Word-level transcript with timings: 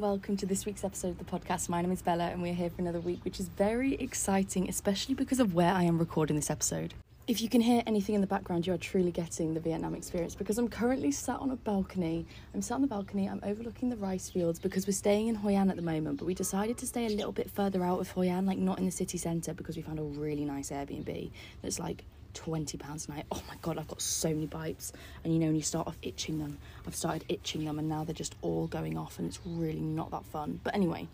welcome 0.00 0.34
to 0.34 0.46
this 0.46 0.64
week's 0.64 0.82
episode 0.82 1.08
of 1.08 1.18
the 1.18 1.24
podcast. 1.24 1.68
My 1.68 1.82
name 1.82 1.92
is 1.92 2.00
Bella, 2.00 2.28
and 2.28 2.40
we're 2.40 2.54
here 2.54 2.70
for 2.70 2.80
another 2.80 3.00
week, 3.00 3.22
which 3.22 3.38
is 3.38 3.48
very 3.48 3.96
exciting, 3.96 4.66
especially 4.66 5.14
because 5.14 5.40
of 5.40 5.52
where 5.52 5.74
I 5.74 5.82
am 5.82 5.98
recording 5.98 6.36
this 6.36 6.48
episode. 6.48 6.94
If 7.26 7.42
you 7.42 7.50
can 7.50 7.60
hear 7.60 7.82
anything 7.86 8.14
in 8.14 8.22
the 8.22 8.26
background, 8.26 8.66
you 8.66 8.72
are 8.72 8.78
truly 8.78 9.10
getting 9.10 9.52
the 9.52 9.60
Vietnam 9.60 9.94
experience 9.94 10.34
because 10.34 10.56
I'm 10.56 10.68
currently 10.68 11.12
sat 11.12 11.38
on 11.38 11.50
a 11.50 11.56
balcony. 11.56 12.24
I'm 12.54 12.62
sat 12.62 12.76
on 12.76 12.80
the 12.80 12.86
balcony, 12.86 13.28
I'm 13.28 13.40
overlooking 13.42 13.90
the 13.90 13.96
rice 13.96 14.30
fields 14.30 14.58
because 14.58 14.86
we're 14.86 14.94
staying 14.94 15.28
in 15.28 15.34
Hoi 15.34 15.54
An 15.54 15.68
at 15.68 15.76
the 15.76 15.82
moment, 15.82 16.16
but 16.16 16.24
we 16.24 16.32
decided 16.32 16.78
to 16.78 16.86
stay 16.86 17.04
a 17.04 17.10
little 17.10 17.32
bit 17.32 17.50
further 17.50 17.84
out 17.84 18.00
of 18.00 18.10
Hoi 18.12 18.28
An, 18.28 18.46
like 18.46 18.56
not 18.56 18.78
in 18.78 18.86
the 18.86 18.90
city 18.90 19.18
centre, 19.18 19.52
because 19.52 19.76
we 19.76 19.82
found 19.82 19.98
a 19.98 20.02
really 20.02 20.46
nice 20.46 20.70
Airbnb 20.70 21.30
that's 21.60 21.78
like 21.78 22.06
twenty 22.34 22.78
pounds 22.78 23.08
a 23.08 23.12
night. 23.12 23.26
Oh 23.30 23.42
my 23.48 23.56
god, 23.62 23.78
I've 23.78 23.88
got 23.88 24.00
so 24.00 24.28
many 24.28 24.46
bites, 24.46 24.92
and 25.24 25.32
you 25.32 25.38
know 25.38 25.46
when 25.46 25.56
you 25.56 25.62
start 25.62 25.86
off 25.86 25.96
itching 26.02 26.38
them, 26.38 26.58
I've 26.86 26.94
started 26.94 27.24
itching 27.28 27.64
them, 27.64 27.78
and 27.78 27.88
now 27.88 28.04
they're 28.04 28.14
just 28.14 28.34
all 28.42 28.66
going 28.66 28.96
off, 28.96 29.18
and 29.18 29.28
it's 29.28 29.40
really 29.44 29.80
not 29.80 30.10
that 30.10 30.24
fun. 30.26 30.60
But 30.62 30.74
anyway, 30.74 31.08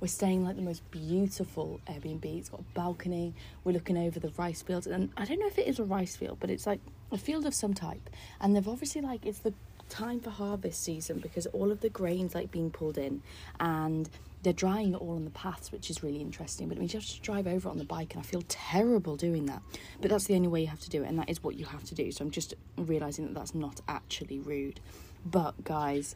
we're 0.00 0.08
staying 0.08 0.44
like 0.44 0.56
the 0.56 0.62
most 0.62 0.88
beautiful 0.90 1.80
Airbnb. 1.86 2.24
It's 2.24 2.48
got 2.48 2.60
a 2.60 2.74
balcony. 2.74 3.34
We're 3.64 3.72
looking 3.72 3.96
over 3.98 4.20
the 4.20 4.32
rice 4.36 4.62
fields, 4.62 4.86
and 4.86 5.10
I 5.16 5.24
don't 5.24 5.38
know 5.38 5.46
if 5.46 5.58
it 5.58 5.66
is 5.66 5.78
a 5.78 5.84
rice 5.84 6.16
field, 6.16 6.38
but 6.40 6.50
it's 6.50 6.66
like 6.66 6.80
a 7.12 7.18
field 7.18 7.46
of 7.46 7.54
some 7.54 7.74
type. 7.74 8.10
And 8.40 8.54
they've 8.54 8.68
obviously 8.68 9.00
like 9.00 9.24
it's 9.26 9.40
the 9.40 9.54
time 9.88 10.18
for 10.18 10.30
harvest 10.30 10.82
season 10.82 11.18
because 11.18 11.46
all 11.48 11.70
of 11.70 11.80
the 11.80 11.90
grains 11.90 12.34
like 12.34 12.50
being 12.50 12.70
pulled 12.70 12.98
in, 12.98 13.22
and 13.60 14.08
they're 14.44 14.52
drying 14.52 14.92
it 14.92 14.98
all 14.98 15.16
on 15.16 15.24
the 15.24 15.30
paths, 15.30 15.72
which 15.72 15.90
is 15.90 16.02
really 16.02 16.20
interesting. 16.20 16.68
But 16.68 16.76
it 16.76 16.80
means 16.80 16.94
you 16.94 17.00
have 17.00 17.08
to 17.08 17.20
drive 17.20 17.46
over 17.46 17.68
on 17.68 17.78
the 17.78 17.84
bike, 17.84 18.14
and 18.14 18.22
I 18.22 18.26
feel 18.26 18.42
terrible 18.46 19.16
doing 19.16 19.46
that. 19.46 19.62
But 20.00 20.10
that's 20.10 20.24
the 20.24 20.34
only 20.34 20.48
way 20.48 20.60
you 20.60 20.68
have 20.68 20.80
to 20.80 20.90
do 20.90 21.02
it, 21.02 21.08
and 21.08 21.18
that 21.18 21.30
is 21.30 21.42
what 21.42 21.56
you 21.56 21.64
have 21.64 21.84
to 21.84 21.94
do. 21.94 22.12
So 22.12 22.24
I'm 22.24 22.30
just 22.30 22.54
realizing 22.76 23.26
that 23.26 23.34
that's 23.34 23.54
not 23.54 23.80
actually 23.88 24.38
rude. 24.38 24.80
But 25.24 25.64
guys, 25.64 26.14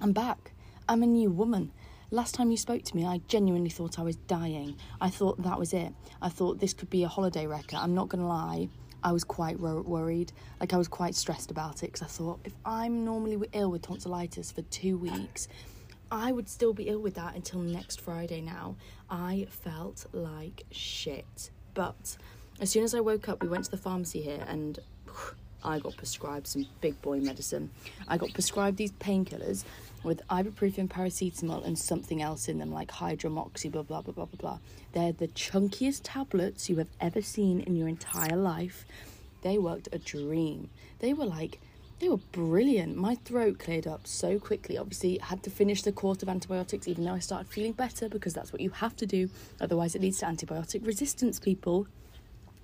I'm 0.00 0.12
back. 0.12 0.52
I'm 0.88 1.02
a 1.02 1.06
new 1.06 1.30
woman. 1.30 1.70
Last 2.10 2.34
time 2.34 2.50
you 2.50 2.56
spoke 2.56 2.82
to 2.82 2.96
me, 2.96 3.06
I 3.06 3.20
genuinely 3.28 3.70
thought 3.70 3.98
I 3.98 4.02
was 4.02 4.16
dying. 4.16 4.76
I 5.00 5.10
thought 5.10 5.40
that 5.42 5.58
was 5.58 5.72
it. 5.72 5.92
I 6.20 6.28
thought 6.28 6.58
this 6.58 6.74
could 6.74 6.90
be 6.90 7.04
a 7.04 7.08
holiday 7.08 7.46
wrecker. 7.46 7.76
I'm 7.76 7.94
not 7.94 8.08
going 8.08 8.20
to 8.20 8.26
lie. 8.26 8.68
I 9.04 9.12
was 9.12 9.22
quite 9.22 9.60
wor- 9.60 9.82
worried. 9.82 10.32
Like, 10.58 10.72
I 10.72 10.76
was 10.76 10.88
quite 10.88 11.14
stressed 11.14 11.50
about 11.50 11.82
it 11.82 11.92
because 11.92 12.02
I 12.02 12.06
thought 12.06 12.40
if 12.44 12.52
I'm 12.64 13.04
normally 13.04 13.48
ill 13.52 13.70
with 13.70 13.82
tonsillitis 13.82 14.50
for 14.50 14.62
two 14.62 14.98
weeks, 14.98 15.48
I 16.10 16.32
would 16.32 16.48
still 16.48 16.72
be 16.72 16.88
ill 16.88 16.98
with 16.98 17.14
that 17.14 17.34
until 17.36 17.60
next 17.60 18.00
Friday 18.00 18.40
now. 18.40 18.76
I 19.08 19.46
felt 19.50 20.06
like 20.12 20.64
shit. 20.70 21.50
But 21.74 22.16
as 22.60 22.70
soon 22.70 22.84
as 22.84 22.94
I 22.94 23.00
woke 23.00 23.28
up, 23.28 23.42
we 23.42 23.48
went 23.48 23.64
to 23.66 23.70
the 23.70 23.76
pharmacy 23.76 24.20
here 24.20 24.44
and 24.48 24.78
I 25.62 25.78
got 25.78 25.96
prescribed 25.96 26.46
some 26.46 26.66
big 26.80 27.00
boy 27.02 27.20
medicine. 27.20 27.70
I 28.08 28.16
got 28.16 28.32
prescribed 28.32 28.76
these 28.76 28.92
painkillers 28.92 29.64
with 30.02 30.26
ibuprofen, 30.28 30.88
paracetamol, 30.88 31.64
and 31.64 31.78
something 31.78 32.22
else 32.22 32.48
in 32.48 32.58
them, 32.58 32.72
like 32.72 32.88
hydromoxy, 32.88 33.70
blah, 33.70 33.82
blah, 33.82 34.00
blah, 34.00 34.14
blah, 34.14 34.24
blah, 34.24 34.38
blah. 34.38 34.58
They're 34.92 35.12
the 35.12 35.28
chunkiest 35.28 36.00
tablets 36.02 36.70
you 36.70 36.76
have 36.76 36.88
ever 37.00 37.20
seen 37.20 37.60
in 37.60 37.76
your 37.76 37.88
entire 37.88 38.36
life. 38.36 38.86
They 39.42 39.58
worked 39.58 39.88
a 39.92 39.98
dream. 39.98 40.70
They 41.00 41.12
were 41.12 41.26
like, 41.26 41.60
they 42.00 42.08
were 42.08 42.16
brilliant. 42.32 42.96
My 42.96 43.14
throat 43.14 43.58
cleared 43.58 43.86
up 43.86 44.06
so 44.06 44.38
quickly. 44.38 44.78
Obviously, 44.78 45.18
had 45.18 45.42
to 45.42 45.50
finish 45.50 45.82
the 45.82 45.92
course 45.92 46.22
of 46.22 46.30
antibiotics, 46.30 46.88
even 46.88 47.04
though 47.04 47.12
I 47.12 47.18
started 47.18 47.46
feeling 47.46 47.72
better 47.72 48.08
because 48.08 48.32
that's 48.32 48.52
what 48.52 48.62
you 48.62 48.70
have 48.70 48.96
to 48.96 49.06
do. 49.06 49.28
Otherwise, 49.60 49.94
it 49.94 50.00
leads 50.00 50.18
to 50.20 50.26
antibiotic 50.26 50.86
resistance, 50.86 51.38
people. 51.38 51.86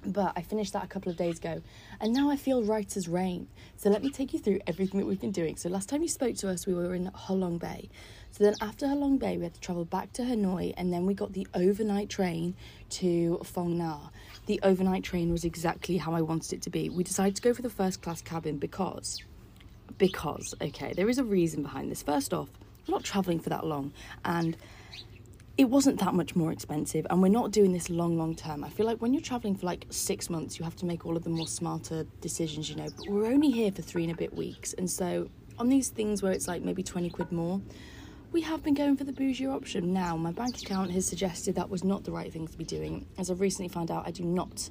But 0.06 0.32
I 0.36 0.42
finished 0.42 0.72
that 0.72 0.84
a 0.84 0.86
couple 0.86 1.10
of 1.10 1.18
days 1.18 1.38
ago, 1.38 1.60
and 2.00 2.12
now 2.12 2.30
I 2.30 2.36
feel 2.36 2.62
right 2.62 2.96
as 2.96 3.08
rain. 3.08 3.48
So 3.76 3.90
let 3.90 4.02
me 4.02 4.10
take 4.10 4.32
you 4.32 4.38
through 4.38 4.60
everything 4.66 5.00
that 5.00 5.06
we've 5.06 5.20
been 5.20 5.32
doing. 5.32 5.56
So 5.56 5.68
last 5.68 5.88
time 5.88 6.00
you 6.00 6.08
spoke 6.08 6.36
to 6.36 6.48
us, 6.48 6.66
we 6.66 6.74
were 6.74 6.94
in 6.94 7.10
Halong 7.10 7.58
Bay. 7.58 7.90
So 8.30 8.44
then 8.44 8.54
after 8.60 8.86
Halong 8.86 9.18
Bay, 9.18 9.36
we 9.36 9.44
had 9.44 9.54
to 9.54 9.60
travel 9.60 9.84
back 9.84 10.12
to 10.14 10.22
Hanoi, 10.22 10.74
and 10.76 10.92
then 10.92 11.06
we 11.06 11.14
got 11.14 11.32
the 11.32 11.46
overnight 11.54 12.08
train 12.08 12.54
to 12.90 13.40
Phong 13.42 13.76
Nha. 13.78 14.10
The 14.46 14.60
overnight 14.62 15.02
train 15.04 15.32
was 15.32 15.44
exactly 15.44 15.96
how 15.96 16.12
I 16.14 16.22
wanted 16.22 16.52
it 16.52 16.62
to 16.62 16.70
be. 16.70 16.88
We 16.88 17.04
decided 17.04 17.36
to 17.36 17.42
go 17.42 17.52
for 17.52 17.62
the 17.62 17.70
first 17.70 18.02
class 18.02 18.22
cabin 18.22 18.58
because, 18.58 19.22
because 19.98 20.54
okay, 20.60 20.92
there 20.94 21.08
is 21.08 21.18
a 21.18 21.24
reason 21.24 21.62
behind 21.62 21.90
this. 21.90 22.02
First 22.02 22.32
off, 22.32 22.48
we're 22.86 22.92
not 22.94 23.04
traveling 23.04 23.40
for 23.40 23.50
that 23.50 23.66
long, 23.66 23.92
and 24.24 24.56
it 25.56 25.70
wasn't 25.70 25.98
that 26.00 26.14
much 26.14 26.36
more 26.36 26.52
expensive 26.52 27.06
and 27.08 27.22
we're 27.22 27.28
not 27.28 27.50
doing 27.50 27.72
this 27.72 27.88
long 27.88 28.18
long 28.18 28.34
term 28.34 28.62
i 28.62 28.68
feel 28.68 28.84
like 28.84 29.00
when 29.00 29.14
you're 29.14 29.22
traveling 29.22 29.56
for 29.56 29.66
like 29.66 29.86
six 29.90 30.28
months 30.28 30.58
you 30.58 30.64
have 30.64 30.76
to 30.76 30.84
make 30.84 31.06
all 31.06 31.16
of 31.16 31.24
the 31.24 31.30
more 31.30 31.46
smarter 31.46 32.04
decisions 32.20 32.68
you 32.68 32.76
know 32.76 32.88
but 32.96 33.08
we're 33.08 33.26
only 33.26 33.50
here 33.50 33.72
for 33.72 33.82
three 33.82 34.02
and 34.04 34.12
a 34.12 34.16
bit 34.16 34.34
weeks 34.34 34.74
and 34.74 34.90
so 34.90 35.28
on 35.58 35.68
these 35.68 35.88
things 35.88 36.22
where 36.22 36.32
it's 36.32 36.46
like 36.46 36.62
maybe 36.62 36.82
20 36.82 37.08
quid 37.10 37.32
more 37.32 37.60
we 38.36 38.42
have 38.42 38.62
been 38.62 38.74
going 38.74 38.94
for 38.98 39.04
the 39.04 39.14
bougie 39.14 39.46
option 39.46 39.94
now 39.94 40.14
my 40.14 40.30
bank 40.30 40.60
account 40.60 40.90
has 40.90 41.06
suggested 41.06 41.54
that 41.54 41.70
was 41.70 41.82
not 41.82 42.04
the 42.04 42.12
right 42.12 42.30
thing 42.30 42.46
to 42.46 42.58
be 42.58 42.66
doing 42.66 43.06
as 43.16 43.30
i've 43.30 43.40
recently 43.40 43.66
found 43.66 43.90
out 43.90 44.06
i 44.06 44.10
do 44.10 44.24
not 44.24 44.68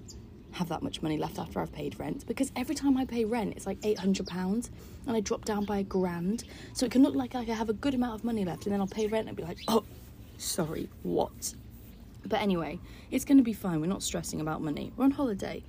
have 0.52 0.70
that 0.70 0.84
much 0.84 1.02
money 1.02 1.18
left 1.18 1.40
after 1.40 1.60
I've 1.60 1.74
paid 1.74 2.00
rent 2.00 2.26
because 2.28 2.52
every 2.56 2.76
time 2.76 2.96
I 2.96 3.04
pay 3.06 3.26
rent 3.26 3.54
it's 3.58 3.66
like 3.66 3.82
£800 3.82 4.70
and 5.08 5.18
I 5.18 5.20
drop 5.20 5.44
down 5.44 5.66
by 5.66 5.80
a 5.80 5.84
grand 5.84 6.46
so 6.74 6.86
it 6.86 6.94
can 6.94 7.04
look 7.04 7.14
like, 7.14 7.36
I 7.36 7.42
have 7.42 7.70
a 7.70 7.74
good 7.74 7.94
amount 7.94 8.16
of 8.16 8.24
money 8.24 8.46
left 8.46 8.66
and 8.66 8.72
then 8.72 8.80
I'll 8.80 8.88
pay 8.88 9.08
rent 9.08 9.28
and 9.28 9.36
be 9.36 9.44
like 9.44 9.58
oh 9.68 9.84
sorry, 10.38 10.88
what? 11.04 11.54
But 12.26 12.42
anyway, 12.42 12.80
it's 13.12 13.26
going 13.26 13.38
to 13.38 13.44
be 13.44 13.52
fine. 13.52 13.82
We're 13.82 13.88
not 13.88 14.02
stressing 14.02 14.40
about 14.40 14.62
money. 14.62 14.94
We're 14.96 15.06
on 15.06 15.12
holiday. 15.12 15.62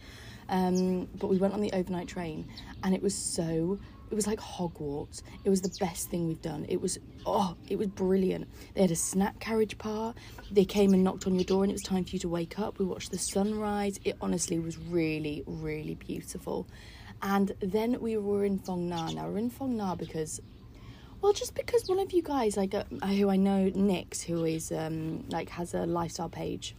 Um, 0.48 1.08
but 1.18 1.26
we 1.26 1.38
went 1.38 1.52
on 1.52 1.62
the 1.62 1.72
overnight 1.72 2.06
train 2.06 2.46
and 2.84 2.94
it 2.94 3.02
was 3.02 3.14
so 3.14 3.80
it 4.10 4.14
was 4.14 4.26
like 4.26 4.38
Hogwarts. 4.40 5.22
It 5.44 5.50
was 5.50 5.62
the 5.62 5.74
best 5.80 6.10
thing 6.10 6.28
we've 6.28 6.42
done. 6.42 6.66
It 6.68 6.80
was 6.80 6.98
oh, 7.24 7.56
it 7.68 7.76
was 7.76 7.88
brilliant. 7.88 8.48
They 8.74 8.82
had 8.82 8.90
a 8.90 8.96
snack 8.96 9.38
carriage 9.40 9.78
part. 9.78 10.16
They 10.50 10.64
came 10.64 10.94
and 10.94 11.02
knocked 11.02 11.26
on 11.26 11.34
your 11.34 11.44
door 11.44 11.64
and 11.64 11.70
it 11.70 11.74
was 11.74 11.82
time 11.82 12.04
for 12.04 12.10
you 12.10 12.18
to 12.20 12.28
wake 12.28 12.58
up. 12.58 12.78
We 12.78 12.84
watched 12.84 13.10
the 13.10 13.18
sunrise. 13.18 13.98
It 14.04 14.16
honestly 14.20 14.58
was 14.58 14.78
really, 14.78 15.42
really 15.46 15.94
beautiful. 15.94 16.66
And 17.22 17.52
then 17.60 18.00
we 18.00 18.16
were 18.18 18.44
in 18.44 18.58
Phong 18.58 18.88
Nha. 18.88 19.14
Now 19.14 19.28
we're 19.28 19.38
in 19.38 19.50
Phong 19.50 19.76
Nha 19.76 19.96
because 19.96 20.40
well, 21.22 21.32
just 21.32 21.54
because 21.54 21.88
one 21.88 21.98
of 21.98 22.12
you 22.12 22.22
guys, 22.22 22.56
like 22.56 22.74
uh, 22.74 22.84
who 23.06 23.30
I 23.30 23.36
know, 23.36 23.70
Nix, 23.74 24.22
who 24.22 24.44
is 24.44 24.70
um, 24.70 25.24
like 25.28 25.48
has 25.48 25.74
a 25.74 25.86
lifestyle 25.86 26.28
page 26.28 26.76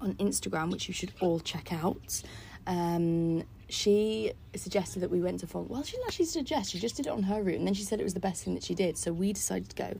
on 0.00 0.14
Instagram, 0.14 0.70
which 0.70 0.88
you 0.88 0.94
should 0.94 1.12
all 1.20 1.40
check 1.40 1.72
out. 1.72 2.22
Um, 2.66 3.44
she 3.68 4.32
suggested 4.54 5.00
that 5.00 5.10
we 5.10 5.20
went 5.20 5.40
to 5.40 5.46
Phong. 5.46 5.68
Well, 5.68 5.82
she 5.82 5.92
didn't 5.92 6.06
actually 6.06 6.26
suggest. 6.26 6.70
She 6.70 6.78
just 6.78 6.96
did 6.96 7.06
it 7.06 7.10
on 7.10 7.24
her 7.24 7.42
route, 7.42 7.58
and 7.58 7.66
then 7.66 7.74
she 7.74 7.82
said 7.82 8.00
it 8.00 8.04
was 8.04 8.14
the 8.14 8.20
best 8.20 8.44
thing 8.44 8.54
that 8.54 8.62
she 8.62 8.74
did. 8.74 8.96
So 8.96 9.12
we 9.12 9.32
decided 9.32 9.68
to 9.70 9.76
go, 9.76 9.92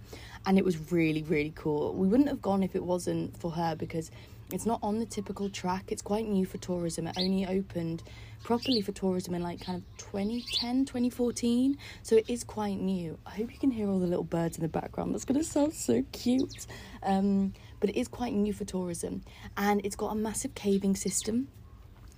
and 0.46 0.58
it 0.58 0.64
was 0.64 0.92
really, 0.92 1.22
really 1.22 1.52
cool. 1.56 1.92
We 1.94 2.06
wouldn't 2.06 2.28
have 2.28 2.40
gone 2.40 2.62
if 2.62 2.76
it 2.76 2.84
wasn't 2.84 3.36
for 3.36 3.50
her 3.52 3.74
because 3.74 4.10
it's 4.52 4.66
not 4.66 4.78
on 4.82 5.00
the 5.00 5.06
typical 5.06 5.50
track. 5.50 5.86
It's 5.88 6.02
quite 6.02 6.28
new 6.28 6.46
for 6.46 6.58
tourism. 6.58 7.08
It 7.08 7.16
only 7.18 7.46
opened 7.46 8.04
properly 8.44 8.80
for 8.80 8.92
tourism 8.92 9.34
in 9.34 9.42
like 9.42 9.60
kind 9.60 9.78
of 9.78 9.98
2010, 9.98 10.84
2014. 10.84 11.76
So 12.04 12.16
it 12.16 12.30
is 12.30 12.44
quite 12.44 12.78
new. 12.78 13.18
I 13.26 13.30
hope 13.30 13.52
you 13.52 13.58
can 13.58 13.72
hear 13.72 13.88
all 13.88 13.98
the 13.98 14.06
little 14.06 14.24
birds 14.24 14.56
in 14.56 14.62
the 14.62 14.68
background. 14.68 15.12
That's 15.12 15.24
going 15.24 15.40
to 15.40 15.44
sound 15.44 15.74
so 15.74 16.04
cute. 16.12 16.68
Um, 17.02 17.54
but 17.80 17.90
it 17.90 17.96
is 17.96 18.06
quite 18.06 18.32
new 18.34 18.52
for 18.52 18.64
tourism. 18.64 19.22
And 19.56 19.84
it's 19.84 19.96
got 19.96 20.08
a 20.08 20.14
massive 20.14 20.54
caving 20.54 20.94
system 20.94 21.48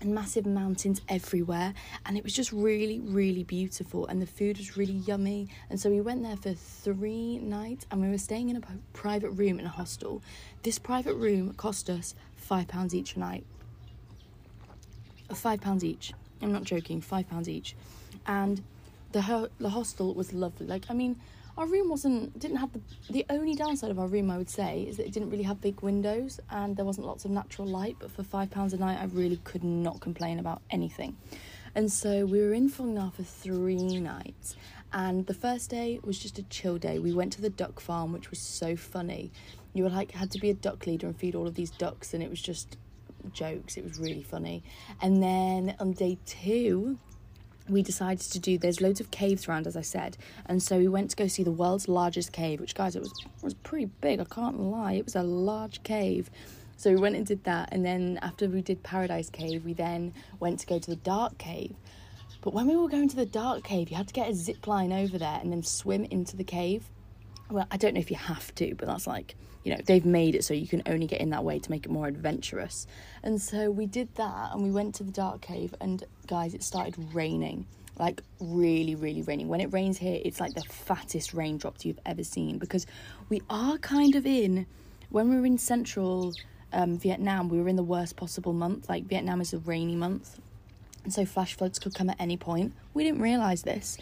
and 0.01 0.15
massive 0.15 0.47
mountains 0.47 1.01
everywhere 1.09 1.75
and 2.07 2.17
it 2.17 2.25
was 2.25 2.33
just 2.33 2.53
really 2.53 3.01
really 3.01 3.43
beautiful 3.43 4.07
and 4.07 4.23
the 4.23 4.27
food 4.27 4.57
was 4.59 4.77
really 4.77 4.93
yummy 4.93 5.49
and 5.71 5.81
so 5.81 5.91
we 5.91 6.01
went 6.01 6.23
there 6.23 6.37
for 6.37 6.53
three 6.53 7.39
nights 7.39 7.87
and 7.91 8.01
we 8.01 8.09
were 8.09 8.19
staying 8.19 8.49
in 8.49 8.57
a 8.57 8.61
private 8.93 9.31
room 9.31 9.59
in 9.59 9.67
a 9.67 9.69
hostel. 9.69 10.23
This 10.63 10.79
private 10.79 11.15
room 11.15 11.53
cost 11.55 11.91
us 11.91 12.15
five 12.37 12.69
pounds 12.69 12.95
each 12.95 13.17
a 13.17 13.19
night. 13.19 13.45
Five 15.35 15.61
pounds 15.61 15.85
each. 15.85 16.13
I'm 16.41 16.53
not 16.53 16.65
joking 16.65 17.01
five 17.01 17.29
pounds 17.29 17.49
each. 17.49 17.77
And 18.27 18.63
the 19.13 19.23
ho- 19.23 19.49
the 19.59 19.71
hostel 19.71 20.15
was 20.15 20.33
lovely. 20.33 20.67
Like 20.67 20.87
i 20.91 20.95
mean 20.95 21.17
our 21.59 21.67
room 21.67 21.89
wasn't 21.89 22.39
didn't 22.39 22.57
have 22.57 22.73
the 22.73 22.81
the 23.11 23.27
only 23.29 23.55
downside 23.55 23.91
of 23.91 23.99
our 23.99 24.07
room 24.07 24.31
I 24.31 24.39
would 24.39 24.49
say 24.49 24.87
is 24.89 24.97
that 24.97 25.07
it 25.07 25.13
didn't 25.13 25.31
really 25.31 25.43
have 25.43 25.61
big 25.61 25.81
windows 25.81 26.39
and 26.51 26.77
there 26.77 26.85
wasn't 26.85 27.07
lots 27.07 27.25
of 27.25 27.33
natural 27.33 27.67
light 27.67 27.97
but 27.99 28.13
for 28.13 28.23
five 28.23 28.51
pounds 28.51 28.73
a 28.73 28.79
night 28.79 28.99
I 29.01 29.07
really 29.07 29.41
could 29.43 29.65
not 29.65 30.01
complain 30.01 30.39
about 30.39 30.63
anything. 30.71 31.17
And 31.75 31.93
so 31.93 32.25
we 32.25 32.41
were 32.41 32.55
in 32.55 32.71
Phong 32.71 32.95
Nha 32.95 33.13
for 33.13 33.25
three 33.25 33.99
nights 33.99 34.57
and 34.93 35.27
the 35.27 35.35
first 35.35 35.69
day 35.69 35.99
was 36.03 36.19
just 36.19 36.39
a 36.39 36.45
chill 36.45 36.79
day. 36.79 36.99
We 36.99 37.13
went 37.13 37.33
to 37.35 37.43
the 37.43 37.51
duck 37.51 37.81
farm 37.81 38.13
which 38.13 38.31
was 38.31 38.39
so 38.39 38.77
funny. 38.77 39.33
You 39.75 39.83
were 39.83 39.91
like 39.91 40.13
had 40.13 40.31
to 40.31 40.39
be 40.39 40.51
a 40.51 40.55
duck 40.55 40.87
leader 40.87 41.09
and 41.09 41.17
feed 41.17 41.35
all 41.35 41.49
of 41.49 41.57
these 41.57 41.73
ducks 41.73 42.15
and 42.15 42.23
it 42.23 42.31
was 42.31 42.41
just 42.41 42.77
jokes. 43.33 43.77
It 43.77 43.85
was 43.85 43.99
really 43.99 44.23
funny. 44.23 44.63
And 45.03 45.21
then 45.21 45.75
on 45.81 45.93
day 45.93 46.19
two 46.25 46.99
we 47.69 47.83
decided 47.83 48.21
to 48.21 48.39
do 48.39 48.59
there's 48.59 48.81
loads 48.81 49.01
of 49.01 49.11
caves 49.11 49.49
around 49.49 49.67
as 49.67 49.77
i 49.77 49.81
said 49.81 50.17
and 50.47 50.63
so 50.63 50.79
we 50.79 50.89
went 50.89 51.11
to 51.11 51.17
go 51.17 51.27
see 51.27 51.43
the 51.43 51.51
world's 51.51 51.89
largest 51.89 52.33
cave 52.33 52.61
which 52.61 52.75
guys 52.75 52.95
it 52.97 53.01
was 53.01 53.13
it 53.25 53.43
was 53.43 53.55
pretty 53.55 53.87
big 54.01 54.21
i 54.21 54.25
can't 54.25 54.61
lie 54.61 54.93
it 54.93 55.05
was 55.05 55.17
a 55.17 55.23
large 55.23 55.83
cave. 55.83 56.31
So 56.77 56.91
we 56.91 56.97
went 56.97 57.17
and 57.17 57.27
did 57.27 57.43
that 57.45 57.71
and 57.73 57.85
then 57.85 58.19
after 58.23 58.49
we 58.49 58.63
did 58.63 58.83
paradise 58.83 59.31
cave 59.31 59.65
we 59.65 59.73
then 59.73 60.13
went 60.39 60.61
to 60.61 60.67
go 60.67 60.79
to 60.79 60.91
the 60.91 60.97
dark 60.97 61.37
cave. 61.39 61.75
But 62.41 62.55
when 62.55 62.69
we 62.69 62.77
were 62.77 62.89
going 62.89 63.09
to 63.09 63.17
the 63.17 63.27
dark 63.27 63.65
cave 63.65 63.91
you 63.91 63.97
had 63.97 64.07
to 64.09 64.15
get 64.15 64.29
a 64.29 64.35
zip 64.35 64.67
line 64.67 64.93
over 64.93 65.19
there 65.19 65.39
and 65.41 65.51
then 65.53 65.63
swim 65.63 66.05
into 66.05 66.37
the 66.37 66.45
cave 66.45 66.89
well, 67.51 67.67
I 67.71 67.77
don't 67.77 67.95
know 67.95 68.01
if 68.01 68.11
you 68.11 68.17
have 68.17 68.55
to, 68.57 68.75
but 68.75 68.87
that's 68.87 69.07
like, 69.07 69.35
you 69.65 69.75
know, 69.75 69.81
they've 69.85 70.05
made 70.05 70.35
it 70.35 70.45
so 70.45 70.55
you 70.55 70.69
can 70.69 70.83
only 70.87 71.07
get 71.07 71.21
in 71.21 71.31
that 71.31 71.45
way 71.45 71.59
to 71.59 71.71
make 71.71 71.85
it 71.85 71.91
more 71.91 72.07
adventurous. 72.07 72.87
And 73.23 73.41
so 73.41 73.71
we 73.71 73.87
did 73.87 74.15
that 74.17 74.53
and 74.53 74.63
we 74.63 74.71
went 74.71 74.95
to 74.97 75.05
the 75.05 75.13
dark 75.13 75.41
cave, 75.41 75.75
and 75.81 76.05
guys, 76.27 76.55
it 76.55 76.63
started 76.63 76.97
raining 77.15 77.67
like 77.99 78.23
really, 78.41 78.95
really 78.95 79.23
raining. 79.23 79.49
When 79.49 79.61
it 79.61 79.73
rains 79.73 79.99
here, 79.99 80.21
it's 80.25 80.41
like 80.41 80.55
the 80.55 80.63
fattest 80.63 81.35
raindrops 81.35 81.85
you've 81.85 81.99
ever 82.07 82.23
seen 82.23 82.59
because 82.59 82.87
we 83.29 83.43
are 83.51 83.77
kind 83.79 84.15
of 84.15 84.25
in, 84.25 84.67
when 85.11 85.29
we 85.29 85.37
were 85.37 85.47
in 85.47 85.59
central 85.59 86.33
um, 86.73 86.99
Vietnam, 86.99 87.49
we 87.49 87.61
were 87.61 87.69
in 87.69 87.77
the 87.77 87.83
worst 87.83 88.17
possible 88.17 88.53
month. 88.53 88.89
Like, 88.89 89.05
Vietnam 89.05 89.41
is 89.41 89.53
a 89.53 89.59
rainy 89.59 89.97
month, 89.97 90.39
and 91.05 91.13
so 91.13 91.25
flash 91.25 91.55
floods 91.55 91.79
could 91.79 91.95
come 91.95 92.11
at 92.11 92.17
any 92.21 92.37
point. 92.37 92.73
We 92.95 93.05
didn't 93.05 93.21
realise 93.21 93.63
this. 93.63 93.99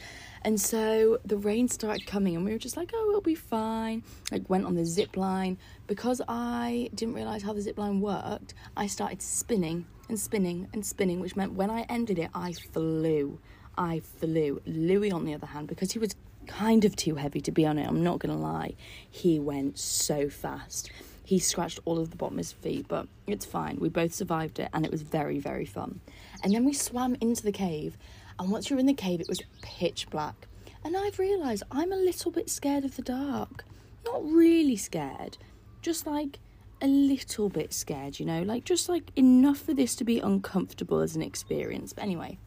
And 0.46 0.60
so 0.60 1.18
the 1.24 1.36
rain 1.36 1.66
started 1.66 2.06
coming, 2.06 2.36
and 2.36 2.44
we 2.44 2.52
were 2.52 2.58
just 2.58 2.76
like, 2.76 2.92
oh, 2.94 3.08
it'll 3.08 3.20
be 3.20 3.34
fine. 3.34 4.04
Like, 4.30 4.48
went 4.48 4.64
on 4.64 4.76
the 4.76 4.84
zip 4.84 5.16
line. 5.16 5.58
Because 5.88 6.22
I 6.28 6.88
didn't 6.94 7.14
realise 7.14 7.42
how 7.42 7.52
the 7.52 7.60
zip 7.60 7.76
line 7.76 8.00
worked, 8.00 8.54
I 8.76 8.86
started 8.86 9.20
spinning 9.20 9.86
and 10.08 10.20
spinning 10.20 10.68
and 10.72 10.86
spinning, 10.86 11.18
which 11.18 11.34
meant 11.34 11.54
when 11.54 11.68
I 11.68 11.80
ended 11.88 12.20
it, 12.20 12.30
I 12.32 12.52
flew. 12.52 13.40
I 13.76 13.98
flew. 13.98 14.62
Louis, 14.66 15.10
on 15.10 15.24
the 15.24 15.34
other 15.34 15.48
hand, 15.48 15.66
because 15.66 15.90
he 15.90 15.98
was 15.98 16.14
kind 16.46 16.84
of 16.84 16.94
too 16.94 17.16
heavy 17.16 17.40
to 17.40 17.50
be 17.50 17.66
on 17.66 17.76
it, 17.76 17.88
I'm 17.88 18.04
not 18.04 18.20
to 18.20 18.32
lie, 18.32 18.74
he 19.10 19.40
went 19.40 19.80
so 19.80 20.28
fast. 20.28 20.92
He 21.24 21.40
scratched 21.40 21.80
all 21.84 21.98
of 21.98 22.10
the 22.10 22.16
bottom 22.16 22.36
of 22.36 22.38
his 22.38 22.52
feet, 22.52 22.86
but 22.86 23.08
it's 23.26 23.44
fine. 23.44 23.78
We 23.80 23.88
both 23.88 24.14
survived 24.14 24.60
it, 24.60 24.68
and 24.72 24.84
it 24.84 24.92
was 24.92 25.02
very, 25.02 25.40
very 25.40 25.66
fun. 25.66 25.98
And 26.44 26.54
then 26.54 26.64
we 26.64 26.72
swam 26.72 27.16
into 27.20 27.42
the 27.42 27.50
cave, 27.50 27.98
and 28.38 28.50
once 28.50 28.68
you're 28.68 28.78
in 28.78 28.86
the 28.86 28.94
cave, 28.94 29.20
it 29.20 29.28
was 29.28 29.42
pitch 29.62 30.08
black. 30.10 30.46
And 30.84 30.96
I've 30.96 31.18
realised 31.18 31.62
I'm 31.70 31.92
a 31.92 31.96
little 31.96 32.30
bit 32.30 32.48
scared 32.48 32.84
of 32.84 32.96
the 32.96 33.02
dark. 33.02 33.64
Not 34.04 34.24
really 34.24 34.76
scared, 34.76 35.36
just 35.82 36.06
like 36.06 36.38
a 36.80 36.86
little 36.86 37.48
bit 37.48 37.72
scared, 37.72 38.20
you 38.20 38.26
know, 38.26 38.42
like 38.42 38.64
just 38.64 38.88
like 38.88 39.10
enough 39.16 39.58
for 39.58 39.74
this 39.74 39.96
to 39.96 40.04
be 40.04 40.20
uncomfortable 40.20 41.00
as 41.00 41.16
an 41.16 41.22
experience. 41.22 41.92
But 41.92 42.04
anyway, 42.04 42.38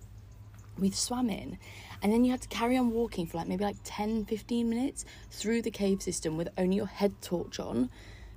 we 0.77 0.91
swam 0.91 1.29
in 1.29 1.57
and 2.01 2.13
then 2.13 2.23
you 2.23 2.31
had 2.31 2.41
to 2.41 2.47
carry 2.47 2.77
on 2.77 2.91
walking 2.91 3.25
for 3.25 3.37
like 3.37 3.47
maybe 3.47 3.63
like 3.63 3.77
10 3.83 4.25
15 4.25 4.69
minutes 4.69 5.05
through 5.31 5.61
the 5.61 5.71
cave 5.71 6.01
system 6.01 6.37
with 6.37 6.49
only 6.57 6.77
your 6.77 6.87
head 6.87 7.13
torch 7.21 7.59
on 7.59 7.89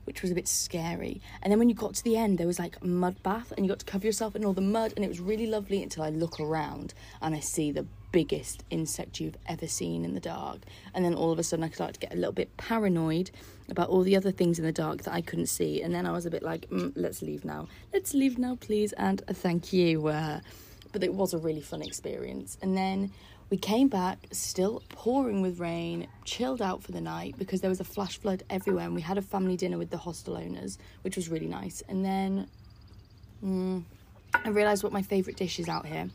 which 0.04 0.22
was 0.22 0.30
a 0.30 0.34
bit 0.34 0.48
scary. 0.48 1.20
And 1.42 1.50
then 1.50 1.58
when 1.58 1.68
you 1.68 1.74
got 1.74 1.94
to 1.94 2.04
the 2.04 2.16
end 2.16 2.38
there 2.38 2.46
was 2.46 2.58
like 2.58 2.82
mud 2.84 3.22
bath 3.22 3.52
and 3.56 3.64
you 3.64 3.70
got 3.70 3.80
to 3.80 3.84
cover 3.84 4.06
yourself 4.06 4.36
in 4.36 4.44
all 4.44 4.52
the 4.52 4.60
mud 4.60 4.92
and 4.96 5.04
it 5.04 5.08
was 5.08 5.20
really 5.20 5.46
lovely 5.46 5.82
until 5.82 6.02
i 6.02 6.10
look 6.10 6.40
around 6.40 6.94
and 7.20 7.34
i 7.34 7.40
see 7.40 7.70
the 7.70 7.86
biggest 8.10 8.62
insect 8.68 9.20
you've 9.20 9.38
ever 9.46 9.66
seen 9.66 10.04
in 10.04 10.12
the 10.12 10.20
dark. 10.20 10.58
And 10.94 11.04
then 11.04 11.14
all 11.14 11.32
of 11.32 11.38
a 11.38 11.42
sudden 11.42 11.64
i 11.64 11.70
started 11.70 11.94
to 11.94 12.00
get 12.00 12.12
a 12.12 12.16
little 12.16 12.32
bit 12.32 12.56
paranoid 12.56 13.30
about 13.70 13.88
all 13.88 14.02
the 14.02 14.16
other 14.16 14.30
things 14.30 14.58
in 14.58 14.64
the 14.64 14.72
dark 14.72 15.02
that 15.02 15.14
i 15.14 15.20
couldn't 15.20 15.46
see. 15.46 15.82
And 15.82 15.94
then 15.94 16.06
i 16.06 16.12
was 16.12 16.26
a 16.26 16.30
bit 16.30 16.42
like 16.42 16.68
mm, 16.70 16.92
let's 16.94 17.22
leave 17.22 17.44
now. 17.44 17.68
Let's 17.92 18.14
leave 18.14 18.38
now 18.38 18.56
please 18.56 18.92
and 18.92 19.22
thank 19.28 19.72
you 19.72 20.08
uh, 20.08 20.40
but 20.92 21.02
it 21.02 21.12
was 21.12 21.32
a 21.34 21.38
really 21.38 21.62
fun 21.62 21.82
experience. 21.82 22.58
And 22.62 22.76
then 22.76 23.10
we 23.52 23.58
came 23.58 23.88
back, 23.88 24.16
still 24.30 24.82
pouring 24.88 25.42
with 25.42 25.60
rain, 25.60 26.08
chilled 26.24 26.62
out 26.62 26.82
for 26.82 26.90
the 26.90 27.02
night 27.02 27.34
because 27.36 27.60
there 27.60 27.68
was 27.68 27.80
a 27.80 27.84
flash 27.84 28.18
flood 28.18 28.42
everywhere, 28.48 28.86
and 28.86 28.94
we 28.94 29.02
had 29.02 29.18
a 29.18 29.22
family 29.22 29.58
dinner 29.58 29.76
with 29.76 29.90
the 29.90 29.98
hostel 29.98 30.38
owners, 30.38 30.78
which 31.02 31.16
was 31.16 31.28
really 31.28 31.48
nice. 31.48 31.82
And 31.86 32.02
then 32.02 32.48
mm, 33.44 33.82
I 34.32 34.48
realised 34.48 34.82
what 34.82 34.90
my 34.90 35.02
favourite 35.02 35.36
dish 35.36 35.58
is 35.58 35.68
out 35.68 35.84
here. 35.84 36.08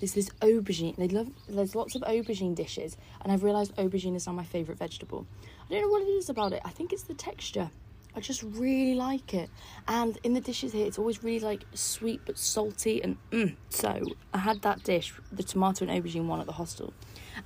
There's 0.00 0.14
this 0.14 0.28
aubergine. 0.40 0.96
They 0.96 1.06
love. 1.06 1.28
There's 1.48 1.76
lots 1.76 1.94
of 1.94 2.02
aubergine 2.02 2.56
dishes, 2.56 2.96
and 3.20 3.32
I've 3.32 3.44
realised 3.44 3.76
aubergine 3.76 4.16
is 4.16 4.26
now 4.26 4.32
my 4.32 4.42
favourite 4.42 4.80
vegetable. 4.80 5.24
I 5.70 5.74
don't 5.74 5.82
know 5.82 5.88
what 5.88 6.02
it 6.02 6.06
is 6.10 6.30
about 6.30 6.52
it. 6.52 6.62
I 6.64 6.70
think 6.70 6.92
it's 6.92 7.04
the 7.04 7.14
texture. 7.14 7.70
I 8.14 8.20
just 8.20 8.42
really 8.42 8.94
like 8.94 9.32
it. 9.34 9.50
And 9.88 10.18
in 10.22 10.34
the 10.34 10.40
dishes 10.40 10.72
here, 10.72 10.86
it's 10.86 10.98
always 10.98 11.22
really 11.22 11.40
like 11.40 11.64
sweet 11.74 12.20
but 12.26 12.38
salty. 12.38 13.02
And 13.02 13.16
mm. 13.30 13.56
so 13.70 14.02
I 14.34 14.38
had 14.38 14.62
that 14.62 14.82
dish, 14.84 15.14
the 15.30 15.42
tomato 15.42 15.86
and 15.86 16.04
aubergine 16.04 16.26
one 16.26 16.40
at 16.40 16.46
the 16.46 16.52
hostel. 16.52 16.92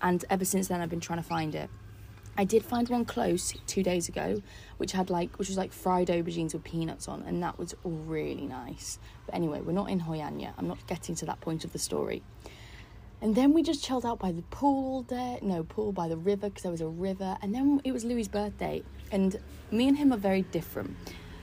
And 0.02 0.24
ever 0.28 0.44
since 0.44 0.68
then, 0.68 0.80
I've 0.80 0.90
been 0.90 1.00
trying 1.00 1.20
to 1.20 1.28
find 1.28 1.54
it. 1.54 1.70
I 2.38 2.44
did 2.44 2.64
find 2.64 2.86
one 2.88 3.06
close 3.06 3.54
two 3.66 3.82
days 3.82 4.08
ago, 4.08 4.42
which 4.76 4.92
had 4.92 5.08
like, 5.08 5.38
which 5.38 5.48
was 5.48 5.56
like 5.56 5.72
fried 5.72 6.08
aubergines 6.08 6.52
with 6.52 6.64
peanuts 6.64 7.08
on, 7.08 7.22
and 7.22 7.42
that 7.42 7.58
was 7.58 7.74
really 7.82 8.46
nice. 8.46 8.98
But 9.24 9.34
anyway, 9.34 9.62
we're 9.62 9.72
not 9.72 9.88
in 9.88 10.00
Hoi 10.00 10.18
An 10.18 10.38
yet. 10.38 10.52
I'm 10.58 10.68
not 10.68 10.86
getting 10.86 11.14
to 11.14 11.26
that 11.26 11.40
point 11.40 11.64
of 11.64 11.72
the 11.72 11.78
story. 11.78 12.22
And 13.22 13.34
then 13.34 13.52
we 13.54 13.62
just 13.62 13.82
chilled 13.82 14.04
out 14.04 14.18
by 14.18 14.32
the 14.32 14.42
pool 14.42 14.94
all 14.94 15.02
day. 15.02 15.38
No, 15.42 15.64
pool 15.64 15.92
by 15.92 16.08
the 16.08 16.16
river 16.16 16.48
because 16.48 16.62
there 16.62 16.72
was 16.72 16.80
a 16.80 16.88
river. 16.88 17.36
And 17.40 17.54
then 17.54 17.80
it 17.84 17.92
was 17.92 18.04
Louis' 18.04 18.28
birthday. 18.28 18.82
And 19.10 19.38
me 19.70 19.88
and 19.88 19.96
him 19.96 20.12
are 20.12 20.18
very 20.18 20.42
different. 20.42 20.96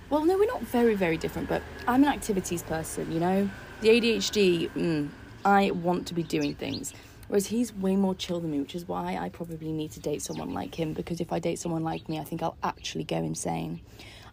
Well, 0.10 0.26
no, 0.26 0.38
we're 0.38 0.46
not 0.46 0.62
very, 0.62 0.96
very 0.96 1.18
different, 1.18 1.50
but 1.50 1.64
I'm 1.88 2.04
an 2.04 2.10
activities 2.10 2.62
person, 2.62 3.12
you 3.12 3.20
know? 3.20 3.50
The 3.82 3.90
ADHD, 3.90 4.70
mm, 4.72 5.10
I 5.44 5.72
want 5.72 6.08
to 6.08 6.14
be 6.14 6.24
doing 6.24 6.54
things. 6.54 6.94
Whereas 7.28 7.48
he's 7.48 7.74
way 7.74 7.96
more 7.96 8.14
chill 8.14 8.40
than 8.40 8.52
me, 8.52 8.60
which 8.60 8.76
is 8.76 8.88
why 8.88 9.18
I 9.18 9.30
probably 9.30 9.72
need 9.72 9.92
to 9.94 10.00
date 10.00 10.22
someone 10.22 10.54
like 10.54 10.76
him 10.76 10.94
because 10.94 11.20
if 11.20 11.34
I 11.34 11.40
date 11.40 11.58
someone 11.58 11.84
like 11.84 12.08
me, 12.08 12.20
I 12.20 12.24
think 12.24 12.44
I'll 12.44 12.58
actually 12.62 13.06
go 13.06 13.18
insane. 13.18 13.82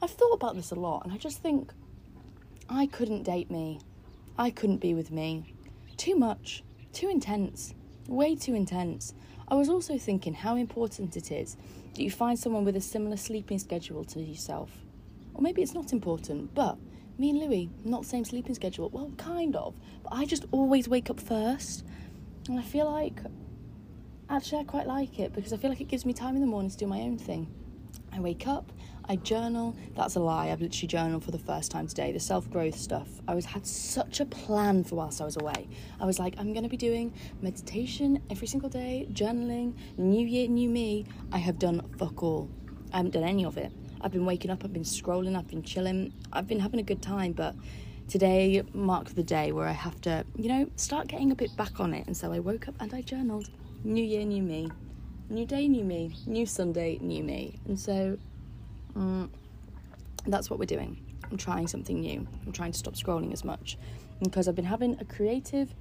I've 0.02 0.10
thought 0.10 0.34
about 0.34 0.54
this 0.54 0.70
a 0.70 0.74
lot 0.74 1.04
and 1.04 1.12
I 1.12 1.16
just 1.16 1.38
think 1.38 1.72
I 2.68 2.86
couldn't 2.86 3.22
date 3.22 3.50
me. 3.50 3.80
I 4.36 4.50
couldn't 4.50 4.78
be 4.78 4.92
with 4.92 5.10
me. 5.10 5.54
Too 5.96 6.16
much. 6.16 6.62
Too 6.92 7.08
intense. 7.08 7.74
Way 8.08 8.34
too 8.34 8.54
intense. 8.54 9.14
I 9.48 9.54
was 9.54 9.68
also 9.68 9.98
thinking 9.98 10.34
how 10.34 10.56
important 10.56 11.16
it 11.16 11.30
is 11.30 11.56
that 11.94 12.02
you 12.02 12.10
find 12.10 12.38
someone 12.38 12.64
with 12.64 12.76
a 12.76 12.80
similar 12.80 13.16
sleeping 13.16 13.58
schedule 13.58 14.04
to 14.04 14.20
yourself. 14.20 14.70
Or 15.34 15.42
maybe 15.42 15.62
it's 15.62 15.74
not 15.74 15.92
important, 15.92 16.54
but 16.54 16.76
me 17.18 17.30
and 17.30 17.38
Louis, 17.38 17.70
not 17.84 18.04
same 18.04 18.24
sleeping 18.24 18.54
schedule. 18.54 18.88
Well, 18.90 19.12
kind 19.16 19.54
of. 19.56 19.74
But 20.02 20.14
I 20.14 20.24
just 20.24 20.46
always 20.50 20.88
wake 20.88 21.10
up 21.10 21.20
first. 21.20 21.84
And 22.48 22.58
I 22.58 22.62
feel 22.62 22.90
like, 22.90 23.20
actually, 24.28 24.60
I 24.60 24.64
quite 24.64 24.86
like 24.86 25.18
it 25.18 25.32
because 25.32 25.52
I 25.52 25.56
feel 25.56 25.70
like 25.70 25.80
it 25.80 25.88
gives 25.88 26.04
me 26.04 26.12
time 26.12 26.34
in 26.34 26.40
the 26.40 26.46
morning 26.46 26.70
to 26.70 26.76
do 26.76 26.86
my 26.86 27.00
own 27.00 27.18
thing. 27.18 27.46
I 28.12 28.20
wake 28.20 28.46
up, 28.46 28.72
I 29.08 29.16
journal. 29.16 29.74
That's 29.96 30.16
a 30.16 30.20
lie. 30.20 30.50
I've 30.50 30.60
literally 30.60 30.88
journaled 30.88 31.24
for 31.24 31.30
the 31.30 31.38
first 31.38 31.70
time 31.70 31.86
today. 31.86 32.12
The 32.12 32.20
self 32.20 32.50
growth 32.50 32.76
stuff. 32.76 33.08
I 33.26 33.34
was 33.34 33.44
had 33.44 33.66
such 33.66 34.20
a 34.20 34.26
plan 34.26 34.84
for 34.84 34.96
whilst 34.96 35.20
I 35.20 35.24
was 35.24 35.36
away. 35.36 35.68
I 36.00 36.06
was 36.06 36.18
like, 36.18 36.34
I'm 36.38 36.52
gonna 36.52 36.68
be 36.68 36.76
doing 36.76 37.12
meditation 37.42 38.22
every 38.30 38.46
single 38.46 38.68
day, 38.68 39.08
journaling, 39.12 39.74
new 39.96 40.26
year, 40.26 40.48
new 40.48 40.68
me. 40.68 41.06
I 41.32 41.38
have 41.38 41.58
done 41.58 41.82
fuck 41.98 42.22
all. 42.22 42.50
I 42.92 42.98
haven't 42.98 43.12
done 43.12 43.24
any 43.24 43.44
of 43.44 43.56
it. 43.56 43.72
I've 44.00 44.12
been 44.12 44.24
waking 44.24 44.50
up, 44.50 44.64
I've 44.64 44.72
been 44.72 44.82
scrolling, 44.82 45.36
I've 45.36 45.48
been 45.48 45.62
chilling, 45.62 46.12
I've 46.32 46.46
been 46.46 46.60
having 46.60 46.80
a 46.80 46.82
good 46.82 47.02
time, 47.02 47.32
but 47.32 47.54
today 48.08 48.62
marked 48.72 49.14
the 49.14 49.22
day 49.22 49.52
where 49.52 49.66
I 49.66 49.72
have 49.72 50.00
to, 50.02 50.24
you 50.36 50.48
know, 50.48 50.70
start 50.76 51.06
getting 51.06 51.30
a 51.32 51.34
bit 51.34 51.54
back 51.56 51.80
on 51.80 51.92
it. 51.94 52.06
And 52.06 52.16
so 52.16 52.32
I 52.32 52.38
woke 52.38 52.68
up 52.68 52.74
and 52.80 52.92
I 52.94 53.02
journaled. 53.02 53.50
New 53.84 54.02
year, 54.02 54.24
new 54.24 54.42
me. 54.42 54.70
New 55.28 55.46
day, 55.46 55.68
new 55.68 55.84
me. 55.84 56.14
New 56.26 56.46
Sunday, 56.46 56.98
new 57.00 57.22
me. 57.22 57.60
And 57.66 57.78
so 57.78 58.18
Mm, 58.94 59.28
that's 60.26 60.50
what 60.50 60.58
we're 60.58 60.66
doing. 60.66 61.00
I'm 61.30 61.36
trying 61.36 61.68
something 61.68 62.00
new. 62.00 62.26
I'm 62.46 62.52
trying 62.52 62.72
to 62.72 62.78
stop 62.78 62.94
scrolling 62.94 63.32
as 63.32 63.44
much 63.44 63.78
because 64.22 64.48
I've 64.48 64.56
been 64.56 64.64
having 64.64 64.98
a 65.00 65.04
creative 65.04 65.74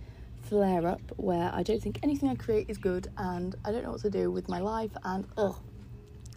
flare 0.44 0.88
up 0.88 1.02
where 1.18 1.52
I 1.54 1.64
don't 1.64 1.82
think 1.82 2.00
anything 2.04 2.30
I 2.30 2.36
create 2.36 2.70
is 2.70 2.78
good 2.78 3.12
and 3.18 3.56
I 3.66 3.72
don't 3.72 3.84
know 3.84 3.92
what 3.92 4.02
to 4.02 4.10
do 4.10 4.32
with 4.32 4.48
my 4.48 4.60
life 4.60 4.92
and 5.04 5.26
ugh, 5.38 5.56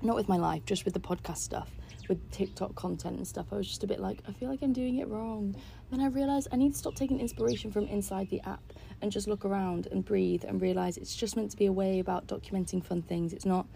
not 0.03 0.17
with 0.17 0.29
my 0.29 0.37
life, 0.37 0.65
just 0.65 0.85
with 0.85 0.95
the 0.95 1.01
podcast 1.01 1.39
stuff, 1.39 1.71
with 2.09 2.31
TikTok 2.31 2.75
content 2.75 3.17
and 3.17 3.27
stuff. 3.27 3.47
I 3.53 3.57
was 3.57 3.69
just 3.69 3.85
a 3.85 3.87
bit 3.87 4.01
like, 4.01 4.23
I 4.29 4.33
feel 4.33 4.49
like 4.49 4.63
I'm 4.63 4.73
doing 4.73 4.99
it 4.99 5.09
wrong. 5.09 5.55
Then 5.91 6.01
I 6.01 6.07
realised 6.07 6.49
I 6.53 6.57
need 6.57 6.73
to 6.73 6.79
stop 6.79 6.95
taking 6.95 7.21
inspiration 7.21 7.71
from 7.71 7.87
inside 7.87 8.29
the 8.31 8.41
app 8.43 8.63
and 9.01 9.13
just 9.13 9.29
look 9.29 9.45
around 9.45 9.89
and 9.93 10.05
breathe 10.05 10.45
and 10.45 10.61
realise 10.61 10.97
it's 10.97 11.15
just 11.15 11.37
meant 11.37 11.51
to 11.53 11.57
be 11.57 11.67
a 11.67 11.73
way 11.73 11.99
about 11.99 12.27
documenting 12.27 12.85
fun 12.85 13.03
things. 13.03 13.33
It's 13.33 13.47
not 13.47 13.67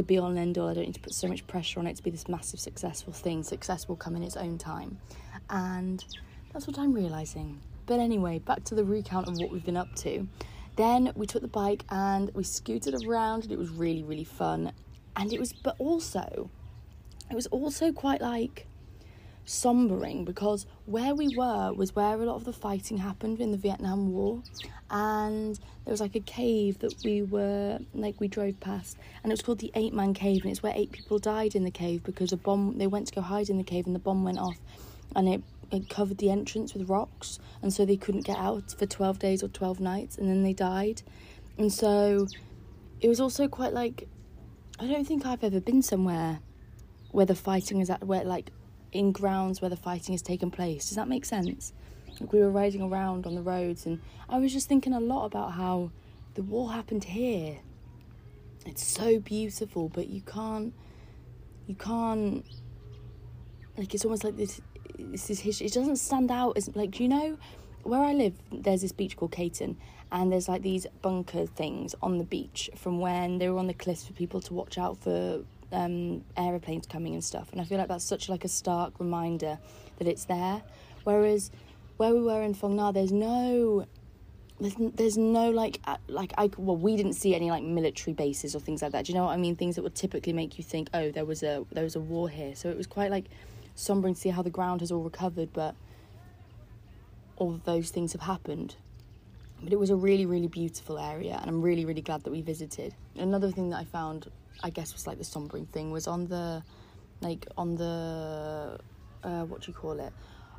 the 0.00 0.06
be 0.06 0.18
all 0.18 0.28
and 0.28 0.38
end 0.38 0.58
all. 0.58 0.68
I 0.68 0.74
don't 0.74 0.86
need 0.86 0.94
to 0.94 1.00
put 1.00 1.14
so 1.14 1.28
much 1.28 1.46
pressure 1.46 1.78
on 1.78 1.86
it 1.86 1.96
to 1.96 2.02
be 2.02 2.10
this 2.10 2.28
massive 2.28 2.60
successful 2.60 3.12
thing. 3.12 3.42
Success 3.42 3.88
will 3.88 3.96
come 3.96 4.16
in 4.16 4.22
its 4.22 4.36
own 4.36 4.58
time. 4.58 4.98
And 5.48 6.04
that's 6.52 6.66
what 6.66 6.78
I'm 6.78 6.92
realizing. 6.92 7.60
But 7.86 8.00
anyway, 8.00 8.38
back 8.38 8.64
to 8.64 8.74
the 8.74 8.84
recount 8.84 9.28
of 9.28 9.38
what 9.38 9.50
we've 9.50 9.64
been 9.64 9.76
up 9.76 9.94
to. 9.96 10.26
Then 10.76 11.12
we 11.14 11.26
took 11.26 11.42
the 11.42 11.48
bike 11.48 11.84
and 11.90 12.30
we 12.34 12.44
scooted 12.44 13.04
around 13.04 13.42
and 13.42 13.52
it 13.52 13.58
was 13.58 13.68
really, 13.70 14.02
really 14.02 14.24
fun. 14.24 14.72
And 15.16 15.32
it 15.32 15.38
was, 15.38 15.52
but 15.52 15.76
also, 15.78 16.50
it 17.30 17.34
was 17.34 17.46
also 17.48 17.92
quite 17.92 18.20
like 18.20 18.66
sombering 19.46 20.24
because 20.24 20.66
where 20.86 21.14
we 21.14 21.34
were 21.36 21.72
was 21.72 21.94
where 21.94 22.14
a 22.14 22.24
lot 22.24 22.36
of 22.36 22.44
the 22.44 22.52
fighting 22.52 22.98
happened 22.98 23.40
in 23.40 23.50
the 23.50 23.56
Vietnam 23.56 24.12
War, 24.12 24.42
and 24.90 25.58
there 25.84 25.92
was 25.92 26.00
like 26.00 26.14
a 26.14 26.20
cave 26.20 26.78
that 26.80 26.94
we 27.04 27.22
were 27.22 27.78
like 27.94 28.20
we 28.20 28.28
drove 28.28 28.58
past, 28.60 28.96
and 29.22 29.32
it 29.32 29.34
was 29.34 29.42
called 29.42 29.58
the 29.58 29.72
Eight 29.74 29.92
Man 29.92 30.14
Cave, 30.14 30.42
and 30.42 30.50
it's 30.50 30.62
where 30.62 30.72
eight 30.74 30.92
people 30.92 31.18
died 31.18 31.54
in 31.54 31.64
the 31.64 31.70
cave 31.70 32.02
because 32.04 32.32
a 32.32 32.36
bomb. 32.36 32.78
They 32.78 32.86
went 32.86 33.08
to 33.08 33.14
go 33.14 33.20
hide 33.20 33.50
in 33.50 33.58
the 33.58 33.64
cave, 33.64 33.86
and 33.86 33.94
the 33.94 34.00
bomb 34.00 34.24
went 34.24 34.38
off, 34.38 34.58
and 35.16 35.28
it 35.28 35.42
it 35.70 35.88
covered 35.88 36.18
the 36.18 36.30
entrance 36.30 36.74
with 36.74 36.88
rocks, 36.88 37.38
and 37.62 37.72
so 37.72 37.84
they 37.84 37.96
couldn't 37.96 38.24
get 38.24 38.38
out 38.38 38.74
for 38.78 38.86
twelve 38.86 39.18
days 39.18 39.42
or 39.42 39.48
twelve 39.48 39.80
nights, 39.80 40.18
and 40.18 40.28
then 40.28 40.42
they 40.42 40.52
died, 40.52 41.02
and 41.58 41.72
so 41.72 42.26
it 43.00 43.08
was 43.08 43.20
also 43.20 43.48
quite 43.48 43.72
like 43.72 44.08
I 44.78 44.86
don't 44.86 45.06
think 45.06 45.26
I've 45.26 45.44
ever 45.44 45.60
been 45.60 45.82
somewhere 45.82 46.40
where 47.12 47.26
the 47.26 47.34
fighting 47.34 47.80
is 47.80 47.90
at 47.90 48.04
where 48.04 48.24
like 48.24 48.50
in 48.92 49.12
grounds 49.12 49.60
where 49.60 49.70
the 49.70 49.76
fighting 49.76 50.12
has 50.12 50.22
taken 50.22 50.50
place. 50.50 50.88
Does 50.88 50.96
that 50.96 51.08
make 51.08 51.24
sense? 51.24 51.72
Like 52.20 52.32
we 52.32 52.40
were 52.40 52.50
riding 52.50 52.82
around 52.82 53.26
on 53.26 53.34
the 53.34 53.42
roads 53.42 53.86
and 53.86 54.00
I 54.28 54.38
was 54.38 54.52
just 54.52 54.68
thinking 54.68 54.92
a 54.92 55.00
lot 55.00 55.26
about 55.26 55.52
how 55.52 55.90
the 56.34 56.42
war 56.42 56.72
happened 56.72 57.04
here. 57.04 57.58
It's 58.66 58.84
so 58.84 59.18
beautiful, 59.18 59.88
but 59.88 60.08
you 60.08 60.20
can't 60.20 60.74
you 61.66 61.74
can't 61.74 62.44
like 63.76 63.94
it's 63.94 64.04
almost 64.04 64.24
like 64.24 64.36
this 64.36 64.60
this 64.98 65.30
is 65.30 65.40
history. 65.40 65.66
It 65.66 65.72
doesn't 65.72 65.96
stand 65.96 66.30
out 66.30 66.56
as 66.56 66.74
like 66.76 67.00
you 67.00 67.08
know 67.08 67.38
where 67.82 68.00
I 68.00 68.12
live. 68.12 68.34
There's 68.52 68.82
this 68.82 68.92
beach 68.92 69.16
called 69.16 69.32
Cayton, 69.32 69.78
and 70.12 70.30
there's 70.30 70.48
like 70.48 70.62
these 70.62 70.86
bunker 71.00 71.46
things 71.46 71.94
on 72.02 72.18
the 72.18 72.24
beach 72.24 72.68
from 72.76 73.00
when 73.00 73.38
they 73.38 73.48
were 73.48 73.58
on 73.58 73.66
the 73.66 73.74
cliffs 73.74 74.06
for 74.06 74.12
people 74.12 74.40
to 74.42 74.54
watch 74.54 74.76
out 74.76 74.98
for 74.98 75.42
um, 75.72 76.24
aeroplanes 76.36 76.86
coming 76.86 77.14
and 77.14 77.22
stuff. 77.22 77.52
And 77.52 77.60
I 77.60 77.64
feel 77.64 77.78
like 77.78 77.88
that's 77.88 78.04
such 78.04 78.28
like 78.28 78.44
a 78.44 78.48
stark 78.48 78.98
reminder 78.98 79.58
that 79.98 80.06
it's 80.06 80.24
there. 80.24 80.62
Whereas 81.04 81.50
where 81.96 82.14
we 82.14 82.22
were 82.22 82.42
in 82.42 82.54
Phong 82.54 82.76
Nha, 82.76 82.92
there's 82.92 83.12
no 83.12 83.86
there's, 84.60 84.74
there's 84.78 85.16
no 85.16 85.50
like 85.50 85.80
like 86.08 86.32
I 86.36 86.50
well 86.56 86.76
we 86.76 86.96
didn't 86.96 87.14
see 87.14 87.34
any 87.34 87.50
like 87.50 87.62
military 87.62 88.12
bases 88.12 88.54
or 88.54 88.60
things 88.60 88.82
like 88.82 88.92
that. 88.92 89.06
Do 89.06 89.12
you 89.12 89.18
know 89.18 89.24
what 89.24 89.32
I 89.32 89.36
mean? 89.36 89.56
Things 89.56 89.76
that 89.76 89.82
would 89.82 89.94
typically 89.94 90.32
make 90.32 90.58
you 90.58 90.64
think, 90.64 90.88
oh, 90.92 91.10
there 91.10 91.24
was 91.24 91.42
a 91.42 91.64
there 91.72 91.84
was 91.84 91.96
a 91.96 92.00
war 92.00 92.28
here. 92.28 92.54
So 92.54 92.68
it 92.68 92.76
was 92.76 92.86
quite 92.86 93.10
like 93.10 93.26
sombering 93.76 94.14
to 94.14 94.20
see 94.20 94.28
how 94.28 94.42
the 94.42 94.50
ground 94.50 94.80
has 94.80 94.92
all 94.92 95.02
recovered, 95.02 95.52
but 95.52 95.74
all 97.36 97.54
of 97.54 97.64
those 97.64 97.90
things 97.90 98.12
have 98.12 98.22
happened. 98.22 98.76
But 99.62 99.72
it 99.72 99.78
was 99.78 99.90
a 99.90 99.96
really 99.96 100.26
really 100.26 100.48
beautiful 100.48 100.98
area, 100.98 101.38
and 101.40 101.48
I'm 101.48 101.62
really 101.62 101.84
really 101.84 102.02
glad 102.02 102.24
that 102.24 102.30
we 102.30 102.42
visited. 102.42 102.94
Another 103.16 103.50
thing 103.50 103.70
that 103.70 103.78
I 103.78 103.84
found, 103.84 104.30
I 104.62 104.70
guess, 104.70 104.92
was 104.92 105.06
like 105.06 105.18
the 105.18 105.24
sombering 105.24 105.68
thing 105.68 105.90
was 105.90 106.06
on 106.06 106.26
the 106.26 106.62
like 107.20 107.46
on 107.56 107.76
the 107.76 108.78
uh, 109.22 109.44
what 109.44 109.62
do 109.62 109.70
you 109.70 109.76
call 109.76 110.00
it 110.00 110.12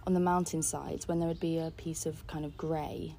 on 0.05 0.13
the 0.13 0.20
mountainsides 0.20 1.08
when 1.08 1.20
there 1.20 1.27
would 1.27 1.39
be 1.39 1.58
a 1.60 1.72
piece 1.77 2.05
of 2.05 2.25
kind 2.27 2.46
of 2.46 2.58
grey 2.58 3.15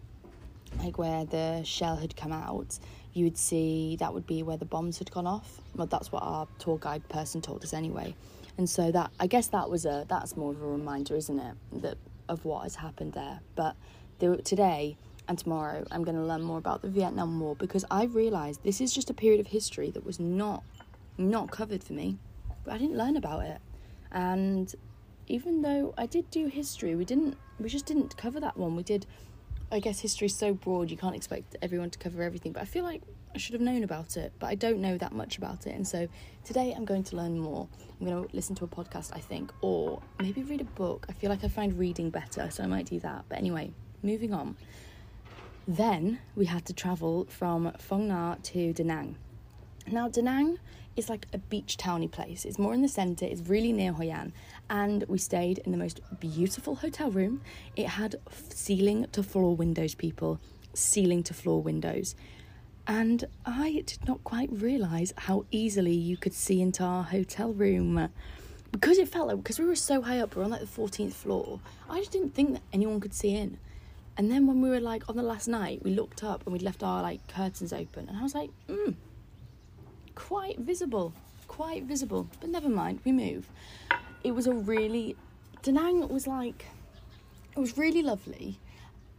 like 0.79 0.99
where 0.99 1.25
the 1.25 1.62
shell 1.65 1.97
had 1.97 2.17
come 2.17 2.33
out, 2.33 2.79
you 3.12 3.25
would 3.25 3.37
see 3.37 3.97
that 3.97 4.12
would 4.12 4.27
be 4.27 4.43
where 4.43 4.57
the 4.57 4.65
bombs 4.65 4.99
had 4.99 5.11
gone 5.11 5.27
off. 5.27 5.61
Well, 5.77 5.87
that's 5.87 6.11
what 6.11 6.23
our 6.23 6.47
tour 6.59 6.79
guide 6.79 7.07
person 7.09 7.41
told 7.41 7.62
us 7.62 7.75
anyway. 7.75 8.15
And 8.59 8.69
so 8.69 8.91
that 8.93 9.11
I 9.19 9.27
guess 9.27 9.49
that 9.49 9.69
was 9.71 9.85
a 9.87 10.07
that's 10.09 10.37
more 10.37 10.53
of 10.53 10.62
a 10.62 10.67
reminder, 10.67 11.17
isn't 11.17 11.39
it, 11.39 11.55
that 11.83 11.99
of 12.29 12.45
what 12.45 12.62
has 12.62 12.75
happened 12.77 13.12
there. 13.12 13.41
But 13.55 13.77
there, 14.19 14.37
today 14.37 14.97
and 15.29 15.39
tomorrow, 15.39 15.85
I'm 15.91 16.05
going 16.05 16.17
to 16.17 16.23
learn 16.23 16.43
more 16.43 16.59
about 16.59 16.83
the 16.83 16.89
Vietnam 16.89 17.39
War 17.39 17.55
because 17.55 17.85
I've 17.91 18.15
realised 18.15 18.62
this 18.62 18.81
is 18.81 18.93
just 18.93 19.11
a 19.11 19.15
period 19.15 19.41
of 19.41 19.47
history 19.47 19.91
that 19.91 20.05
was 20.05 20.19
not 20.19 20.62
not 21.19 21.50
covered 21.50 21.83
for 21.83 21.92
me. 21.92 22.19
But 22.64 22.75
I 22.75 22.78
didn't 22.78 22.97
learn 22.97 23.16
about 23.16 23.45
it, 23.45 23.61
and 24.12 24.73
even 25.26 25.62
though 25.62 25.95
I 25.99 26.07
did 26.07 26.31
do 26.31 26.47
history, 26.47 26.95
we 26.95 27.04
didn't 27.04 27.37
we 27.59 27.69
just 27.69 27.87
didn't 27.87 28.16
cover 28.16 28.38
that 28.40 28.57
one. 28.57 28.76
We 28.76 28.83
did 28.83 29.07
I 29.73 29.81
guess 29.81 30.00
history 30.00 30.26
is 30.26 30.37
so 30.37 30.52
broad, 30.52 30.90
you 30.90 30.99
can't 30.99 31.16
expect 31.16 31.57
everyone 31.62 31.88
to 31.90 31.99
cover 31.99 32.23
everything. 32.23 32.52
But 32.52 32.62
I 32.62 32.66
feel 32.66 32.85
like 32.85 33.02
I 33.35 33.38
should 33.38 33.54
have 33.54 33.62
known 33.62 33.85
about 33.85 34.19
it, 34.19 34.33
but 34.38 34.49
I 34.49 34.54
don't 34.54 34.81
know 34.81 34.99
that 34.99 35.12
much 35.12 35.38
about 35.38 35.66
it. 35.66 35.75
And 35.75 35.88
so 35.88 36.07
today 36.45 36.75
I'm 36.76 36.85
going 36.85 37.02
to 37.04 37.16
learn 37.16 37.38
more. 37.38 37.66
I'm 37.99 38.07
going 38.07 38.28
to 38.28 38.37
listen 38.37 38.54
to 38.57 38.64
a 38.64 38.69
podcast, 38.69 39.16
I 39.16 39.21
think, 39.21 39.50
or 39.62 40.02
maybe 40.21 40.42
read 40.42 40.61
a 40.61 40.64
book. 40.64 41.07
I 41.09 41.12
feel 41.12 41.31
like 41.31 41.42
I 41.42 41.49
find 41.49 41.78
reading 41.78 42.11
better, 42.11 42.50
so 42.50 42.62
I 42.62 42.66
might 42.66 42.85
do 42.85 43.00
that. 43.00 43.25
But 43.31 43.38
anyway, 43.38 43.73
moving 44.02 44.35
on. 44.35 44.57
Then 45.66 46.19
we 46.37 46.45
had 46.45 46.66
to 46.66 46.75
travel 46.75 47.26
from 47.31 47.73
Phong 47.78 48.09
Nha 48.09 48.42
to 48.42 48.75
Da 48.75 48.85
Nang. 48.85 49.16
Now, 49.87 50.09
Da 50.09 50.21
Nang 50.21 50.59
is 50.96 51.08
like 51.08 51.26
a 51.32 51.38
beach 51.38 51.76
towny 51.76 52.08
place. 52.08 52.44
It's 52.44 52.58
more 52.58 52.75
in 52.75 52.82
the 52.82 52.88
centre, 52.88 53.25
it's 53.25 53.42
really 53.42 53.72
near 53.72 53.92
Hoi 53.92 54.11
An. 54.11 54.32
And 54.70 55.04
we 55.08 55.18
stayed 55.18 55.58
in 55.58 55.72
the 55.72 55.78
most 55.78 56.00
beautiful 56.20 56.76
hotel 56.76 57.11
room. 57.11 57.40
It 57.76 57.88
had 57.88 58.16
ceiling 58.50 59.06
to 59.12 59.22
floor 59.22 59.56
windows, 59.56 59.94
people. 59.94 60.40
Ceiling 60.75 61.22
to 61.25 61.34
floor 61.34 61.62
windows. 61.62 62.14
And 62.87 63.25
I 63.46 63.84
did 63.87 64.06
not 64.06 64.25
quite 64.25 64.50
realise 64.52 65.12
how 65.16 65.44
easily 65.50 65.94
you 65.94 66.16
could 66.16 66.34
see 66.34 66.61
into 66.61 66.82
our 66.82 67.04
hotel 67.04 67.52
room. 67.52 68.08
Because 68.72 68.99
it 68.99 69.08
felt 69.08 69.28
like, 69.28 69.37
because 69.37 69.58
we 69.58 69.66
were 69.66 69.76
so 69.76 70.00
high 70.02 70.18
up, 70.18 70.34
we 70.34 70.42
are 70.42 70.44
on 70.44 70.50
like 70.50 70.61
the 70.61 70.66
14th 70.66 71.12
floor, 71.12 71.61
I 71.88 71.99
just 71.99 72.11
didn't 72.11 72.34
think 72.34 72.54
that 72.54 72.62
anyone 72.72 73.00
could 73.00 73.14
see 73.14 73.34
in. 73.34 73.58
And 74.16 74.30
then 74.30 74.46
when 74.46 74.61
we 74.61 74.68
were 74.68 74.80
like 74.80 75.08
on 75.08 75.16
the 75.16 75.22
last 75.22 75.49
night, 75.49 75.82
we 75.82 75.94
looked 75.94 76.22
up 76.22 76.42
and 76.44 76.52
we'd 76.52 76.62
left 76.62 76.82
our 76.82 77.02
like 77.02 77.26
curtains 77.28 77.72
open, 77.72 78.08
and 78.08 78.18
I 78.18 78.22
was 78.22 78.34
like, 78.34 78.50
hmm, 78.68 78.92
quite 80.14 80.59
visible, 80.59 81.12
quite 81.49 81.85
visible. 81.85 82.28
But 82.40 82.50
never 82.50 82.69
mind, 82.69 83.00
we 83.04 83.12
move. 83.12 83.49
It 84.25 84.33
was 84.33 84.47
a 84.47 84.54
really, 84.54 85.16
Da 85.62 85.73
Nang 85.73 86.09
was 86.09 86.26
like, 86.26 86.66
it 87.57 87.61
was 87.61 87.76
really 87.76 88.02
lovely. 88.02 88.59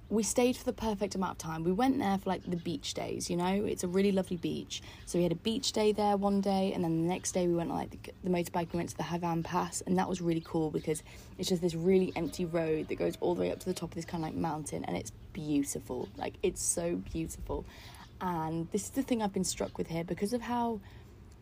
We 0.09 0.21
stayed 0.21 0.55
for 0.55 0.65
the 0.65 0.73
perfect 0.73 1.15
amount 1.15 1.33
of 1.33 1.37
time. 1.39 1.63
We 1.63 1.71
went 1.71 1.97
there 1.97 2.17
for 2.19 2.29
like 2.29 2.43
the 2.47 2.57
beach 2.57 2.93
days, 2.93 3.29
you 3.29 3.37
know. 3.37 3.65
It's 3.65 3.83
a 3.83 3.87
really 3.87 4.11
lovely 4.11 4.37
beach. 4.37 4.83
So 5.05 5.17
we 5.17 5.23
had 5.23 5.31
a 5.31 5.35
beach 5.35 5.71
day 5.71 5.91
there 5.91 6.17
one 6.17 6.39
day, 6.39 6.71
and 6.73 6.83
then 6.83 7.01
the 7.01 7.07
next 7.07 7.31
day 7.31 7.47
we 7.47 7.55
went 7.55 7.71
on 7.71 7.77
like 7.77 7.89
the, 7.89 7.97
the 8.23 8.29
motorbike. 8.29 8.71
We 8.73 8.77
went 8.77 8.89
to 8.89 8.97
the 8.97 9.03
Hai 9.03 9.17
Van 9.17 9.41
Pass, 9.41 9.81
and 9.81 9.97
that 9.97 10.07
was 10.07 10.21
really 10.21 10.43
cool 10.45 10.69
because 10.69 11.01
it's 11.39 11.49
just 11.49 11.61
this 11.63 11.73
really 11.73 12.13
empty 12.15 12.45
road 12.45 12.89
that 12.89 12.95
goes 12.95 13.17
all 13.21 13.33
the 13.33 13.41
way 13.41 13.51
up 13.51 13.59
to 13.61 13.65
the 13.65 13.73
top 13.73 13.89
of 13.89 13.95
this 13.95 14.05
kind 14.05 14.23
of 14.23 14.29
like 14.29 14.35
mountain, 14.35 14.83
and 14.85 14.95
it's 14.95 15.11
beautiful. 15.31 16.07
Like 16.15 16.35
it's 16.43 16.61
so 16.61 16.95
beautiful. 17.11 17.65
And 18.23 18.71
this 18.71 18.85
is 18.85 18.91
the 18.91 19.03
thing 19.03 19.21
I've 19.21 19.33
been 19.33 19.43
struck 19.43 19.77
with 19.77 19.87
here 19.87 20.05
because 20.05 20.31
of 20.31 20.41
how 20.41 20.79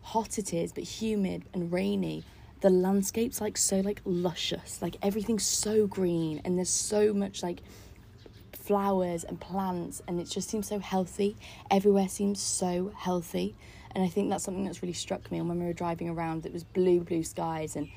hot 0.00 0.36
it 0.36 0.52
is, 0.52 0.72
but 0.72 0.82
humid 0.82 1.44
and 1.54 1.72
rainy. 1.72 2.24
The 2.60 2.70
landscape's 2.70 3.40
like 3.40 3.56
so 3.56 3.78
like 3.80 4.02
luscious, 4.04 4.82
like 4.82 4.96
everything's 5.00 5.46
so 5.46 5.86
green, 5.86 6.42
and 6.44 6.58
there's 6.58 6.68
so 6.68 7.14
much 7.14 7.40
like 7.40 7.60
flowers 8.52 9.22
and 9.22 9.40
plants, 9.40 10.02
and 10.08 10.18
it 10.20 10.28
just 10.28 10.50
seems 10.50 10.66
so 10.66 10.80
healthy. 10.80 11.36
Everywhere 11.70 12.08
seems 12.08 12.40
so 12.40 12.92
healthy, 12.96 13.54
and 13.92 14.02
I 14.02 14.08
think 14.08 14.30
that's 14.30 14.42
something 14.42 14.64
that's 14.64 14.82
really 14.82 14.92
struck 14.92 15.30
me. 15.30 15.38
And 15.38 15.48
when 15.48 15.60
we 15.60 15.66
were 15.66 15.72
driving 15.72 16.08
around, 16.08 16.46
it 16.46 16.52
was 16.52 16.64
blue, 16.64 16.98
blue 16.98 17.22
skies, 17.22 17.76
and 17.76 17.88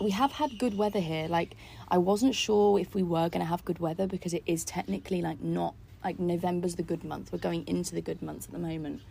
we 0.00 0.12
have 0.12 0.32
had 0.32 0.58
good 0.58 0.78
weather 0.78 1.00
here. 1.00 1.28
Like 1.28 1.56
I 1.88 1.98
wasn't 1.98 2.34
sure 2.34 2.80
if 2.80 2.94
we 2.94 3.02
were 3.02 3.28
going 3.28 3.44
to 3.44 3.50
have 3.50 3.66
good 3.66 3.80
weather 3.80 4.06
because 4.06 4.32
it 4.32 4.44
is 4.46 4.64
technically 4.64 5.20
like 5.20 5.42
not 5.42 5.74
like 6.04 6.18
November's 6.18 6.76
the 6.76 6.82
good 6.82 7.04
month. 7.04 7.32
We're 7.32 7.38
going 7.38 7.66
into 7.66 7.94
the 7.94 8.00
good 8.00 8.22
months 8.22 8.46
at 8.46 8.52
the 8.52 8.58
moment. 8.58 9.02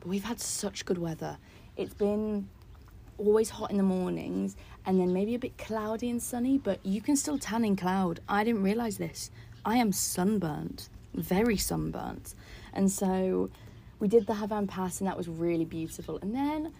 But 0.00 0.08
we've 0.08 0.24
had 0.24 0.40
such 0.40 0.84
good 0.84 0.98
weather. 0.98 1.38
It's 1.76 1.94
been 1.94 2.48
always 3.18 3.50
hot 3.50 3.70
in 3.70 3.76
the 3.76 3.82
mornings 3.82 4.56
and 4.86 5.00
then 5.00 5.12
maybe 5.12 5.34
a 5.34 5.38
bit 5.38 5.56
cloudy 5.56 6.10
and 6.10 6.22
sunny, 6.22 6.58
but 6.58 6.84
you 6.84 7.00
can 7.00 7.16
still 7.16 7.38
tan 7.38 7.64
in 7.64 7.76
cloud. 7.76 8.20
I 8.28 8.44
didn't 8.44 8.62
realize 8.62 8.98
this. 8.98 9.30
I 9.64 9.76
am 9.76 9.92
sunburnt, 9.92 10.88
very 11.14 11.56
sunburnt. 11.56 12.34
And 12.72 12.90
so 12.90 13.50
we 13.98 14.08
did 14.08 14.26
the 14.26 14.34
Hai 14.34 14.46
Van 14.46 14.66
Pass 14.66 15.00
and 15.00 15.08
that 15.08 15.16
was 15.16 15.28
really 15.28 15.64
beautiful. 15.64 16.18
And 16.20 16.34
then 16.34 16.72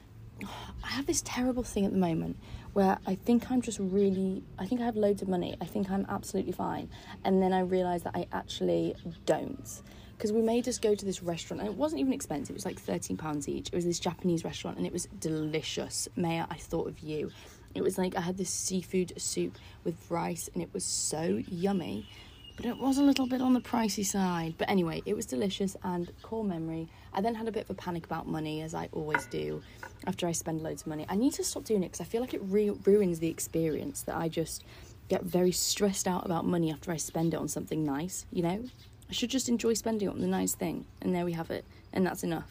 I 0.84 0.88
have 0.88 1.06
this 1.06 1.22
terrible 1.22 1.62
thing 1.62 1.86
at 1.86 1.92
the 1.92 1.98
moment 1.98 2.36
where 2.74 2.98
I 3.06 3.14
think 3.14 3.50
I'm 3.50 3.62
just 3.62 3.78
really, 3.78 4.42
I 4.58 4.66
think 4.66 4.80
I 4.80 4.84
have 4.84 4.96
loads 4.96 5.22
of 5.22 5.28
money. 5.28 5.56
I 5.60 5.64
think 5.64 5.90
I'm 5.90 6.04
absolutely 6.08 6.52
fine. 6.52 6.90
And 7.24 7.40
then 7.40 7.52
I 7.52 7.60
realise 7.60 8.02
that 8.02 8.14
I 8.14 8.26
actually 8.32 8.94
don't. 9.24 9.82
Because 10.16 10.32
we 10.32 10.42
made 10.42 10.68
us 10.68 10.78
go 10.78 10.94
to 10.94 11.04
this 11.04 11.22
restaurant 11.22 11.60
and 11.60 11.70
it 11.70 11.76
wasn't 11.76 12.00
even 12.00 12.12
expensive, 12.12 12.50
it 12.50 12.54
was 12.54 12.64
like 12.64 12.80
£13 12.84 13.48
each. 13.48 13.68
It 13.68 13.74
was 13.74 13.84
this 13.84 13.98
Japanese 13.98 14.44
restaurant 14.44 14.76
and 14.76 14.86
it 14.86 14.92
was 14.92 15.06
delicious. 15.20 16.08
Maya, 16.16 16.46
I 16.50 16.56
thought 16.56 16.88
of 16.88 16.98
you. 17.00 17.30
It 17.74 17.82
was 17.82 17.96
like 17.96 18.16
I 18.16 18.20
had 18.20 18.36
this 18.36 18.50
seafood 18.50 19.12
soup 19.20 19.56
with 19.84 19.96
rice 20.10 20.48
and 20.52 20.62
it 20.62 20.72
was 20.72 20.84
so 20.84 21.42
yummy 21.48 22.08
but 22.56 22.66
it 22.66 22.78
was 22.78 22.98
a 22.98 23.02
little 23.02 23.26
bit 23.26 23.40
on 23.40 23.52
the 23.52 23.60
pricey 23.60 24.04
side. 24.04 24.54
But 24.58 24.70
anyway, 24.70 25.02
it 25.06 25.14
was 25.14 25.26
delicious 25.26 25.76
and 25.82 26.10
core 26.22 26.44
memory. 26.44 26.88
I 27.12 27.20
then 27.20 27.34
had 27.34 27.48
a 27.48 27.52
bit 27.52 27.64
of 27.64 27.70
a 27.70 27.74
panic 27.74 28.06
about 28.06 28.28
money, 28.28 28.62
as 28.62 28.74
I 28.74 28.88
always 28.92 29.26
do 29.26 29.62
after 30.06 30.26
I 30.26 30.32
spend 30.32 30.62
loads 30.62 30.82
of 30.82 30.88
money. 30.88 31.06
I 31.08 31.16
need 31.16 31.32
to 31.34 31.44
stop 31.44 31.64
doing 31.64 31.82
it 31.82 31.86
because 31.86 32.00
I 32.00 32.04
feel 32.04 32.20
like 32.20 32.34
it 32.34 32.42
re- 32.44 32.70
ruins 32.70 33.18
the 33.18 33.28
experience 33.28 34.02
that 34.02 34.16
I 34.16 34.28
just 34.28 34.64
get 35.08 35.24
very 35.24 35.52
stressed 35.52 36.06
out 36.06 36.24
about 36.24 36.46
money 36.46 36.70
after 36.70 36.92
I 36.92 36.96
spend 36.96 37.34
it 37.34 37.38
on 37.38 37.48
something 37.48 37.84
nice, 37.84 38.26
you 38.32 38.42
know? 38.42 38.64
I 39.08 39.12
should 39.12 39.30
just 39.30 39.48
enjoy 39.48 39.74
spending 39.74 40.08
it 40.08 40.12
on 40.12 40.20
the 40.20 40.26
nice 40.26 40.54
thing. 40.54 40.86
And 41.02 41.14
there 41.14 41.24
we 41.24 41.32
have 41.32 41.50
it. 41.50 41.64
And 41.92 42.06
that's 42.06 42.22
enough. 42.22 42.50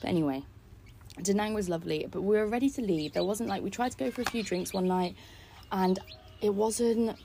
But 0.00 0.08
anyway, 0.08 0.44
Da 1.22 1.34
Nang 1.34 1.54
was 1.54 1.68
lovely, 1.68 2.06
but 2.10 2.22
we 2.22 2.36
were 2.36 2.46
ready 2.46 2.70
to 2.70 2.82
leave. 2.82 3.12
There 3.12 3.24
wasn't 3.24 3.48
like, 3.48 3.62
we 3.62 3.70
tried 3.70 3.92
to 3.92 3.98
go 3.98 4.10
for 4.10 4.22
a 4.22 4.24
few 4.24 4.42
drinks 4.42 4.72
one 4.72 4.86
night 4.86 5.14
and 5.70 5.98
it 6.40 6.54
wasn't 6.54 7.16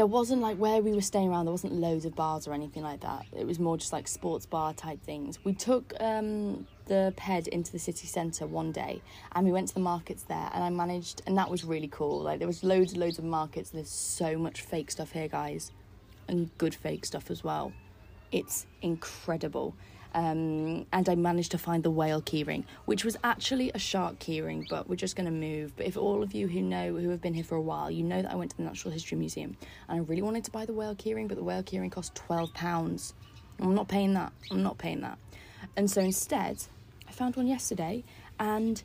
there 0.00 0.06
wasn't 0.06 0.40
like 0.40 0.56
where 0.56 0.80
we 0.80 0.94
were 0.94 1.02
staying 1.02 1.28
around 1.28 1.44
there 1.44 1.52
wasn't 1.52 1.74
loads 1.74 2.06
of 2.06 2.16
bars 2.16 2.48
or 2.48 2.54
anything 2.54 2.82
like 2.82 3.00
that. 3.00 3.26
It 3.36 3.46
was 3.46 3.58
more 3.58 3.76
just 3.76 3.92
like 3.92 4.08
sports 4.08 4.46
bar 4.46 4.72
type 4.72 5.02
things. 5.02 5.38
We 5.44 5.52
took 5.52 5.92
um, 6.00 6.66
the 6.86 7.12
ped 7.18 7.48
into 7.48 7.70
the 7.70 7.78
city 7.78 8.06
centre 8.06 8.46
one 8.46 8.72
day 8.72 9.02
and 9.32 9.44
we 9.44 9.52
went 9.52 9.68
to 9.68 9.74
the 9.74 9.80
markets 9.80 10.22
there 10.22 10.48
and 10.54 10.64
i 10.64 10.70
managed 10.70 11.20
and 11.26 11.36
that 11.36 11.50
was 11.50 11.66
really 11.66 11.88
cool. 11.88 12.22
Like 12.22 12.38
there 12.38 12.48
was 12.48 12.64
loads 12.64 12.92
and 12.92 13.00
loads 13.02 13.18
of 13.18 13.24
markets. 13.24 13.68
There's 13.68 13.90
so 13.90 14.38
much 14.38 14.62
fake 14.62 14.90
stuff 14.90 15.12
here 15.12 15.28
guys 15.28 15.70
and 16.28 16.48
good 16.56 16.74
fake 16.74 17.04
stuff 17.04 17.30
as 17.30 17.44
well. 17.44 17.70
It's 18.32 18.64
incredible 18.80 19.74
Um, 20.14 20.86
and 20.92 21.08
I 21.08 21.14
managed 21.14 21.52
to 21.52 21.58
find 21.58 21.82
the 21.82 21.90
whale 21.90 22.20
keyring, 22.20 22.64
which 22.84 23.04
was 23.04 23.16
actually 23.22 23.70
a 23.74 23.78
shark 23.78 24.18
keyring, 24.18 24.68
but 24.68 24.88
we're 24.88 24.96
just 24.96 25.16
going 25.16 25.26
to 25.26 25.32
move. 25.32 25.76
But 25.76 25.86
if 25.86 25.96
all 25.96 26.22
of 26.22 26.34
you 26.34 26.48
who 26.48 26.60
know, 26.60 26.96
who 26.96 27.10
have 27.10 27.22
been 27.22 27.34
here 27.34 27.44
for 27.44 27.54
a 27.54 27.60
while, 27.60 27.90
you 27.90 28.02
know 28.02 28.22
that 28.22 28.32
I 28.32 28.34
went 28.34 28.50
to 28.52 28.56
the 28.56 28.64
Natural 28.64 28.92
History 28.92 29.16
Museum 29.16 29.56
and 29.88 30.00
I 30.00 30.02
really 30.02 30.22
wanted 30.22 30.44
to 30.44 30.50
buy 30.50 30.66
the 30.66 30.72
whale 30.72 30.94
keyring, 30.94 31.28
but 31.28 31.36
the 31.36 31.44
whale 31.44 31.62
keyring 31.62 31.92
cost 31.92 32.14
£12. 32.28 33.12
I'm 33.60 33.74
not 33.74 33.88
paying 33.88 34.14
that. 34.14 34.32
I'm 34.50 34.62
not 34.62 34.78
paying 34.78 35.00
that. 35.02 35.18
And 35.76 35.90
so 35.90 36.00
instead, 36.00 36.64
I 37.08 37.12
found 37.12 37.36
one 37.36 37.46
yesterday 37.46 38.02
and 38.38 38.82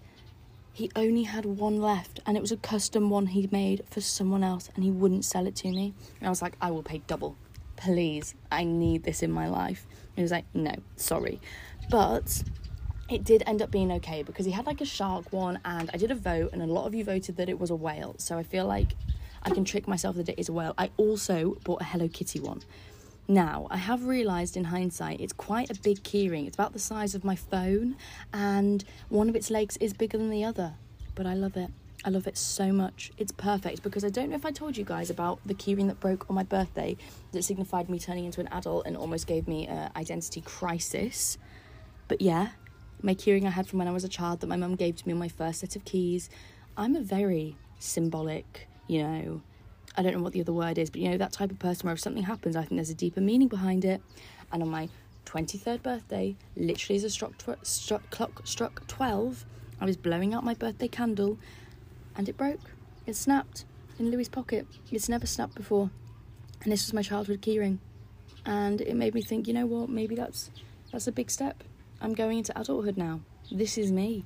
he 0.74 0.92
only 0.96 1.24
had 1.24 1.46
one 1.46 1.78
left 1.78 2.20
and 2.26 2.36
it 2.36 2.42
was 2.42 2.52
a 2.52 2.58
custom 2.58 3.10
one 3.10 3.28
he'd 3.28 3.52
made 3.52 3.84
for 3.90 4.02
someone 4.02 4.44
else 4.44 4.70
and 4.76 4.84
he 4.84 4.92
wouldn't 4.92 5.24
sell 5.24 5.48
it 5.48 5.56
to 5.56 5.72
me. 5.72 5.94
And 6.20 6.28
I 6.28 6.30
was 6.30 6.42
like, 6.42 6.58
I 6.62 6.70
will 6.70 6.84
pay 6.84 7.02
double. 7.08 7.38
Please, 7.76 8.36
I 8.52 8.64
need 8.64 9.04
this 9.04 9.22
in 9.22 9.32
my 9.32 9.48
life. 9.48 9.86
And 9.90 10.18
he 10.18 10.22
was 10.22 10.32
like, 10.32 10.46
no, 10.54 10.76
sorry. 10.96 11.40
But 11.90 12.44
it 13.10 13.24
did 13.24 13.44
end 13.46 13.62
up 13.62 13.70
being 13.70 13.92
okay 13.92 14.24
because 14.24 14.46
he 14.46 14.52
had 14.52 14.66
like 14.66 14.82
a 14.82 14.86
shark 14.86 15.32
one 15.32 15.60
and 15.64 15.90
I 15.94 15.98
did 15.98 16.10
a 16.10 16.16
vote 16.16 16.52
and 16.54 16.62
a 16.62 16.66
lot 16.66 16.88
of 16.88 16.96
you 16.96 17.04
voted 17.04 17.38
that 17.38 17.50
it 17.50 17.60
was 17.60 17.70
a 17.70 17.76
whale. 17.76 18.16
So 18.18 18.38
I 18.38 18.44
feel 18.44 18.66
like 18.66 18.96
I 19.44 19.52
can 19.52 19.64
trick 19.64 19.88
myself 19.88 20.16
that 20.16 20.30
it 20.30 20.40
is 20.40 20.50
a 20.50 20.54
whale. 20.54 20.74
I 20.78 20.90
also 20.98 21.58
bought 21.64 21.82
a 21.82 21.86
Hello 21.86 22.08
Kitty 22.08 22.40
one. 22.40 22.64
Now, 23.28 23.68
I 23.72 23.78
have 23.78 24.06
realised 24.06 24.56
in 24.56 24.66
hindsight 24.66 25.20
it's 25.20 25.34
quite 25.34 25.70
a 25.70 25.80
big 25.82 26.04
keyring. 26.04 26.46
It's 26.46 26.56
about 26.56 26.74
the 26.74 26.80
size 26.80 27.16
of 27.16 27.24
my 27.24 27.36
phone, 27.36 27.96
and 28.32 28.84
one 29.10 29.30
of 29.30 29.36
its 29.36 29.50
legs 29.50 29.78
is 29.78 29.94
bigger 29.94 30.20
than 30.20 30.30
the 30.30 30.44
other. 30.44 30.76
But 31.16 31.26
I 31.26 31.34
love 31.34 31.58
it. 31.58 31.72
I 32.06 32.10
love 32.10 32.28
it 32.28 32.38
so 32.38 32.72
much. 32.72 33.12
It's 33.18 33.32
perfect 33.32 33.82
because 33.82 34.06
I 34.06 34.10
don't 34.10 34.30
know 34.30 34.36
if 34.36 34.46
I 34.46 34.52
told 34.52 34.78
you 34.78 34.86
guys 34.86 35.10
about 35.10 35.40
the 35.44 35.56
keyring 35.56 35.88
that 35.88 36.00
broke 36.00 36.30
on 36.30 36.36
my 36.36 36.44
birthday 36.44 36.98
that 37.32 37.44
signified 37.44 37.90
me 37.90 37.98
turning 37.98 38.26
into 38.26 38.40
an 38.42 38.48
adult 38.52 38.86
and 38.86 38.96
almost 38.96 39.26
gave 39.26 39.48
me 39.48 39.66
an 39.66 39.90
identity 39.96 40.42
crisis. 40.42 41.40
But 42.08 42.22
yeah, 42.22 42.50
my 43.02 43.16
keyring 43.16 43.48
I 43.48 43.50
had 43.50 43.68
from 43.68 43.80
when 43.80 43.88
I 43.88 43.92
was 43.92 44.04
a 44.04 44.08
child 44.08 44.42
that 44.42 44.48
my 44.48 44.56
mum 44.56 44.76
gave 44.76 44.98
to 44.98 45.08
me 45.08 45.14
on 45.14 45.20
my 45.20 45.30
first 45.30 45.62
set 45.62 45.76
of 45.76 45.84
keys. 45.84 46.30
I'm 46.78 46.96
a 46.96 47.02
very 47.02 47.58
symbolic, 47.80 48.68
you 48.86 49.02
know, 49.02 49.42
I 49.98 50.04
don't 50.04 50.14
know 50.14 50.22
what 50.22 50.34
the 50.34 50.42
other 50.42 50.54
word 50.54 50.78
is, 50.78 50.92
but 50.92 51.02
you 51.02 51.10
know, 51.10 51.18
that 51.18 51.32
type 51.32 51.50
of 51.50 51.58
person 51.58 51.88
where 51.88 51.94
if 51.94 52.00
something 52.00 52.24
happens, 52.24 52.56
I 52.56 52.62
think 52.62 52.76
there's 52.76 52.92
a 52.92 52.94
deeper 52.94 53.22
meaning 53.22 53.48
behind 53.48 53.84
it. 53.84 54.00
And 54.52 54.62
on 54.62 54.70
my 54.70 54.90
23rd 55.26 55.82
birthday, 55.82 56.36
literally 56.56 56.98
as 56.98 57.04
a 57.04 57.10
struck, 57.10 57.36
tw- 57.40 57.66
struck 57.66 58.08
clock 58.12 58.46
struck 58.46 58.86
12, 58.86 59.44
I 59.82 59.86
was 59.86 59.98
blowing 59.98 60.36
out 60.36 60.44
my 60.44 60.54
birthday 60.54 60.88
candle 60.88 61.40
and 62.18 62.30
it 62.30 62.38
broke. 62.38 62.72
It 63.06 63.16
snapped 63.16 63.66
in 64.00 64.12
Louis' 64.12 64.30
pocket. 64.30 64.68
It's 64.92 65.10
never 65.10 65.26
snapped 65.26 65.56
before. 65.56 65.90
And 66.64 66.72
this 66.72 66.86
was 66.86 66.94
my 66.94 67.02
childhood 67.02 67.42
keyring. 67.42 67.80
And 68.46 68.82
it 68.82 68.96
made 68.96 69.14
me 69.14 69.22
think, 69.22 69.48
you 69.48 69.54
know 69.54 69.66
what, 69.66 69.90
maybe 69.90 70.16
that's 70.16 70.52
that's 70.92 71.08
a 71.08 71.12
big 71.12 71.30
step. 71.30 71.64
I'm 72.02 72.14
going 72.14 72.40
into 72.40 72.60
adulthood 72.60 72.98
now. 72.98 73.22
This 73.52 73.78
is 73.78 73.92
me. 73.92 74.26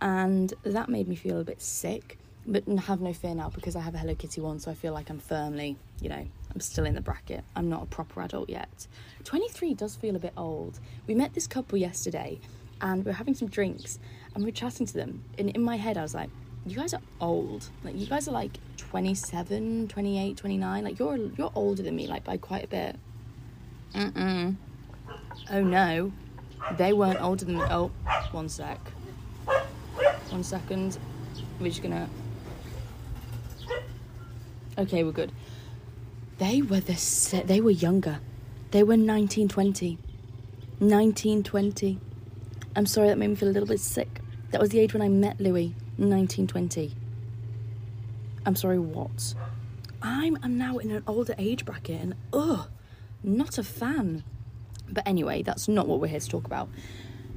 And 0.00 0.52
that 0.62 0.88
made 0.88 1.08
me 1.08 1.16
feel 1.16 1.40
a 1.40 1.44
bit 1.44 1.60
sick 1.60 2.18
but 2.46 2.66
have 2.66 3.00
no 3.00 3.12
fear 3.12 3.34
now 3.34 3.50
because 3.50 3.76
I 3.76 3.80
have 3.80 3.94
a 3.94 3.98
Hello 3.98 4.14
Kitty 4.14 4.40
one, 4.40 4.58
so 4.58 4.70
I 4.70 4.74
feel 4.74 4.92
like 4.92 5.10
I'm 5.10 5.18
firmly, 5.18 5.76
you 6.00 6.08
know, 6.08 6.26
I'm 6.52 6.60
still 6.60 6.84
in 6.84 6.94
the 6.94 7.00
bracket. 7.00 7.44
I'm 7.54 7.68
not 7.68 7.82
a 7.82 7.86
proper 7.86 8.22
adult 8.22 8.48
yet. 8.48 8.86
23 9.24 9.74
does 9.74 9.96
feel 9.96 10.16
a 10.16 10.18
bit 10.18 10.32
old. 10.36 10.80
We 11.06 11.14
met 11.14 11.34
this 11.34 11.46
couple 11.46 11.78
yesterday 11.78 12.40
and 12.80 13.04
we 13.04 13.10
are 13.10 13.14
having 13.14 13.34
some 13.34 13.48
drinks 13.48 13.98
and 14.34 14.42
we 14.42 14.50
are 14.50 14.54
chatting 14.54 14.86
to 14.86 14.94
them. 14.94 15.22
And 15.38 15.50
in 15.50 15.62
my 15.62 15.76
head, 15.76 15.96
I 15.96 16.02
was 16.02 16.14
like, 16.14 16.30
you 16.66 16.76
guys 16.76 16.94
are 16.94 17.00
old. 17.20 17.68
Like, 17.82 17.96
you 17.96 18.06
guys 18.06 18.28
are 18.28 18.32
like 18.32 18.58
27, 18.76 19.88
28, 19.88 20.36
29. 20.36 20.84
Like, 20.84 20.98
you're, 20.98 21.16
you're 21.16 21.52
older 21.54 21.82
than 21.82 21.96
me, 21.96 22.06
like, 22.06 22.24
by 22.24 22.36
quite 22.36 22.64
a 22.64 22.68
bit. 22.68 22.96
Mm-mm. 23.94 24.56
Oh 25.50 25.62
no. 25.62 26.12
They 26.76 26.92
weren't 26.92 27.20
older 27.20 27.44
than 27.44 27.56
me. 27.56 27.62
Oh, 27.70 27.90
one 28.32 28.48
sec. 28.48 28.78
One 30.28 30.44
second. 30.44 30.98
We're 31.58 31.68
just 31.68 31.82
gonna 31.82 32.08
Okay, 34.78 35.04
we're 35.04 35.12
good. 35.12 35.32
They 36.38 36.62
were 36.62 36.80
the 36.80 36.94
se- 36.96 37.44
they 37.46 37.60
were 37.60 37.70
younger. 37.70 38.20
They 38.70 38.82
were 38.82 38.96
1920. 38.96 39.98
1920. 40.78 41.98
I'm 42.76 42.86
sorry 42.86 43.08
that 43.08 43.18
made 43.18 43.28
me 43.28 43.34
feel 43.34 43.48
a 43.48 43.50
little 43.50 43.68
bit 43.68 43.80
sick. 43.80 44.20
That 44.52 44.60
was 44.60 44.70
the 44.70 44.78
age 44.78 44.94
when 44.94 45.02
I 45.02 45.08
met 45.08 45.40
Louis, 45.40 45.74
1920. 46.08 46.94
I'm 48.46 48.56
sorry, 48.56 48.78
what? 48.78 49.34
I'm, 50.02 50.38
I'm 50.42 50.56
now 50.56 50.78
in 50.78 50.90
an 50.90 51.02
older 51.06 51.34
age 51.36 51.64
bracket 51.64 52.00
and 52.00 52.14
ugh, 52.32 52.68
not 53.22 53.58
a 53.58 53.62
fan. 53.62 54.24
But 54.88 55.06
anyway, 55.06 55.42
that's 55.42 55.68
not 55.68 55.86
what 55.86 56.00
we're 56.00 56.08
here 56.08 56.20
to 56.20 56.28
talk 56.28 56.46
about. 56.46 56.68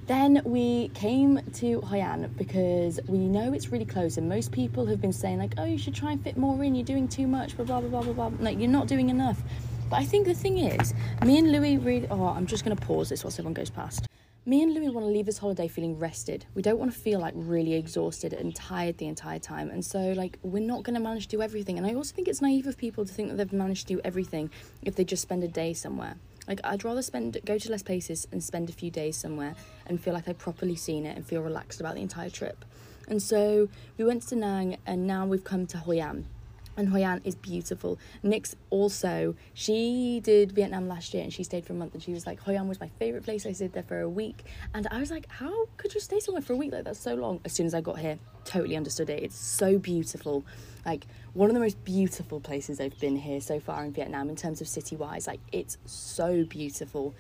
Then 0.06 0.42
we 0.44 0.90
came 0.90 1.40
to 1.54 1.82
Hoi 1.82 2.00
An 2.00 2.34
because 2.38 3.00
we 3.08 3.20
know 3.20 3.54
it's 3.54 3.70
really 3.70 3.86
close, 3.86 4.18
and 4.18 4.28
most 4.28 4.52
people 4.52 4.86
have 4.88 5.00
been 5.00 5.14
saying, 5.14 5.40
like, 5.40 5.54
oh, 5.58 5.66
you 5.66 5.78
should 5.78 5.96
try 5.96 6.12
and 6.12 6.22
fit 6.22 6.36
more 6.36 6.62
in, 6.64 6.76
you're 6.76 6.86
doing 6.86 7.08
too 7.08 7.28
much, 7.28 7.56
blah, 7.56 7.66
blah, 7.66 7.80
blah, 7.80 8.02
blah, 8.02 8.14
blah. 8.14 8.32
Like, 8.40 8.60
you're 8.60 8.68
not 8.68 8.88
doing 8.88 9.10
enough. 9.10 9.42
But 9.90 9.98
I 9.98 10.06
think 10.06 10.26
the 10.26 10.34
thing 10.34 10.58
is, 10.58 10.94
me 11.24 11.38
and 11.38 11.52
Louis 11.52 11.78
really. 11.78 12.08
Oh, 12.10 12.28
I'm 12.28 12.48
just 12.48 12.66
going 12.66 12.76
to 12.76 12.86
pause 12.86 13.10
this 13.10 13.24
whilst 13.24 13.40
everyone 13.40 13.54
goes 13.54 13.70
past. 13.70 14.08
Me 14.46 14.62
and 14.62 14.74
Louis 14.74 14.90
want 14.90 15.06
to 15.06 15.12
leave 15.12 15.26
this 15.26 15.38
holiday 15.38 15.70
feeling 15.70 15.98
rested. 15.98 16.46
We 16.54 16.62
don't 16.62 16.78
want 16.78 16.92
to 16.92 17.00
feel 17.00 17.22
like 17.22 17.34
really 17.38 17.76
exhausted 17.76 18.34
and 18.34 18.54
tired 18.54 18.98
the 18.98 19.08
entire 19.08 19.40
time. 19.40 19.70
And 19.70 19.86
so, 19.86 20.12
like, 20.18 20.38
we're 20.44 20.62
not 20.62 20.84
going 20.84 20.96
to 20.96 21.00
manage 21.00 21.28
to 21.28 21.38
do 21.38 21.42
everything. 21.42 21.78
And 21.78 21.88
I 21.88 21.94
also 21.94 22.14
think 22.14 22.28
it's 22.28 22.42
naive 22.42 22.68
of 22.68 22.78
people 22.78 23.06
to 23.06 23.14
think 23.14 23.30
that 23.30 23.38
they've 23.38 23.54
managed 23.54 23.88
to 23.88 23.94
do 23.96 24.02
everything 24.04 24.50
if 24.82 24.98
they 24.98 25.06
just 25.06 25.22
spend 25.22 25.46
a 25.46 25.48
day 25.48 25.74
somewhere. 25.74 26.18
Like 26.46 26.60
I'd 26.66 26.84
rather 26.84 27.02
spend 27.02 27.38
go 27.46 27.58
to 27.58 27.72
less 27.72 27.84
places 27.84 28.28
and 28.34 28.44
spend 28.44 28.70
a 28.70 28.74
few 28.74 28.92
days 28.92 29.16
somewhere 29.16 29.56
and 29.88 29.98
feel 29.98 30.14
like 30.14 30.28
I've 30.28 30.38
properly 30.38 30.76
seen 30.76 31.06
it 31.06 31.16
and 31.16 31.26
feel 31.26 31.42
relaxed 31.42 31.80
about 31.80 31.96
the 31.96 32.02
entire 32.02 32.30
trip. 32.30 32.66
And 33.08 33.22
so 33.22 33.70
we 33.98 34.04
went 34.04 34.24
to 34.24 34.36
Da 34.36 34.42
Nang 34.42 34.78
and 34.86 35.08
now 35.08 35.26
we've 35.26 35.46
come 35.46 35.66
to 35.68 35.78
Hoi 35.78 36.02
An 36.02 36.26
and 36.78 36.90
Hoi 36.90 37.04
An 37.04 37.22
is 37.24 37.36
beautiful. 37.36 38.00
Nix 38.22 38.56
also, 38.70 39.36
she 39.54 40.22
did 40.24 40.52
Vietnam 40.52 40.88
last 40.88 41.14
year 41.14 41.24
and 41.24 41.32
she 41.32 41.44
stayed 41.44 41.66
for 41.66 41.74
a 41.74 41.76
month 41.76 41.94
and 41.94 42.02
she 42.02 42.12
was 42.12 42.26
like, 42.26 42.40
Hoi 42.42 42.56
An 42.56 42.68
was 42.68 42.80
my 42.80 42.90
favourite 43.00 43.24
place. 43.24 43.46
I 43.46 43.52
stayed 43.52 43.74
there 43.74 43.84
for 43.84 44.00
a 44.00 44.10
week. 44.10 44.44
And 44.74 44.88
I 44.92 45.00
was 45.00 45.12
like, 45.12 45.30
how 45.30 45.68
could 45.78 45.94
you 45.94 46.00
stay 46.00 46.20
somewhere 46.20 46.42
for 46.42 46.54
a 46.54 46.56
week 46.56 46.72
like 46.72 46.86
that's 46.86 47.00
so 47.00 47.16
long? 47.16 47.40
As 47.46 47.54
soon 47.54 47.66
as 47.66 47.74
I 47.74 47.82
got 47.82 48.00
here, 48.00 48.18
totally 48.46 48.76
understood 48.76 49.10
it. 49.10 49.24
It's 49.24 49.38
so 49.38 49.78
beautiful. 49.78 50.44
Like, 50.86 51.06
one 51.34 51.50
of 51.50 51.54
the 51.54 51.60
most 51.60 51.84
beautiful 51.86 52.40
places 52.40 52.80
I've 52.80 53.00
been 53.00 53.16
here 53.16 53.40
so 53.42 53.60
far 53.60 53.84
in 53.86 53.94
Vietnam 53.94 54.30
in 54.30 54.36
terms 54.36 54.62
of 54.62 54.68
city 54.68 54.96
wise. 54.96 55.28
Like, 55.28 55.40
it's 55.52 55.78
so 55.86 56.44
beautiful. 56.44 57.14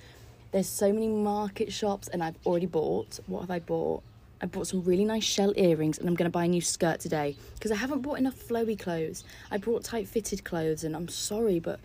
There's 0.51 0.69
so 0.69 0.93
many 0.93 1.07
market 1.07 1.73
shops 1.73 2.07
and 2.09 2.23
I've 2.23 2.37
already 2.45 2.67
bought. 2.67 3.19
What 3.27 3.41
have 3.41 3.51
I 3.51 3.59
bought? 3.59 4.03
I 4.43 4.45
bought 4.45 4.67
some 4.67 4.83
really 4.83 5.05
nice 5.05 5.23
shell 5.23 5.53
earrings 5.55 5.97
and 5.97 6.09
I'm 6.09 6.15
going 6.15 6.29
to 6.29 6.29
buy 6.29 6.43
a 6.43 6.47
new 6.49 6.59
skirt 6.59 6.99
today 6.99 7.37
because 7.53 7.71
I 7.71 7.75
haven't 7.75 8.01
bought 8.01 8.19
enough 8.19 8.35
flowy 8.35 8.77
clothes. 8.77 9.23
I 9.49 9.57
brought 9.57 9.85
tight 9.85 10.05
fitted 10.05 10.43
clothes 10.43 10.83
and 10.83 10.97
I'm 10.97 11.07
sorry, 11.07 11.61
but 11.61 11.79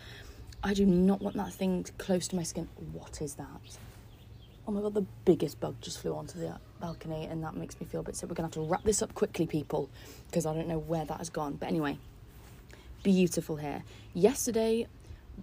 I 0.64 0.74
do 0.74 0.84
not 0.84 1.22
want 1.22 1.36
that 1.36 1.52
thing 1.52 1.86
close 1.98 2.26
to 2.26 2.36
my 2.36 2.42
skin. 2.42 2.68
What 2.92 3.22
is 3.22 3.34
that? 3.34 3.46
Oh 4.66 4.72
my 4.72 4.80
god, 4.80 4.94
the 4.94 5.06
biggest 5.24 5.60
bug 5.60 5.76
just 5.80 6.00
flew 6.00 6.16
onto 6.16 6.40
the 6.40 6.58
balcony 6.80 7.26
and 7.26 7.44
that 7.44 7.54
makes 7.54 7.78
me 7.78 7.86
feel 7.86 8.00
a 8.00 8.02
bit 8.02 8.16
sick. 8.16 8.28
We're 8.28 8.34
going 8.34 8.50
to 8.50 8.58
have 8.58 8.66
to 8.66 8.68
wrap 8.68 8.82
this 8.82 9.02
up 9.02 9.14
quickly, 9.14 9.46
people, 9.46 9.88
because 10.26 10.44
I 10.44 10.52
don't 10.52 10.66
know 10.66 10.80
where 10.80 11.04
that 11.04 11.18
has 11.18 11.30
gone. 11.30 11.54
But 11.54 11.68
anyway, 11.68 11.96
beautiful 13.04 13.54
hair. 13.54 13.84
Yesterday, 14.14 14.88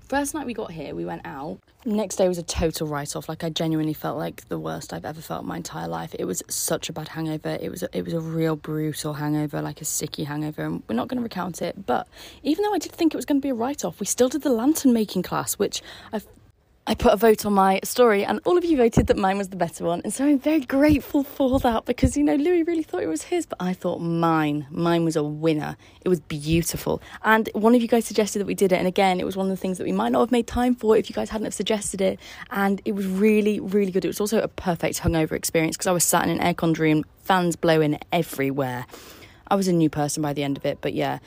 first 0.07 0.33
night 0.33 0.45
we 0.45 0.53
got 0.53 0.71
here, 0.71 0.95
we 0.95 1.05
went 1.05 1.25
out. 1.25 1.59
Next 1.85 2.15
day 2.15 2.27
was 2.27 2.37
a 2.37 2.43
total 2.43 2.87
write 2.87 3.15
off. 3.15 3.29
Like 3.29 3.43
I 3.43 3.49
genuinely 3.49 3.93
felt 3.93 4.17
like 4.17 4.47
the 4.49 4.57
worst 4.57 4.91
I've 4.91 5.05
ever 5.05 5.21
felt 5.21 5.43
in 5.43 5.47
my 5.47 5.57
entire 5.57 5.87
life. 5.87 6.15
It 6.17 6.25
was 6.25 6.41
such 6.47 6.89
a 6.89 6.93
bad 6.93 7.09
hangover. 7.09 7.57
It 7.61 7.69
was 7.69 7.83
a, 7.83 7.89
it 7.95 8.03
was 8.03 8.13
a 8.13 8.19
real 8.19 8.55
brutal 8.55 9.13
hangover, 9.13 9.61
like 9.61 9.81
a 9.81 9.85
sticky 9.85 10.23
hangover. 10.23 10.63
And 10.63 10.83
we're 10.87 10.95
not 10.95 11.07
going 11.07 11.17
to 11.17 11.23
recount 11.23 11.61
it. 11.61 11.85
But 11.85 12.07
even 12.43 12.63
though 12.63 12.73
I 12.73 12.79
did 12.79 12.91
think 12.91 13.13
it 13.13 13.17
was 13.17 13.25
going 13.25 13.39
to 13.39 13.45
be 13.45 13.49
a 13.49 13.53
write 13.53 13.85
off, 13.85 13.99
we 13.99 14.05
still 14.05 14.29
did 14.29 14.41
the 14.41 14.49
lantern 14.49 14.93
making 14.93 15.23
class, 15.23 15.55
which 15.55 15.81
I 16.11 16.21
I 16.87 16.93
put 16.93 17.13
a 17.13 17.17
vote 17.17 17.47
on 17.47 17.53
my 17.53 17.79
story, 17.83 18.23
and 18.23 18.39
all 18.45 18.59
of 18.59 18.63
you 18.63 18.77
voted 18.77 19.07
that 19.07 19.17
mine 19.17 19.39
was 19.39 19.49
the 19.49 19.55
better 19.55 19.83
one. 19.83 20.01
And 20.03 20.13
so 20.13 20.23
I'm 20.23 20.37
very 20.37 20.59
grateful 20.59 21.23
for 21.23 21.59
that 21.61 21.85
because, 21.85 22.15
you 22.15 22.23
know, 22.23 22.35
Louis 22.35 22.61
really 22.61 22.83
thought 22.83 23.01
it 23.01 23.07
was 23.07 23.23
his, 23.23 23.47
but 23.47 23.59
I 23.59 23.73
thought 23.73 24.01
mine, 24.01 24.67
mine 24.69 25.03
was 25.03 25.15
a 25.15 25.23
winner. 25.23 25.77
It 26.01 26.09
was 26.09 26.19
beautiful. 26.19 27.01
And 27.23 27.49
one 27.53 27.73
of 27.73 27.81
you 27.81 27.87
guys 27.87 28.05
suggested 28.05 28.37
that 28.37 28.45
we 28.45 28.53
did 28.53 28.71
it. 28.71 28.75
And 28.75 28.87
again, 28.87 29.19
it 29.19 29.25
was 29.25 29.35
one 29.35 29.47
of 29.47 29.49
the 29.49 29.57
things 29.57 29.79
that 29.79 29.83
we 29.83 29.93
might 29.93 30.11
not 30.11 30.19
have 30.19 30.31
made 30.31 30.45
time 30.45 30.75
for 30.75 30.95
if 30.95 31.09
you 31.09 31.15
guys 31.15 31.31
hadn't 31.31 31.45
have 31.45 31.55
suggested 31.55 32.01
it. 32.01 32.19
And 32.51 32.83
it 32.85 32.91
was 32.91 33.07
really, 33.07 33.59
really 33.59 33.91
good. 33.91 34.05
It 34.05 34.09
was 34.09 34.21
also 34.21 34.39
a 34.39 34.47
perfect 34.47 35.01
hungover 35.01 35.31
experience 35.31 35.77
because 35.77 35.87
I 35.87 35.91
was 35.91 36.03
sat 36.03 36.29
in 36.29 36.39
an 36.39 36.53
aircon 36.53 36.77
room, 36.77 37.03
fans 37.23 37.55
blowing 37.55 37.97
everywhere. 38.11 38.85
I 39.47 39.55
was 39.55 39.67
a 39.67 39.73
new 39.73 39.89
person 39.89 40.21
by 40.21 40.33
the 40.33 40.43
end 40.43 40.55
of 40.55 40.65
it, 40.67 40.77
but 40.81 40.93
yeah. 40.93 41.17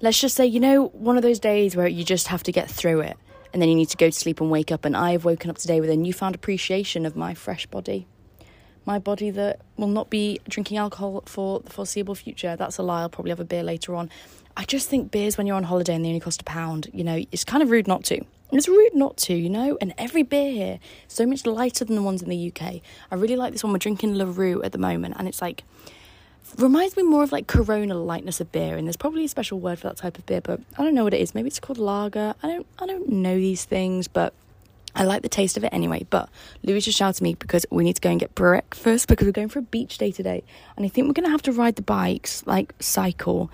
Let's 0.00 0.20
just 0.20 0.36
say, 0.36 0.46
you 0.46 0.60
know, 0.60 0.90
one 0.90 1.16
of 1.16 1.24
those 1.24 1.40
days 1.40 1.74
where 1.74 1.88
you 1.88 2.04
just 2.04 2.28
have 2.28 2.44
to 2.44 2.52
get 2.52 2.70
through 2.70 3.00
it 3.00 3.16
and 3.52 3.62
then 3.62 3.68
you 3.68 3.74
need 3.74 3.88
to 3.90 3.96
go 3.96 4.10
to 4.10 4.16
sleep 4.16 4.40
and 4.40 4.50
wake 4.50 4.70
up. 4.70 4.84
And 4.84 4.96
I 4.96 5.12
have 5.12 5.24
woken 5.24 5.50
up 5.50 5.58
today 5.58 5.80
with 5.80 5.90
a 5.90 5.96
newfound 5.96 6.34
appreciation 6.34 7.06
of 7.06 7.16
my 7.16 7.34
fresh 7.34 7.66
body, 7.66 8.06
my 8.84 8.98
body 8.98 9.30
that 9.30 9.60
will 9.76 9.88
not 9.88 10.10
be 10.10 10.40
drinking 10.48 10.78
alcohol 10.78 11.22
for 11.26 11.60
the 11.60 11.70
foreseeable 11.70 12.14
future. 12.14 12.56
That's 12.56 12.78
a 12.78 12.82
lie. 12.82 13.02
I'll 13.02 13.08
probably 13.08 13.30
have 13.30 13.40
a 13.40 13.44
beer 13.44 13.62
later 13.62 13.94
on. 13.94 14.10
I 14.56 14.64
just 14.64 14.88
think 14.88 15.10
beers 15.10 15.38
when 15.38 15.46
you're 15.46 15.56
on 15.56 15.64
holiday 15.64 15.94
and 15.94 16.04
they 16.04 16.08
only 16.08 16.20
cost 16.20 16.40
a 16.40 16.44
pound, 16.44 16.88
you 16.92 17.04
know, 17.04 17.22
it's 17.30 17.44
kind 17.44 17.62
of 17.62 17.70
rude 17.70 17.86
not 17.86 18.04
to. 18.04 18.20
It's 18.50 18.66
rude 18.66 18.94
not 18.94 19.18
to, 19.18 19.34
you 19.34 19.50
know, 19.50 19.76
and 19.80 19.92
every 19.98 20.22
beer 20.22 20.50
here 20.50 20.80
so 21.06 21.26
much 21.26 21.44
lighter 21.44 21.84
than 21.84 21.96
the 21.96 22.02
ones 22.02 22.22
in 22.22 22.30
the 22.30 22.52
UK. 22.52 22.80
I 23.10 23.14
really 23.14 23.36
like 23.36 23.52
this 23.52 23.62
one. 23.62 23.72
We're 23.72 23.78
drinking 23.78 24.14
Larue 24.14 24.62
at 24.62 24.72
the 24.72 24.78
moment, 24.78 25.16
and 25.18 25.28
it's 25.28 25.42
like 25.42 25.64
reminds 26.56 26.96
me 26.96 27.02
more 27.02 27.22
of 27.22 27.32
like 27.32 27.46
Corona 27.46 27.94
lightness 27.94 28.40
of 28.40 28.50
beer, 28.52 28.76
and 28.76 28.86
there's 28.86 28.96
probably 28.96 29.24
a 29.24 29.28
special 29.28 29.60
word 29.60 29.78
for 29.78 29.88
that 29.88 29.96
type 29.96 30.18
of 30.18 30.26
beer, 30.26 30.40
but 30.40 30.60
I 30.76 30.84
don't 30.84 30.94
know 30.94 31.04
what 31.04 31.14
it 31.14 31.20
is. 31.20 31.34
Maybe 31.34 31.48
it's 31.48 31.60
called 31.60 31.78
lager. 31.78 32.34
I 32.42 32.46
don't 32.46 32.66
I 32.78 32.86
don't 32.86 33.08
know 33.08 33.36
these 33.36 33.64
things, 33.64 34.08
but 34.08 34.32
I 34.94 35.04
like 35.04 35.22
the 35.22 35.28
taste 35.28 35.56
of 35.56 35.64
it 35.64 35.72
anyway. 35.72 36.06
But 36.08 36.28
Louis 36.62 36.80
just 36.80 36.98
shouted 36.98 37.18
at 37.18 37.22
me 37.22 37.34
because 37.34 37.66
we 37.70 37.84
need 37.84 37.96
to 37.96 38.00
go 38.00 38.10
and 38.10 38.18
get 38.18 38.34
breakfast 38.34 39.08
because 39.08 39.26
we're 39.26 39.32
going 39.32 39.48
for 39.48 39.60
a 39.60 39.62
beach 39.62 39.98
day 39.98 40.10
today, 40.10 40.42
and 40.76 40.84
I 40.84 40.88
think 40.88 41.06
we're 41.06 41.14
gonna 41.14 41.30
have 41.30 41.42
to 41.42 41.52
ride 41.52 41.76
the 41.76 41.82
bikes, 41.82 42.46
like 42.46 42.74
cycle. 42.80 43.50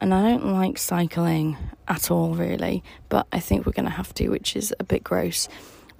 And 0.00 0.12
I 0.12 0.22
don't 0.22 0.52
like 0.52 0.76
cycling 0.76 1.56
at 1.88 2.10
all, 2.10 2.34
really, 2.34 2.82
but 3.08 3.26
I 3.32 3.40
think 3.40 3.64
we're 3.64 3.72
gonna 3.72 3.90
have 3.90 4.12
to, 4.14 4.28
which 4.28 4.54
is 4.54 4.74
a 4.78 4.84
bit 4.84 5.02
gross 5.02 5.48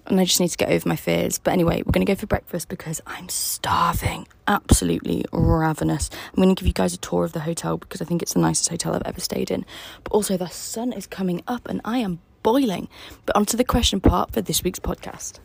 and 0.07 0.21
I 0.21 0.25
just 0.25 0.40
need 0.40 0.49
to 0.49 0.57
get 0.57 0.71
over 0.71 0.88
my 0.88 0.97
fears. 0.97 1.38
But 1.38 1.53
anyway, 1.53 1.83
we're 1.85 1.93
going 1.93 2.05
to 2.05 2.11
go 2.11 2.17
for 2.17 2.27
breakfast 2.27 2.69
because 2.69 3.01
I'm 3.07 3.29
starving, 3.29 4.27
absolutely 4.47 5.25
ravenous. 5.33 6.11
I'm 6.29 6.43
going 6.43 6.55
to 6.55 6.61
give 6.61 6.67
you 6.67 6.73
guys 6.73 6.95
a 6.95 6.99
tour 6.99 7.25
of 7.25 7.33
the 7.33 7.40
hotel 7.40 7.79
because 7.79 8.03
I 8.03 8.05
think 8.05 8.23
it's 8.23 8.35
the 8.35 8.40
nicest 8.40 8.69
hotel 8.69 8.95
I've 8.95 9.03
ever 9.05 9.21
stayed 9.21 9.51
in. 9.51 9.64
But 10.03 10.12
also, 10.12 10.37
the 10.37 10.49
sun 10.49 10.93
is 10.93 11.07
coming 11.07 11.43
up 11.47 11.69
and 11.69 11.81
I 11.85 11.99
am 11.99 12.21
boiling. 12.43 12.88
But 13.27 13.37
onto 13.37 13.57
the 13.57 13.64
question 13.64 14.01
part 14.01 14.33
for 14.33 14.40
this 14.43 14.62
week's 14.62 14.79
podcast. 14.79 15.40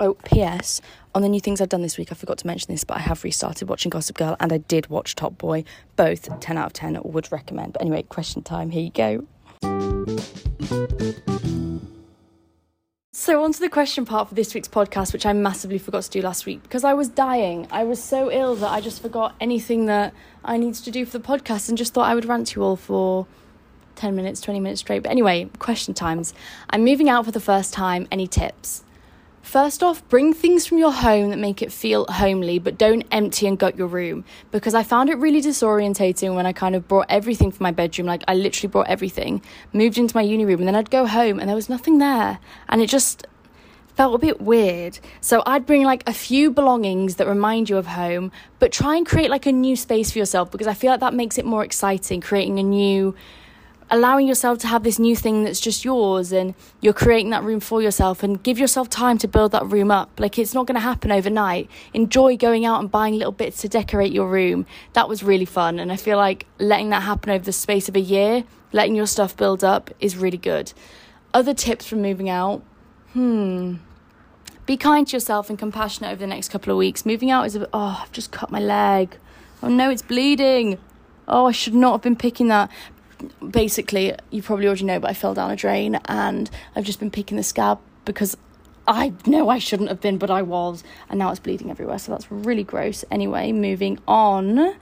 Oh, 0.00 0.14
P.S. 0.24 0.80
On 1.14 1.22
the 1.22 1.28
new 1.28 1.40
things 1.40 1.60
I've 1.60 1.68
done 1.68 1.82
this 1.82 1.98
week, 1.98 2.12
I 2.12 2.14
forgot 2.14 2.38
to 2.38 2.46
mention 2.46 2.72
this, 2.72 2.84
but 2.84 2.98
I 2.98 3.00
have 3.00 3.24
restarted 3.24 3.68
watching 3.68 3.90
Gossip 3.90 4.16
Girl 4.16 4.36
and 4.38 4.52
I 4.52 4.58
did 4.58 4.86
watch 4.86 5.16
Top 5.16 5.36
Boy. 5.36 5.64
Both 5.96 6.38
10 6.38 6.56
out 6.56 6.66
of 6.66 6.72
10 6.72 7.00
would 7.02 7.32
recommend. 7.32 7.72
But 7.72 7.82
anyway, 7.82 8.04
question 8.04 8.42
time. 8.42 8.70
Here 8.70 8.84
you 8.84 8.92
go. 8.92 9.26
So, 13.28 13.44
on 13.44 13.52
to 13.52 13.60
the 13.60 13.68
question 13.68 14.06
part 14.06 14.30
for 14.30 14.34
this 14.34 14.54
week's 14.54 14.68
podcast, 14.68 15.12
which 15.12 15.26
I 15.26 15.34
massively 15.34 15.76
forgot 15.76 16.02
to 16.04 16.08
do 16.08 16.22
last 16.22 16.46
week 16.46 16.62
because 16.62 16.82
I 16.82 16.94
was 16.94 17.08
dying. 17.10 17.68
I 17.70 17.84
was 17.84 18.02
so 18.02 18.32
ill 18.32 18.54
that 18.54 18.70
I 18.70 18.80
just 18.80 19.02
forgot 19.02 19.34
anything 19.38 19.84
that 19.84 20.14
I 20.42 20.56
needed 20.56 20.82
to 20.82 20.90
do 20.90 21.04
for 21.04 21.18
the 21.18 21.28
podcast 21.28 21.68
and 21.68 21.76
just 21.76 21.92
thought 21.92 22.08
I 22.08 22.14
would 22.14 22.24
rant 22.24 22.46
to 22.46 22.58
you 22.58 22.64
all 22.64 22.76
for 22.76 23.26
10 23.96 24.16
minutes, 24.16 24.40
20 24.40 24.60
minutes 24.60 24.80
straight. 24.80 25.02
But 25.02 25.10
anyway, 25.10 25.50
question 25.58 25.92
times. 25.92 26.32
I'm 26.70 26.84
moving 26.84 27.10
out 27.10 27.26
for 27.26 27.30
the 27.30 27.38
first 27.38 27.74
time. 27.74 28.08
Any 28.10 28.26
tips? 28.26 28.82
First 29.42 29.82
off, 29.82 30.06
bring 30.08 30.34
things 30.34 30.66
from 30.66 30.78
your 30.78 30.92
home 30.92 31.30
that 31.30 31.38
make 31.38 31.62
it 31.62 31.72
feel 31.72 32.04
homely, 32.08 32.58
but 32.58 32.76
don't 32.76 33.04
empty 33.10 33.46
and 33.46 33.58
gut 33.58 33.78
your 33.78 33.86
room 33.86 34.24
because 34.50 34.74
I 34.74 34.82
found 34.82 35.08
it 35.08 35.16
really 35.16 35.40
disorientating 35.40 36.34
when 36.34 36.44
I 36.44 36.52
kind 36.52 36.74
of 36.74 36.86
brought 36.86 37.06
everything 37.08 37.50
from 37.50 37.64
my 37.64 37.70
bedroom. 37.70 38.06
Like, 38.06 38.22
I 38.28 38.34
literally 38.34 38.70
brought 38.70 38.88
everything, 38.88 39.40
moved 39.72 39.96
into 39.96 40.14
my 40.14 40.22
uni 40.22 40.44
room, 40.44 40.58
and 40.58 40.68
then 40.68 40.74
I'd 40.74 40.90
go 40.90 41.06
home 41.06 41.40
and 41.40 41.48
there 41.48 41.56
was 41.56 41.70
nothing 41.70 41.98
there. 41.98 42.40
And 42.68 42.82
it 42.82 42.90
just 42.90 43.26
felt 43.98 44.14
a 44.14 44.18
bit 44.18 44.40
weird. 44.40 45.00
So 45.20 45.42
I'd 45.44 45.66
bring 45.66 45.82
like 45.82 46.08
a 46.08 46.12
few 46.12 46.52
belongings 46.52 47.16
that 47.16 47.26
remind 47.26 47.68
you 47.68 47.78
of 47.78 47.86
home, 47.86 48.30
but 48.60 48.70
try 48.70 48.96
and 48.96 49.04
create 49.04 49.28
like 49.28 49.44
a 49.46 49.50
new 49.50 49.74
space 49.74 50.12
for 50.12 50.18
yourself 50.20 50.52
because 50.52 50.68
I 50.68 50.74
feel 50.74 50.92
like 50.92 51.00
that 51.00 51.14
makes 51.14 51.36
it 51.36 51.44
more 51.44 51.64
exciting, 51.64 52.20
creating 52.20 52.60
a 52.60 52.62
new 52.62 53.16
allowing 53.90 54.26
yourself 54.26 54.58
to 54.58 54.66
have 54.66 54.82
this 54.82 54.98
new 54.98 55.16
thing 55.16 55.44
that's 55.44 55.60
just 55.60 55.84
yours 55.84 56.32
and 56.32 56.54
you're 56.80 56.92
creating 56.92 57.30
that 57.30 57.42
room 57.42 57.60
for 57.60 57.80
yourself 57.80 58.22
and 58.22 58.42
give 58.42 58.58
yourself 58.58 58.90
time 58.90 59.16
to 59.18 59.28
build 59.28 59.52
that 59.52 59.66
room 59.66 59.90
up. 59.90 60.10
Like 60.18 60.38
it's 60.38 60.54
not 60.54 60.66
going 60.66 60.74
to 60.74 60.80
happen 60.80 61.10
overnight. 61.10 61.70
Enjoy 61.94 62.36
going 62.36 62.66
out 62.66 62.80
and 62.80 62.90
buying 62.90 63.14
little 63.14 63.32
bits 63.32 63.62
to 63.62 63.68
decorate 63.68 64.12
your 64.12 64.28
room. 64.28 64.66
That 64.92 65.08
was 65.08 65.22
really 65.22 65.46
fun. 65.46 65.78
And 65.78 65.90
I 65.90 65.96
feel 65.96 66.18
like 66.18 66.46
letting 66.58 66.90
that 66.90 67.02
happen 67.02 67.30
over 67.30 67.44
the 67.44 67.52
space 67.52 67.88
of 67.88 67.96
a 67.96 68.00
year, 68.00 68.44
letting 68.72 68.94
your 68.94 69.06
stuff 69.06 69.36
build 69.36 69.64
up 69.64 69.90
is 70.00 70.16
really 70.16 70.38
good. 70.38 70.72
Other 71.32 71.54
tips 71.54 71.86
from 71.86 72.02
moving 72.02 72.28
out. 72.28 72.62
Hmm. 73.12 73.76
Be 74.66 74.76
kind 74.76 75.06
to 75.08 75.16
yourself 75.16 75.48
and 75.48 75.58
compassionate 75.58 76.10
over 76.10 76.20
the 76.20 76.26
next 76.26 76.50
couple 76.50 76.70
of 76.70 76.76
weeks. 76.76 77.06
Moving 77.06 77.30
out 77.30 77.46
is 77.46 77.56
a 77.56 77.66
oh, 77.72 78.00
I've 78.02 78.12
just 78.12 78.32
cut 78.32 78.50
my 78.50 78.60
leg. 78.60 79.16
Oh 79.62 79.68
no, 79.68 79.88
it's 79.88 80.02
bleeding. 80.02 80.76
Oh, 81.26 81.46
I 81.46 81.52
should 81.52 81.74
not 81.74 81.92
have 81.92 82.02
been 82.02 82.16
picking 82.16 82.48
that 82.48 82.70
basically, 83.50 84.14
you 84.30 84.42
probably 84.42 84.66
already 84.66 84.84
know, 84.84 85.00
but 85.00 85.10
I 85.10 85.14
fell 85.14 85.34
down 85.34 85.50
a 85.50 85.56
drain 85.56 85.96
and 86.06 86.50
I've 86.74 86.84
just 86.84 87.00
been 87.00 87.10
picking 87.10 87.36
the 87.36 87.42
scab 87.42 87.78
because 88.04 88.36
I 88.86 89.12
know 89.26 89.48
I 89.48 89.58
shouldn't 89.58 89.90
have 89.90 90.00
been, 90.00 90.16
but 90.16 90.30
I 90.30 90.42
was, 90.42 90.82
and 91.10 91.18
now 91.18 91.30
it's 91.30 91.40
bleeding 91.40 91.70
everywhere. 91.70 91.98
So 91.98 92.10
that's 92.10 92.30
really 92.32 92.64
gross. 92.64 93.04
Anyway, 93.10 93.52
moving 93.52 93.98
on. 94.08 94.74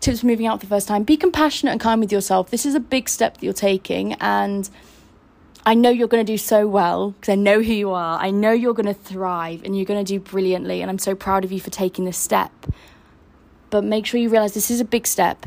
Tips 0.00 0.20
for 0.20 0.26
moving 0.26 0.46
out 0.46 0.60
for 0.60 0.66
the 0.66 0.70
first 0.70 0.88
time 0.88 1.04
be 1.04 1.16
compassionate 1.16 1.72
and 1.72 1.80
kind 1.80 2.00
with 2.00 2.10
yourself. 2.10 2.50
This 2.50 2.66
is 2.66 2.74
a 2.74 2.80
big 2.80 3.08
step 3.08 3.34
that 3.34 3.42
you're 3.42 3.52
taking, 3.52 4.14
and 4.14 4.68
I 5.64 5.74
know 5.74 5.90
you're 5.90 6.08
going 6.08 6.26
to 6.26 6.32
do 6.32 6.38
so 6.38 6.66
well 6.66 7.12
because 7.12 7.32
I 7.32 7.36
know 7.36 7.62
who 7.62 7.72
you 7.72 7.92
are. 7.92 8.18
I 8.18 8.30
know 8.30 8.50
you're 8.50 8.74
going 8.74 8.86
to 8.86 8.94
thrive 8.94 9.62
and 9.64 9.76
you're 9.76 9.86
going 9.86 10.04
to 10.04 10.12
do 10.12 10.18
brilliantly, 10.18 10.82
and 10.82 10.90
I'm 10.90 10.98
so 10.98 11.14
proud 11.14 11.44
of 11.44 11.52
you 11.52 11.60
for 11.60 11.70
taking 11.70 12.04
this 12.04 12.18
step. 12.18 12.50
But 13.70 13.84
make 13.84 14.04
sure 14.04 14.18
you 14.18 14.28
realize 14.28 14.54
this 14.54 14.72
is 14.72 14.80
a 14.80 14.84
big 14.84 15.06
step 15.06 15.46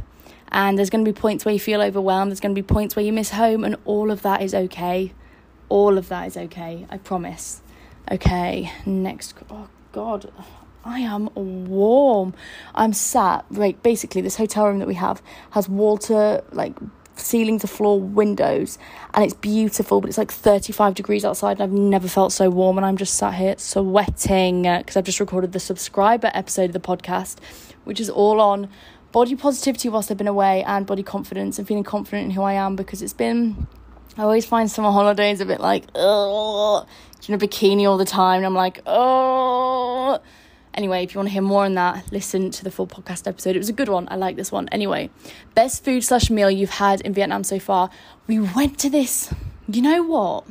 and 0.55 0.77
there's 0.77 0.89
going 0.89 1.03
to 1.03 1.11
be 1.11 1.13
points 1.13 1.43
where 1.43 1.51
you 1.51 1.59
feel 1.59 1.81
overwhelmed, 1.81 2.31
there's 2.31 2.39
going 2.39 2.55
to 2.55 2.59
be 2.59 2.65
points 2.65 2.95
where 2.95 3.03
you 3.03 3.11
miss 3.11 3.31
home, 3.31 3.65
and 3.65 3.75
all 3.83 4.09
of 4.09 4.21
that 4.21 4.41
is 4.41 4.55
okay. 4.55 5.11
All 5.67 5.97
of 5.97 6.07
that 6.07 6.27
is 6.27 6.37
okay, 6.37 6.87
I 6.89 6.97
promise. 6.97 7.61
Okay, 8.09 8.71
next. 8.85 9.35
Oh, 9.49 9.67
God. 9.91 10.31
I 10.85 10.99
am 10.99 11.29
warm. 11.35 12.33
I'm 12.73 12.93
sat, 12.93 13.43
right, 13.49 13.81
basically, 13.83 14.21
this 14.21 14.37
hotel 14.37 14.67
room 14.67 14.79
that 14.79 14.87
we 14.87 14.93
have 14.93 15.21
has 15.51 15.67
water, 15.67 16.41
like, 16.53 16.73
ceiling 17.17 17.59
to 17.59 17.67
floor 17.67 17.99
windows 17.99 18.77
and 19.13 19.23
it's 19.23 19.33
beautiful 19.33 20.01
but 20.01 20.09
it's 20.09 20.17
like 20.17 20.29
35 20.29 20.95
degrees 20.95 21.23
outside 21.23 21.53
and 21.53 21.63
I've 21.63 21.71
never 21.71 22.09
felt 22.09 22.33
so 22.33 22.49
warm 22.49 22.77
and 22.77 22.85
I'm 22.85 22.97
just 22.97 23.13
sat 23.13 23.35
here 23.35 23.55
sweating 23.57 24.63
because 24.63 24.97
uh, 24.97 24.99
I've 24.99 25.05
just 25.05 25.21
recorded 25.21 25.53
the 25.53 25.61
subscriber 25.61 26.29
episode 26.33 26.65
of 26.65 26.73
the 26.73 26.81
podcast 26.81 27.37
which 27.85 28.01
is 28.01 28.09
all 28.09 28.41
on 28.41 28.67
body 29.15 29.33
positivity 29.33 29.87
whilst 29.87 30.11
I've 30.11 30.17
been 30.17 30.27
away 30.27 30.61
and 30.63 30.85
body 30.85 31.01
confidence 31.01 31.57
and 31.57 31.65
feeling 31.65 31.85
confident 31.85 32.25
in 32.25 32.31
who 32.31 32.41
I 32.41 32.51
am 32.51 32.75
because 32.75 33.01
it's 33.01 33.13
been 33.13 33.65
I 34.17 34.23
always 34.23 34.45
find 34.45 34.69
summer 34.69 34.91
holidays 34.91 35.39
a 35.39 35.45
bit 35.45 35.61
like 35.61 35.85
oh 35.95 36.85
in 37.25 37.33
a 37.33 37.37
bikini 37.37 37.87
all 37.87 37.97
the 37.97 38.03
time 38.03 38.39
and 38.39 38.45
I'm 38.45 38.53
like 38.53 38.81
oh 38.85 40.19
anyway 40.73 41.05
if 41.05 41.13
you 41.13 41.19
want 41.19 41.29
to 41.29 41.31
hear 41.31 41.41
more 41.41 41.63
on 41.63 41.75
that 41.75 42.11
listen 42.11 42.51
to 42.51 42.65
the 42.65 42.69
full 42.69 42.87
podcast 42.87 43.25
episode. 43.25 43.55
It 43.55 43.59
was 43.59 43.69
a 43.69 43.73
good 43.73 43.87
one. 43.87 44.05
I 44.11 44.17
like 44.17 44.35
this 44.35 44.51
one. 44.51 44.67
Anyway 44.67 45.09
best 45.53 45.85
food 45.85 46.03
slash 46.03 46.29
meal 46.29 46.51
you've 46.51 46.71
had 46.71 46.99
in 46.99 47.13
Vietnam 47.13 47.45
so 47.45 47.57
far. 47.57 47.89
We 48.27 48.41
went 48.41 48.77
to 48.79 48.89
this 48.89 49.33
you 49.69 49.81
know 49.81 50.03
what? 50.03 50.43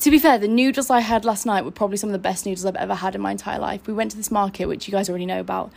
To 0.00 0.10
be 0.10 0.18
fair, 0.18 0.38
the 0.38 0.48
noodles 0.48 0.88
I 0.88 1.00
had 1.00 1.26
last 1.26 1.44
night 1.44 1.62
were 1.62 1.70
probably 1.70 1.98
some 1.98 2.08
of 2.08 2.12
the 2.12 2.18
best 2.18 2.46
noodles 2.46 2.64
I've 2.64 2.76
ever 2.76 2.94
had 2.94 3.14
in 3.14 3.20
my 3.20 3.32
entire 3.32 3.58
life. 3.58 3.86
We 3.86 3.92
went 3.92 4.12
to 4.12 4.16
this 4.16 4.30
market, 4.30 4.64
which 4.64 4.88
you 4.88 4.92
guys 4.92 5.10
already 5.10 5.26
know 5.26 5.40
about, 5.40 5.72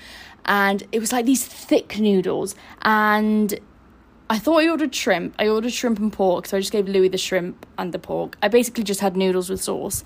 and 0.46 0.84
it 0.92 1.00
was 1.00 1.12
like 1.12 1.26
these 1.26 1.46
thick 1.46 2.00
noodles. 2.00 2.56
And 2.82 3.60
I 4.30 4.40
thought 4.40 4.64
I 4.64 4.70
ordered 4.70 4.94
shrimp. 4.96 5.36
I 5.40 5.48
ordered 5.48 5.74
shrimp 5.74 6.00
and 6.00 6.12
pork, 6.12 6.48
so 6.48 6.58
I 6.58 6.60
just 6.60 6.72
gave 6.72 6.88
Louis 6.88 7.10
the 7.10 7.18
shrimp 7.18 7.66
and 7.78 7.94
the 7.94 8.00
pork. 8.00 8.38
I 8.42 8.48
basically 8.48 8.84
just 8.84 9.00
had 9.00 9.16
noodles 9.16 9.50
with 9.50 9.62
sauce, 9.62 10.04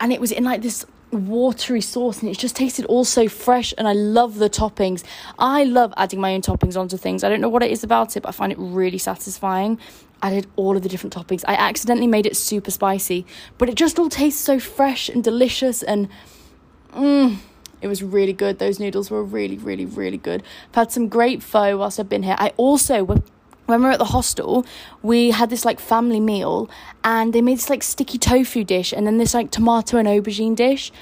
and 0.00 0.12
it 0.12 0.20
was 0.20 0.32
in 0.32 0.44
like 0.44 0.62
this 0.62 0.86
watery 1.14 1.80
sauce 1.80 2.20
and 2.20 2.30
it 2.30 2.36
just 2.36 2.56
tasted 2.56 2.84
all 2.86 3.04
so 3.04 3.28
fresh 3.28 3.72
and 3.78 3.86
I 3.86 3.92
love 3.92 4.36
the 4.36 4.50
toppings. 4.50 5.04
I 5.38 5.62
love 5.62 5.94
adding 5.96 6.20
my 6.20 6.34
own 6.34 6.42
toppings 6.42 6.76
onto 6.76 6.96
things. 6.96 7.22
I 7.22 7.28
don't 7.28 7.40
know 7.40 7.48
what 7.48 7.62
it 7.62 7.70
is 7.70 7.84
about 7.84 8.16
it, 8.16 8.22
but 8.22 8.30
I 8.30 8.32
find 8.32 8.50
it 8.50 8.58
really 8.58 8.98
satisfying. 8.98 9.78
I 10.22 10.28
added 10.28 10.48
all 10.56 10.76
of 10.76 10.82
the 10.82 10.88
different 10.88 11.14
toppings. 11.14 11.44
I 11.46 11.54
accidentally 11.54 12.08
made 12.08 12.26
it 12.26 12.36
super 12.36 12.72
spicy, 12.72 13.26
but 13.58 13.68
it 13.68 13.76
just 13.76 13.98
all 13.98 14.08
tastes 14.08 14.42
so 14.42 14.58
fresh 14.58 15.08
and 15.08 15.22
delicious 15.22 15.82
and 15.82 16.08
mmm 16.92 17.38
it 17.84 17.88
was 17.88 18.02
really 18.02 18.32
good. 18.32 18.58
Those 18.58 18.80
noodles 18.80 19.10
were 19.10 19.22
really, 19.22 19.58
really, 19.58 19.84
really 19.84 20.16
good. 20.16 20.42
I've 20.70 20.74
had 20.74 20.90
some 20.90 21.06
great 21.06 21.42
pho 21.42 21.76
whilst 21.76 22.00
I've 22.00 22.08
been 22.08 22.22
here. 22.22 22.34
I 22.38 22.54
also, 22.56 23.04
when 23.04 23.22
we 23.66 23.76
were 23.76 23.90
at 23.90 23.98
the 23.98 24.06
hostel, 24.06 24.64
we 25.02 25.32
had 25.32 25.50
this 25.50 25.66
like 25.66 25.78
family 25.78 26.18
meal 26.18 26.70
and 27.04 27.34
they 27.34 27.42
made 27.42 27.58
this 27.58 27.68
like 27.68 27.82
sticky 27.82 28.16
tofu 28.16 28.64
dish 28.64 28.94
and 28.94 29.06
then 29.06 29.18
this 29.18 29.34
like 29.34 29.50
tomato 29.50 29.98
and 29.98 30.08
aubergine 30.08 30.56
dish. 30.56 30.92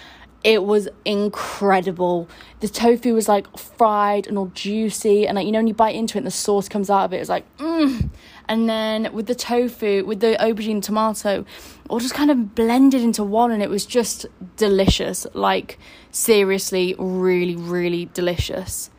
It 0.42 0.64
was 0.64 0.88
incredible. 1.04 2.28
The 2.58 2.68
tofu 2.68 3.14
was 3.14 3.28
like 3.28 3.56
fried 3.56 4.26
and 4.26 4.36
all 4.36 4.46
juicy, 4.46 5.24
and 5.24 5.36
like 5.36 5.46
you 5.46 5.52
know 5.52 5.60
when 5.60 5.68
you 5.68 5.74
bite 5.74 5.94
into 5.94 6.18
it 6.18 6.22
and 6.22 6.26
the 6.26 6.32
sauce 6.32 6.68
comes 6.68 6.90
out 6.90 7.04
of 7.04 7.12
it, 7.12 7.18
it's 7.18 7.28
like 7.28 7.44
mmm 7.58 8.10
and 8.52 8.68
then 8.68 9.10
with 9.14 9.28
the 9.28 9.34
tofu, 9.34 10.04
with 10.04 10.20
the 10.20 10.36
aubergine 10.38 10.82
tomato, 10.82 11.46
all 11.88 11.98
just 11.98 12.12
kind 12.12 12.30
of 12.30 12.54
blended 12.54 13.00
into 13.00 13.24
one, 13.24 13.50
and 13.50 13.62
it 13.62 13.70
was 13.70 13.86
just 13.86 14.26
delicious. 14.58 15.26
Like, 15.32 15.78
seriously, 16.10 16.94
really, 16.98 17.56
really 17.56 18.10
delicious. 18.12 18.90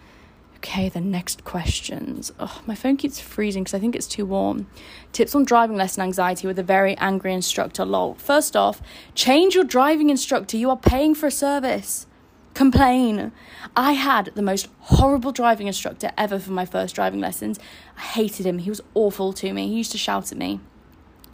Okay, 0.55 0.89
the 0.89 0.99
next 0.99 1.43
questions. 1.43 2.31
Oh, 2.39 2.63
my 2.65 2.73
phone 2.73 2.97
keeps 2.97 3.19
freezing 3.19 3.61
because 3.61 3.75
I 3.75 3.79
think 3.79 3.95
it's 3.95 4.07
too 4.07 4.25
warm. 4.25 4.65
Tips 5.11 5.35
on 5.35 5.45
driving 5.45 5.77
lesson 5.77 6.01
anxiety 6.01 6.47
with 6.47 6.57
a 6.57 6.63
very 6.63 6.97
angry 6.97 7.31
instructor. 7.31 7.85
Lol. 7.85 8.15
First 8.15 8.55
off, 8.55 8.81
change 9.13 9.53
your 9.53 9.65
driving 9.65 10.09
instructor. 10.09 10.57
You 10.57 10.71
are 10.71 10.77
paying 10.77 11.13
for 11.13 11.27
a 11.27 11.31
service. 11.31 12.07
Complain. 12.53 13.31
I 13.75 13.93
had 13.93 14.31
the 14.35 14.41
most 14.41 14.69
horrible 14.79 15.31
driving 15.31 15.67
instructor 15.67 16.11
ever 16.17 16.39
for 16.39 16.51
my 16.51 16.65
first 16.65 16.95
driving 16.95 17.19
lessons. 17.19 17.59
I 17.97 18.01
hated 18.01 18.45
him. 18.45 18.59
He 18.59 18.69
was 18.69 18.81
awful 18.93 19.33
to 19.33 19.53
me. 19.53 19.67
He 19.67 19.75
used 19.75 19.91
to 19.91 19.97
shout 19.97 20.31
at 20.31 20.37
me 20.37 20.59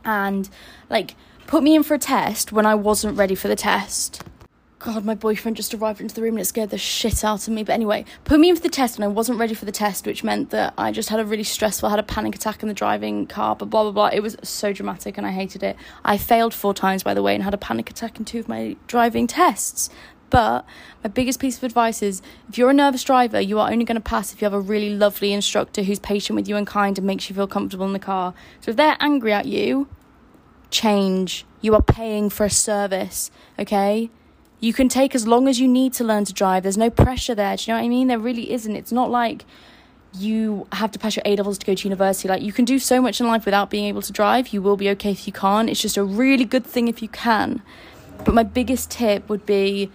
and 0.06 0.50
like 0.90 1.16
put 1.48 1.64
me 1.64 1.76
in 1.76 1.84
for 1.84 1.94
a 1.96 2.00
test 2.00 2.52
when 2.52 2.66
I 2.66 2.76
wasn't 2.76 3.18
ready 3.18 3.36
for 3.36 3.48
the 3.48 3.56
test. 3.56 4.24
God, 4.80 5.04
my 5.04 5.14
boyfriend 5.14 5.58
just 5.58 5.74
arrived 5.74 6.00
into 6.00 6.16
the 6.16 6.22
room 6.22 6.36
and 6.36 6.42
it 6.42 6.46
scared 6.46 6.70
the 6.70 6.78
shit 6.78 7.26
out 7.26 7.46
of 7.46 7.54
me. 7.54 7.64
But 7.64 7.74
anyway, 7.74 8.06
put 8.24 8.40
me 8.40 8.48
in 8.48 8.56
for 8.56 8.62
the 8.62 8.70
test 8.70 8.96
and 8.96 9.04
I 9.04 9.10
wasn't 9.10 9.38
ready 9.38 9.54
for 9.54 9.66
the 9.66 9.74
test, 9.74 10.08
which 10.08 10.24
meant 10.24 10.52
that 10.52 10.74
I 10.78 10.94
just 10.94 11.10
had 11.10 11.20
a 11.20 11.26
really 11.26 11.44
stressful, 11.44 11.88
I 11.88 11.90
had 11.90 12.00
a 12.00 12.04
panic 12.04 12.34
attack 12.34 12.64
in 12.64 12.70
the 12.70 12.74
driving 12.74 13.28
car, 13.28 13.58
but 13.58 13.70
blah, 13.70 13.84
blah, 13.84 13.92
blah. 13.92 14.08
It 14.08 14.22
was 14.22 14.38
so 14.42 14.72
dramatic 14.72 15.18
and 15.18 15.28
I 15.28 15.32
hated 15.32 15.64
it. 15.64 15.76
I 16.06 16.18
failed 16.18 16.54
four 16.54 16.74
times, 16.74 17.04
by 17.04 17.14
the 17.14 17.22
way, 17.22 17.36
and 17.36 17.44
had 17.44 17.54
a 17.54 17.58
panic 17.58 17.90
attack 17.90 18.20
in 18.20 18.26
two 18.26 18.40
of 18.40 18.48
my 18.48 18.78
driving 18.88 19.28
tests. 19.28 19.90
But 20.30 20.66
my 21.04 21.10
biggest 21.10 21.40
piece 21.40 21.58
of 21.58 21.64
advice 21.64 22.02
is 22.02 22.22
if 22.48 22.58
you're 22.58 22.70
a 22.70 22.74
nervous 22.74 23.04
driver, 23.04 23.40
you 23.40 23.60
are 23.60 23.72
only 23.72 23.86
going 23.86 23.96
to 23.96 24.02
pass 24.02 24.34
if 24.34 24.42
you 24.42 24.46
have 24.46 24.54
a 24.54 24.60
really 24.60 24.90
lovely 24.92 25.34
instructor 25.34 25.84
who's 25.84 26.00
patient 26.00 26.36
with 26.36 26.48
you 26.48 26.56
and 26.56 26.68
kind 26.68 26.98
and 26.98 27.08
makes 27.08 27.30
you 27.30 27.36
feel 27.36 27.48
comfortable 27.48 27.86
in 27.86 27.94
the 27.94 28.00
car. 28.00 28.34
So 28.62 28.72
if 28.72 28.78
they're 28.78 28.98
angry 29.00 29.34
at 29.34 29.46
you, 29.46 29.88
change. 30.72 31.46
You 31.62 31.76
are 31.76 31.82
paying 31.82 32.30
for 32.30 32.46
a 32.46 32.50
service, 32.50 33.32
okay? 33.58 34.10
You 34.60 34.74
can 34.74 34.90
take 34.90 35.16
as 35.16 35.28
long 35.28 35.48
as 35.48 35.60
you 35.60 35.68
need 35.68 35.94
to 35.94 36.04
learn 36.04 36.26
to 36.26 36.34
drive. 36.34 36.64
There's 36.64 36.78
no 36.78 36.90
pressure 36.90 37.36
there. 37.36 37.56
Do 37.56 37.64
you 37.64 37.74
know 37.74 37.80
what 37.80 37.86
I 37.86 37.90
mean? 37.90 38.08
There 38.08 38.20
really 38.20 38.52
isn't. 38.52 38.76
It's 38.76 38.92
not 38.92 39.10
like 39.10 39.46
you 40.14 40.68
have 40.74 40.92
to 40.92 41.00
pass 41.00 41.16
your 41.16 41.24
A 41.26 41.36
levels 41.36 41.58
to 41.60 41.66
go 41.66 41.76
to 41.76 41.84
university. 41.84 42.28
Like 42.28 42.42
you 42.42 42.52
can 42.52 42.66
do 42.66 42.80
so 42.80 43.02
much 43.02 43.20
in 43.20 43.28
life 43.28 43.46
without 43.46 43.70
being 43.70 43.86
able 43.86 44.02
to 44.02 44.12
drive. 44.12 44.50
You 44.50 44.62
will 44.62 44.78
be 44.78 44.90
okay 44.92 45.12
if 45.12 45.28
you 45.28 45.34
can't. 45.34 45.70
It's 45.70 45.82
just 45.82 45.98
a 45.98 46.04
really 46.04 46.46
good 46.46 46.66
thing 46.66 46.88
if 46.88 47.02
you 47.02 47.08
can. 47.08 47.62
But 48.26 48.34
my 48.34 48.44
biggest 48.44 48.92
tip 48.92 49.30
would 49.30 49.46
be 49.46 49.92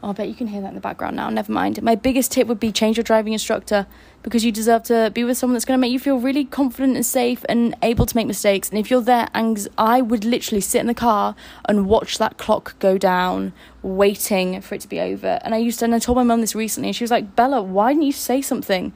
Oh, 0.00 0.10
I 0.10 0.12
bet 0.12 0.28
you 0.28 0.34
can 0.34 0.46
hear 0.46 0.60
that 0.60 0.68
in 0.68 0.74
the 0.74 0.80
background 0.80 1.16
now. 1.16 1.28
Never 1.28 1.50
mind. 1.50 1.82
My 1.82 1.96
biggest 1.96 2.30
tip 2.30 2.46
would 2.46 2.60
be 2.60 2.70
change 2.70 2.96
your 2.96 3.04
driving 3.04 3.32
instructor 3.32 3.86
because 4.22 4.44
you 4.44 4.52
deserve 4.52 4.84
to 4.84 5.10
be 5.12 5.24
with 5.24 5.36
someone 5.36 5.54
that's 5.54 5.64
going 5.64 5.76
to 5.76 5.80
make 5.80 5.90
you 5.90 5.98
feel 5.98 6.20
really 6.20 6.44
confident 6.44 6.94
and 6.94 7.04
safe 7.04 7.44
and 7.48 7.74
able 7.82 8.06
to 8.06 8.16
make 8.16 8.28
mistakes. 8.28 8.70
And 8.70 8.78
if 8.78 8.92
you're 8.92 9.00
there, 9.00 9.28
I 9.34 10.00
would 10.00 10.24
literally 10.24 10.60
sit 10.60 10.80
in 10.80 10.86
the 10.86 10.94
car 10.94 11.34
and 11.68 11.86
watch 11.86 12.18
that 12.18 12.38
clock 12.38 12.78
go 12.78 12.96
down, 12.96 13.52
waiting 13.82 14.60
for 14.60 14.76
it 14.76 14.82
to 14.82 14.88
be 14.88 15.00
over. 15.00 15.40
And 15.42 15.52
I 15.52 15.58
used 15.58 15.80
to, 15.80 15.84
and 15.84 15.94
I 15.94 15.98
told 15.98 16.16
my 16.16 16.22
mum 16.22 16.42
this 16.42 16.54
recently, 16.54 16.90
and 16.90 16.96
she 16.96 17.02
was 17.02 17.10
like, 17.10 17.34
Bella, 17.34 17.60
why 17.60 17.92
didn't 17.92 18.04
you 18.04 18.12
say 18.12 18.40
something? 18.40 18.92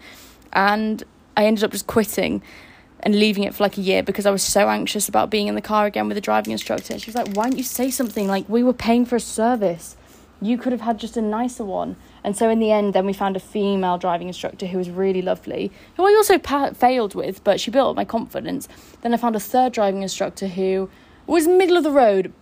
And 0.52 1.02
I 1.36 1.46
ended 1.46 1.64
up 1.64 1.72
just 1.72 1.88
quitting 1.88 2.42
and 3.00 3.18
leaving 3.18 3.42
it 3.42 3.54
for 3.54 3.64
like 3.64 3.76
a 3.76 3.80
year 3.80 4.04
because 4.04 4.26
I 4.26 4.30
was 4.30 4.44
so 4.44 4.68
anxious 4.68 5.08
about 5.08 5.30
being 5.30 5.48
in 5.48 5.56
the 5.56 5.60
car 5.60 5.86
again 5.86 6.06
with 6.06 6.16
a 6.16 6.20
driving 6.20 6.52
instructor. 6.52 6.92
And 6.92 7.02
She 7.02 7.10
was 7.10 7.16
like, 7.16 7.34
why 7.34 7.46
didn't 7.46 7.58
you 7.58 7.64
say 7.64 7.90
something? 7.90 8.28
Like, 8.28 8.48
we 8.48 8.62
were 8.62 8.72
paying 8.72 9.04
for 9.04 9.16
a 9.16 9.20
service 9.20 9.96
you 10.42 10.58
could 10.58 10.72
have 10.72 10.80
had 10.80 10.98
just 10.98 11.16
a 11.16 11.22
nicer 11.22 11.64
one. 11.64 11.96
And 12.24 12.36
so 12.36 12.50
in 12.50 12.58
the 12.58 12.72
end, 12.72 12.94
then 12.94 13.06
we 13.06 13.12
found 13.12 13.36
a 13.36 13.40
female 13.40 13.96
driving 13.96 14.26
instructor 14.26 14.66
who 14.66 14.76
was 14.76 14.90
really 14.90 15.22
lovely, 15.22 15.70
who 15.96 16.04
I 16.04 16.14
also 16.14 16.38
pa- 16.38 16.72
failed 16.72 17.14
with, 17.14 17.42
but 17.44 17.60
she 17.60 17.70
built 17.70 17.90
up 17.90 17.96
my 17.96 18.04
confidence. 18.04 18.68
Then 19.02 19.14
I 19.14 19.16
found 19.16 19.36
a 19.36 19.40
third 19.40 19.72
driving 19.72 20.02
instructor 20.02 20.48
who 20.48 20.90
was 21.26 21.46
middle 21.46 21.76
of 21.76 21.84
the 21.84 21.92
road, 21.92 22.32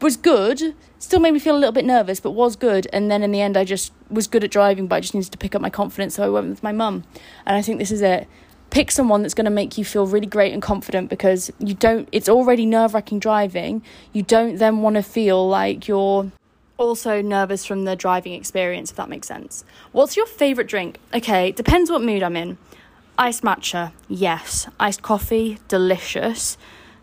was 0.00 0.16
good, 0.16 0.74
still 0.98 1.20
made 1.20 1.32
me 1.32 1.38
feel 1.38 1.54
a 1.54 1.58
little 1.58 1.72
bit 1.72 1.84
nervous, 1.84 2.20
but 2.20 2.30
was 2.30 2.56
good. 2.56 2.88
And 2.92 3.10
then 3.10 3.22
in 3.22 3.32
the 3.32 3.40
end, 3.40 3.56
I 3.56 3.64
just 3.64 3.92
was 4.10 4.26
good 4.26 4.42
at 4.42 4.50
driving, 4.50 4.86
but 4.86 4.96
I 4.96 5.00
just 5.00 5.14
needed 5.14 5.30
to 5.32 5.38
pick 5.38 5.54
up 5.54 5.60
my 5.60 5.70
confidence, 5.70 6.14
so 6.14 6.24
I 6.24 6.28
went 6.30 6.48
with 6.48 6.62
my 6.62 6.72
mum. 6.72 7.04
And 7.46 7.56
I 7.56 7.62
think 7.62 7.78
this 7.78 7.92
is 7.92 8.02
it. 8.02 8.26
Pick 8.70 8.90
someone 8.90 9.20
that's 9.20 9.34
going 9.34 9.44
to 9.44 9.50
make 9.50 9.76
you 9.76 9.84
feel 9.84 10.06
really 10.06 10.26
great 10.26 10.54
and 10.54 10.62
confident 10.62 11.10
because 11.10 11.52
you 11.58 11.74
don't, 11.74 12.08
it's 12.10 12.28
already 12.28 12.64
nerve 12.64 12.94
wracking 12.94 13.18
driving. 13.18 13.82
You 14.14 14.22
don't 14.22 14.56
then 14.56 14.80
want 14.80 14.96
to 14.96 15.02
feel 15.02 15.46
like 15.46 15.86
you're 15.86 16.32
also 16.82 17.22
nervous 17.22 17.64
from 17.64 17.84
the 17.84 17.96
driving 17.96 18.32
experience, 18.34 18.90
if 18.90 18.96
that 18.96 19.08
makes 19.08 19.28
sense. 19.28 19.64
What's 19.92 20.16
your 20.16 20.26
favourite 20.26 20.68
drink? 20.68 20.98
Okay, 21.14 21.52
depends 21.52 21.90
what 21.90 22.02
mood 22.02 22.22
I'm 22.22 22.36
in. 22.36 22.58
Iced 23.16 23.42
matcha, 23.42 23.92
yes. 24.08 24.68
Iced 24.80 25.02
coffee, 25.02 25.58
delicious. 25.68 26.58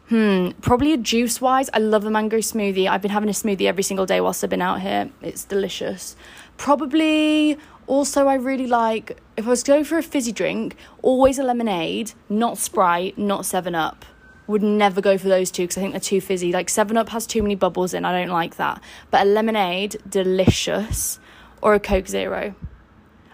Hmm, 0.10 0.50
probably 0.62 0.92
a 0.92 0.98
juice 0.98 1.40
wise. 1.40 1.70
I 1.74 1.80
love 1.80 2.04
a 2.04 2.10
mango 2.10 2.38
smoothie. 2.38 2.90
I've 2.90 3.02
been 3.02 3.12
having 3.12 3.30
a 3.30 3.34
smoothie 3.34 3.68
every 3.68 3.84
single 3.84 4.06
day 4.06 4.20
whilst 4.20 4.44
I've 4.44 4.50
been 4.50 4.62
out 4.62 4.82
here. 4.82 5.10
It's 5.22 5.46
delicious. 5.46 6.16
Probably 6.58 7.58
also, 7.88 8.28
I 8.28 8.36
really 8.36 8.68
like, 8.68 9.18
if 9.38 9.46
I 9.46 9.50
was 9.50 9.64
going 9.64 9.84
for 9.84 9.98
a 9.98 10.04
fizzy 10.04 10.32
drink, 10.32 10.76
always 11.02 11.40
a 11.40 11.44
lemonade, 11.44 12.14
not 12.28 12.58
Sprite, 12.58 13.18
not 13.18 13.46
7 13.46 13.74
Up 13.76 14.06
would 14.50 14.64
never 14.64 15.00
go 15.00 15.16
for 15.16 15.28
those 15.28 15.52
two 15.52 15.64
because 15.64 15.78
I 15.78 15.82
think 15.82 15.94
they're 15.94 16.00
too 16.00 16.20
fizzy. 16.20 16.52
Like 16.52 16.70
Seven 16.70 16.98
Up 16.98 17.10
has 17.10 17.28
too 17.28 17.44
many 17.44 17.54
bubbles 17.54 17.94
in. 17.94 18.04
I 18.04 18.12
don't 18.12 18.34
like 18.34 18.56
that. 18.56 18.82
But 19.12 19.22
a 19.22 19.30
lemonade, 19.30 19.98
delicious, 20.10 21.20
or 21.62 21.76
a 21.76 21.80
Coke 21.80 22.08
Zero. 22.08 22.56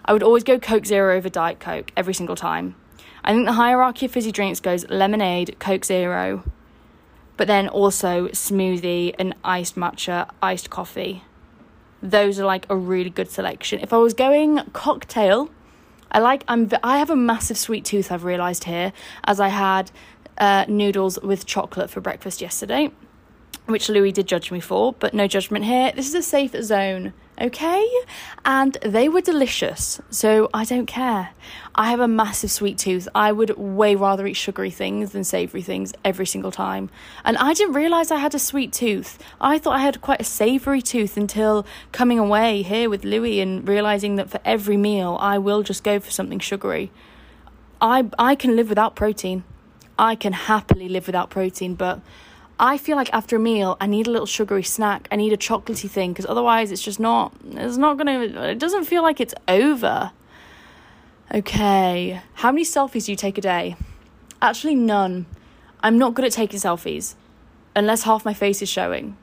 I 0.04 0.12
would 0.12 0.22
always 0.22 0.44
go 0.44 0.60
Coke 0.60 0.86
Zero 0.86 1.16
over 1.16 1.30
Diet 1.30 1.62
Coke 1.62 1.92
every 1.96 2.14
single 2.14 2.36
time. 2.36 2.76
I 3.24 3.32
think 3.32 3.46
the 3.46 3.54
hierarchy 3.54 4.08
of 4.08 4.12
fizzy 4.12 4.34
drinks 4.34 4.60
goes 4.60 4.88
lemonade, 4.90 5.56
Coke 5.58 5.86
Zero, 5.86 6.44
but 7.38 7.48
then 7.48 7.70
also 7.70 8.28
smoothie 8.28 9.16
and 9.18 9.34
iced 9.44 9.76
matcha, 9.76 10.30
iced 10.44 10.70
coffee. 10.70 11.24
Those 12.04 12.42
are 12.42 12.46
like 12.46 12.66
a 12.70 12.76
really 12.76 13.10
good 13.10 13.32
selection. 13.32 13.80
If 13.80 13.94
I 13.94 13.98
was 13.98 14.14
going 14.14 14.60
cocktail, 14.74 15.50
I 16.12 16.20
like 16.20 16.44
I'm 16.48 16.70
I 16.84 17.00
have 17.00 17.10
a 17.10 17.16
massive 17.16 17.58
sweet 17.58 17.84
tooth 17.84 18.12
I've 18.12 18.24
realized 18.24 18.66
here 18.66 18.94
as 19.24 19.40
I 19.40 19.48
had 19.48 19.92
uh, 20.38 20.66
noodles 20.68 21.20
with 21.22 21.46
chocolate 21.46 21.90
for 21.90 22.02
breakfast 22.02 22.42
yesterday, 22.42 22.92
which 23.66 23.90
Louis 23.90 24.12
did 24.12 24.28
judge 24.28 24.52
me 24.52 24.60
for, 24.60 24.94
but 24.94 25.14
no 25.14 25.28
judgment 25.28 25.66
here. 25.66 25.92
This 25.96 26.08
is 26.08 26.16
a 26.16 26.22
safe 26.22 26.52
zone, 26.62 27.14
okay? 27.42 27.88
And 28.44 28.78
they 28.82 29.10
were 29.10 29.22
delicious, 29.22 30.00
so 30.10 30.50
I 30.54 30.66
don't 30.66 30.86
care. 30.86 31.30
I 31.74 31.90
have 31.90 32.00
a 32.00 32.08
massive 32.08 32.52
sweet 32.52 32.78
tooth. 32.78 33.08
I 33.16 33.32
would 33.32 33.58
way 33.58 33.96
rather 33.96 34.28
eat 34.28 34.36
sugary 34.36 34.70
things 34.70 35.12
than 35.12 35.24
savoury 35.24 35.62
things 35.62 35.94
every 36.04 36.26
single 36.26 36.52
time. 36.52 36.90
And 37.24 37.38
I 37.38 37.54
didn't 37.54 37.74
realise 37.74 38.12
I 38.12 38.18
had 38.18 38.36
a 38.36 38.40
sweet 38.40 38.72
tooth. 38.72 39.18
I 39.42 39.58
thought 39.58 39.76
I 39.76 39.80
had 39.80 40.00
quite 40.02 40.22
a 40.22 40.26
savoury 40.26 40.82
tooth 40.82 41.18
until 41.18 41.66
coming 41.92 42.20
away 42.20 42.62
here 42.62 42.90
with 42.90 43.04
Louis 43.04 43.40
and 43.40 43.68
realising 43.68 44.16
that 44.16 44.30
for 44.30 44.40
every 44.46 44.78
meal 44.78 45.18
I 45.20 45.38
will 45.38 45.64
just 45.64 45.84
go 45.84 46.00
for 46.00 46.12
something 46.12 46.40
sugary. 46.40 46.92
I 47.82 48.10
I 48.20 48.36
can 48.36 48.56
live 48.56 48.70
without 48.70 48.96
protein. 48.96 49.44
I 49.98 50.16
can 50.16 50.34
happily 50.34 50.90
live 50.90 51.08
without 51.08 51.30
protein, 51.30 51.76
but 51.76 52.02
I 52.60 52.78
feel 52.78 52.96
like 52.96 53.14
after 53.14 53.36
a 53.36 53.40
meal, 53.40 53.78
I 53.82 53.88
need 53.88 54.08
a 54.08 54.12
little 54.12 54.26
sugary 54.26 54.64
snack. 54.64 55.08
I 55.12 55.16
need 55.16 55.34
a 55.34 55.38
chocolatey 55.38 55.90
thing 55.90 56.14
because 56.14 56.26
otherwise, 56.26 56.72
it's 56.72 56.82
just 56.82 57.00
not. 57.00 57.34
It's 57.52 57.78
not 57.78 57.98
gonna. 57.98 58.22
It 58.22 58.60
doesn't 58.60 58.86
feel 58.86 59.04
like 59.04 59.20
it's 59.20 59.34
over. 59.48 60.12
Okay, 61.34 62.22
how 62.36 62.52
many 62.52 62.64
selfies 62.64 63.06
do 63.06 63.12
you 63.12 63.16
take 63.16 63.38
a 63.38 63.42
day? 63.42 63.76
Actually, 64.42 64.76
none. 64.76 65.26
I'm 65.82 65.98
not 65.98 66.14
good 66.14 66.26
at 66.26 66.32
taking 66.32 66.60
selfies, 66.60 67.16
unless 67.76 68.04
half 68.04 68.26
my 68.26 68.34
face 68.34 68.62
is 68.62 68.70
showing. 68.70 69.18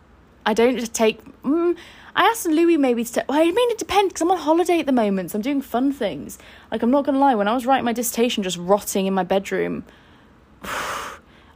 I 0.45 0.53
don't 0.53 0.93
take. 0.93 1.25
Mm, 1.43 1.77
I 2.15 2.25
asked 2.25 2.47
Louis 2.47 2.77
maybe 2.77 3.05
to. 3.05 3.25
Well, 3.29 3.39
I 3.39 3.45
mean, 3.45 3.71
it 3.71 3.79
depends 3.79 4.13
because 4.13 4.23
I'm 4.23 4.31
on 4.31 4.39
holiday 4.39 4.81
at 4.81 4.87
the 4.87 4.93
moment, 4.93 5.31
so 5.31 5.37
I'm 5.37 5.43
doing 5.43 5.63
fun 5.63 5.93
things. 5.93 6.39
Like 6.71 6.83
I'm 6.83 6.91
not 6.91 7.05
gonna 7.05 7.19
lie, 7.19 7.35
when 7.35 7.49
I 7.49 7.55
was 7.55 7.65
writing 7.65 7.85
my 7.85 7.93
dissertation, 7.93 8.43
just 8.43 8.59
rotting 8.59 9.07
in 9.07 9.15
my 9.15 9.23
bedroom 9.23 9.85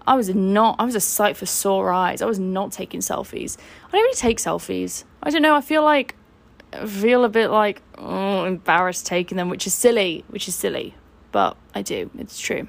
I 0.06 0.14
was 0.14 0.34
not, 0.34 0.76
I 0.78 0.84
was 0.84 0.94
a 0.94 1.00
sight 1.00 1.36
for 1.36 1.46
sore 1.46 1.92
eyes. 1.92 2.22
I 2.22 2.26
was 2.26 2.38
not 2.38 2.72
taking 2.72 3.00
selfies. 3.00 3.56
I 3.88 3.90
don't 3.92 4.02
really 4.02 4.14
take 4.14 4.38
selfies. 4.38 5.04
I 5.22 5.30
don't 5.30 5.42
know, 5.42 5.54
I 5.54 5.60
feel 5.60 5.82
like, 5.82 6.14
I 6.72 6.86
feel 6.86 7.24
a 7.24 7.28
bit 7.28 7.48
like, 7.48 7.82
oh, 7.98 8.44
embarrassed 8.44 9.06
taking 9.06 9.36
them, 9.36 9.48
which 9.48 9.66
is 9.66 9.74
silly, 9.74 10.24
which 10.28 10.46
is 10.48 10.54
silly. 10.54 10.94
But 11.32 11.56
I 11.74 11.82
do, 11.82 12.10
it's 12.18 12.38
true. 12.38 12.68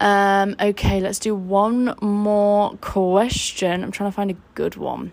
Um, 0.00 0.56
okay, 0.58 1.00
let's 1.00 1.18
do 1.18 1.34
one 1.34 1.94
more 2.00 2.74
question. 2.78 3.84
I'm 3.84 3.90
trying 3.90 4.10
to 4.10 4.16
find 4.16 4.30
a 4.30 4.36
good 4.54 4.76
one. 4.76 5.12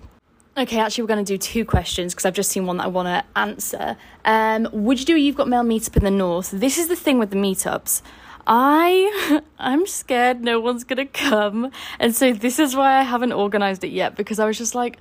Okay, 0.58 0.80
actually, 0.80 1.04
we're 1.04 1.10
going 1.10 1.24
to 1.24 1.34
do 1.34 1.38
two 1.38 1.66
questions 1.66 2.14
because 2.14 2.26
I've 2.26 2.34
just 2.34 2.50
seen 2.50 2.66
one 2.66 2.78
that 2.78 2.86
I 2.86 2.88
want 2.88 3.08
to 3.08 3.40
answer. 3.40 3.96
Um, 4.26 4.68
would 4.72 5.00
you 5.00 5.06
do 5.06 5.16
a 5.16 5.20
You've 5.20 5.36
Got 5.36 5.48
Mail 5.48 5.64
meetup 5.64 5.98
in 5.98 6.04
the 6.04 6.10
North? 6.10 6.50
This 6.52 6.80
is 6.80 6.88
the 6.88 6.96
thing 6.96 7.20
with 7.20 7.30
the 7.30 7.36
meetups. 7.36 8.02
I 8.48 9.42
I'm 9.60 9.86
scared 9.86 10.42
no 10.42 10.60
one's 10.60 10.86
gonna 10.86 11.06
come, 11.06 11.72
and 12.00 12.16
so 12.16 12.34
this 12.34 12.58
is 12.58 12.76
why 12.76 12.96
I 12.96 13.04
haven't 13.04 13.34
organized 13.34 13.84
it 13.84 13.92
yet 13.92 14.16
because 14.16 14.40
I 14.40 14.46
was 14.46 14.58
just 14.58 14.74
like, 14.74 14.98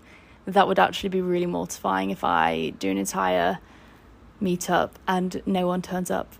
that 0.46 0.66
would 0.66 0.78
actually 0.78 1.10
be 1.10 1.20
really 1.20 1.46
mortifying 1.46 2.10
if 2.10 2.24
I 2.24 2.70
do 2.78 2.90
an 2.90 2.98
entire 2.98 3.58
meetup 4.42 4.90
and 5.06 5.40
no 5.46 5.66
one 5.66 5.80
turns 5.80 6.10
up. 6.10 6.32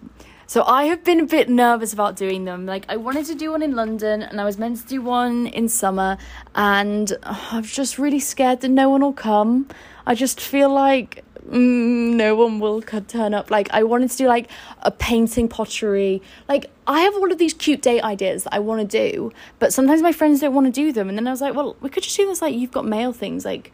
So 0.48 0.62
I 0.62 0.84
have 0.84 1.02
been 1.02 1.18
a 1.18 1.26
bit 1.26 1.48
nervous 1.48 1.92
about 1.92 2.14
doing 2.14 2.44
them. 2.44 2.66
Like 2.66 2.86
I 2.88 2.96
wanted 2.96 3.26
to 3.26 3.34
do 3.34 3.50
one 3.50 3.62
in 3.62 3.74
London 3.74 4.22
and 4.22 4.40
I 4.40 4.44
was 4.44 4.58
meant 4.58 4.78
to 4.78 4.86
do 4.86 5.02
one 5.02 5.48
in 5.48 5.68
summer 5.68 6.18
and 6.54 7.12
I'm 7.24 7.64
just 7.64 7.98
really 7.98 8.20
scared 8.20 8.60
that 8.60 8.68
no 8.68 8.88
one 8.88 9.00
will 9.00 9.12
come. 9.12 9.68
I 10.06 10.14
just 10.14 10.40
feel 10.40 10.72
like 10.72 11.24
mm, 11.46 12.14
no 12.14 12.34
one 12.34 12.60
will 12.60 12.82
turn 12.82 13.34
up. 13.34 13.50
Like, 13.50 13.68
I 13.72 13.82
wanted 13.82 14.10
to 14.10 14.16
do 14.16 14.26
like 14.26 14.50
a 14.82 14.90
painting 14.90 15.48
pottery. 15.48 16.22
Like, 16.48 16.70
I 16.86 17.00
have 17.00 17.14
all 17.14 17.30
of 17.30 17.38
these 17.38 17.54
cute 17.54 17.82
date 17.82 18.02
ideas 18.02 18.44
that 18.44 18.54
I 18.54 18.58
want 18.58 18.88
to 18.88 19.10
do, 19.10 19.32
but 19.58 19.72
sometimes 19.72 20.02
my 20.02 20.12
friends 20.12 20.40
don't 20.40 20.54
want 20.54 20.66
to 20.66 20.72
do 20.72 20.92
them. 20.92 21.08
And 21.08 21.16
then 21.16 21.26
I 21.26 21.30
was 21.30 21.40
like, 21.40 21.54
well, 21.54 21.76
we 21.80 21.88
could 21.88 22.02
just 22.02 22.16
do 22.16 22.26
this 22.26 22.42
like 22.42 22.54
you've 22.54 22.72
got 22.72 22.84
mail 22.84 23.12
things, 23.12 23.44
like, 23.44 23.72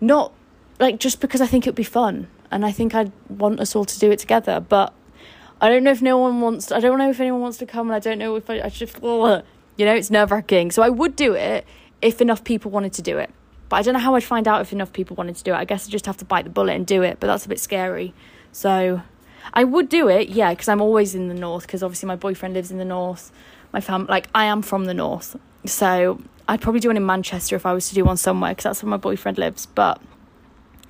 not 0.00 0.32
like 0.80 0.98
just 0.98 1.20
because 1.20 1.40
I 1.40 1.46
think 1.46 1.66
it 1.66 1.70
would 1.70 1.76
be 1.76 1.84
fun. 1.84 2.28
and 2.52 2.66
I 2.66 2.70
think 2.70 2.94
I'd 2.94 3.10
want 3.28 3.60
us 3.60 3.74
all 3.74 3.84
to 3.86 3.98
do 3.98 4.10
it 4.10 4.18
together. 4.18 4.60
But 4.60 4.92
I 5.60 5.68
don't 5.68 5.82
know 5.82 5.90
if 5.90 6.02
no 6.02 6.18
one 6.18 6.40
wants. 6.40 6.66
To, 6.66 6.76
I 6.76 6.80
don't 6.80 6.98
know 6.98 7.10
if 7.10 7.18
anyone 7.18 7.40
wants 7.40 7.58
to 7.58 7.66
come, 7.66 7.88
and 7.88 7.96
I 7.96 7.98
don't 7.98 8.18
know 8.18 8.36
if 8.36 8.48
I, 8.48 8.60
I 8.60 8.68
should. 8.68 8.90
You 9.78 9.86
know, 9.86 9.94
it's 9.94 10.10
nerve 10.10 10.30
wracking. 10.30 10.70
So 10.70 10.82
I 10.82 10.90
would 10.90 11.16
do 11.16 11.32
it 11.32 11.64
if 12.02 12.20
enough 12.20 12.44
people 12.44 12.70
wanted 12.70 12.92
to 12.92 13.02
do 13.02 13.16
it. 13.16 13.30
But 13.72 13.78
I 13.78 13.82
don't 13.84 13.94
know 13.94 14.00
how 14.00 14.14
I'd 14.16 14.22
find 14.22 14.46
out 14.46 14.60
if 14.60 14.70
enough 14.74 14.92
people 14.92 15.16
wanted 15.16 15.36
to 15.36 15.44
do 15.44 15.54
it. 15.54 15.56
I 15.56 15.64
guess 15.64 15.88
I 15.88 15.90
just 15.90 16.04
have 16.04 16.18
to 16.18 16.26
bite 16.26 16.44
the 16.44 16.50
bullet 16.50 16.74
and 16.74 16.86
do 16.86 17.00
it. 17.00 17.16
But 17.20 17.28
that's 17.28 17.46
a 17.46 17.48
bit 17.48 17.58
scary. 17.58 18.12
So 18.52 19.00
I 19.54 19.64
would 19.64 19.88
do 19.88 20.08
it, 20.08 20.28
yeah, 20.28 20.50
because 20.50 20.68
I'm 20.68 20.82
always 20.82 21.14
in 21.14 21.28
the 21.28 21.34
north. 21.34 21.62
Because 21.62 21.82
obviously 21.82 22.06
my 22.06 22.16
boyfriend 22.16 22.52
lives 22.52 22.70
in 22.70 22.76
the 22.76 22.84
north. 22.84 23.32
My 23.72 23.80
fam, 23.80 24.04
like 24.10 24.28
I 24.34 24.44
am 24.44 24.60
from 24.60 24.84
the 24.84 24.92
north, 24.92 25.38
so 25.64 26.20
I'd 26.46 26.60
probably 26.60 26.80
do 26.80 26.90
one 26.90 26.98
in 26.98 27.06
Manchester 27.06 27.56
if 27.56 27.64
I 27.64 27.72
was 27.72 27.88
to 27.88 27.94
do 27.94 28.04
one 28.04 28.18
somewhere 28.18 28.50
because 28.50 28.64
that's 28.64 28.82
where 28.82 28.90
my 28.90 28.98
boyfriend 28.98 29.38
lives. 29.38 29.64
But 29.64 30.02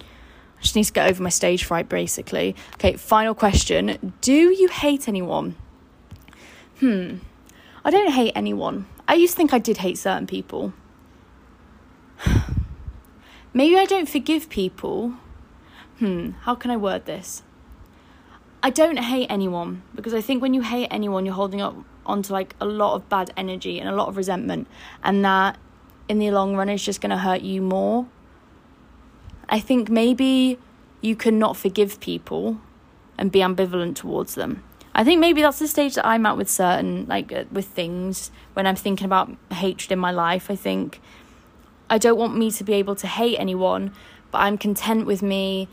I 0.01 0.63
just 0.63 0.75
need 0.75 0.83
to 0.83 0.93
get 0.93 1.09
over 1.09 1.23
my 1.23 1.29
stage 1.29 1.63
fright, 1.63 1.89
basically. 1.89 2.57
Okay, 2.75 2.95
final 2.95 3.37
question: 3.37 4.13
Do 4.21 4.51
you 4.51 4.67
hate 4.67 5.07
anyone? 5.07 5.55
Hmm, 6.81 7.19
I 7.85 7.93
don't 7.93 8.11
hate 8.11 8.33
anyone. 8.35 8.87
I 9.07 9.15
used 9.15 9.35
to 9.35 9.37
think 9.37 9.55
I 9.55 9.61
did 9.61 9.77
hate 9.77 9.99
certain 9.99 10.27
people. 10.27 10.73
Maybe 13.55 13.77
I 13.77 13.85
don't 13.85 14.09
forgive 14.09 14.49
people. 14.49 15.15
Hmm, 15.99 16.31
how 16.43 16.55
can 16.55 16.71
I 16.71 16.77
word 16.77 17.05
this? 17.05 17.43
I 18.63 18.71
don't 18.71 18.97
hate 18.97 19.27
anyone 19.29 19.83
because 19.95 20.15
I 20.15 20.21
think 20.21 20.41
when 20.41 20.55
you 20.55 20.63
hate 20.63 20.89
anyone, 20.91 21.27
you're 21.27 21.35
holding 21.35 21.61
up 21.61 21.77
onto 22.07 22.33
like 22.33 22.55
a 22.61 22.65
lot 22.65 22.95
of 22.95 23.09
bad 23.09 23.33
energy 23.37 23.79
and 23.79 23.89
a 23.89 23.95
lot 23.95 24.09
of 24.09 24.17
resentment, 24.17 24.69
and 25.03 25.25
that 25.25 25.59
in 26.09 26.19
the 26.19 26.31
long 26.31 26.57
run 26.57 26.69
is 26.69 26.85
just 26.85 27.01
going 27.01 27.11
to 27.11 27.19
hurt 27.19 27.43
you 27.43 27.61
more. 27.61 28.07
I 29.49 29.61
think 29.61 29.91
maybe 29.91 30.59
you 31.01 31.17
cannot 31.17 31.57
forgive 31.57 32.01
people 32.01 32.59
and 33.19 33.31
be 33.31 33.41
ambivalent 33.41 33.97
towards 33.97 34.35
them. 34.35 34.63
I 34.95 35.05
think 35.05 35.21
maybe 35.21 35.43
that's 35.43 35.59
the 35.59 35.69
stage 35.69 35.95
that 35.95 36.07
I'm 36.07 36.27
at 36.27 36.37
with 36.37 36.49
certain, 36.51 37.07
like 37.07 37.33
uh, 37.33 37.45
with 37.51 37.67
things, 37.67 38.31
when 38.55 38.67
I'm 38.67 38.77
thinking 38.77 39.05
about 39.05 39.31
hatred 39.51 39.91
in 39.91 39.99
my 39.99 40.11
life. 40.11 40.51
I 40.51 40.57
think 40.57 41.01
I 41.93 41.99
don't 41.99 42.17
want 42.17 42.35
me 42.35 42.51
to 42.53 42.65
be 42.65 42.73
able 42.73 42.95
to 42.97 43.07
hate 43.07 43.37
anyone, 43.39 43.93
but 44.31 44.39
I'm 44.39 44.57
content 44.57 45.05
with 45.05 45.21
me 45.21 45.69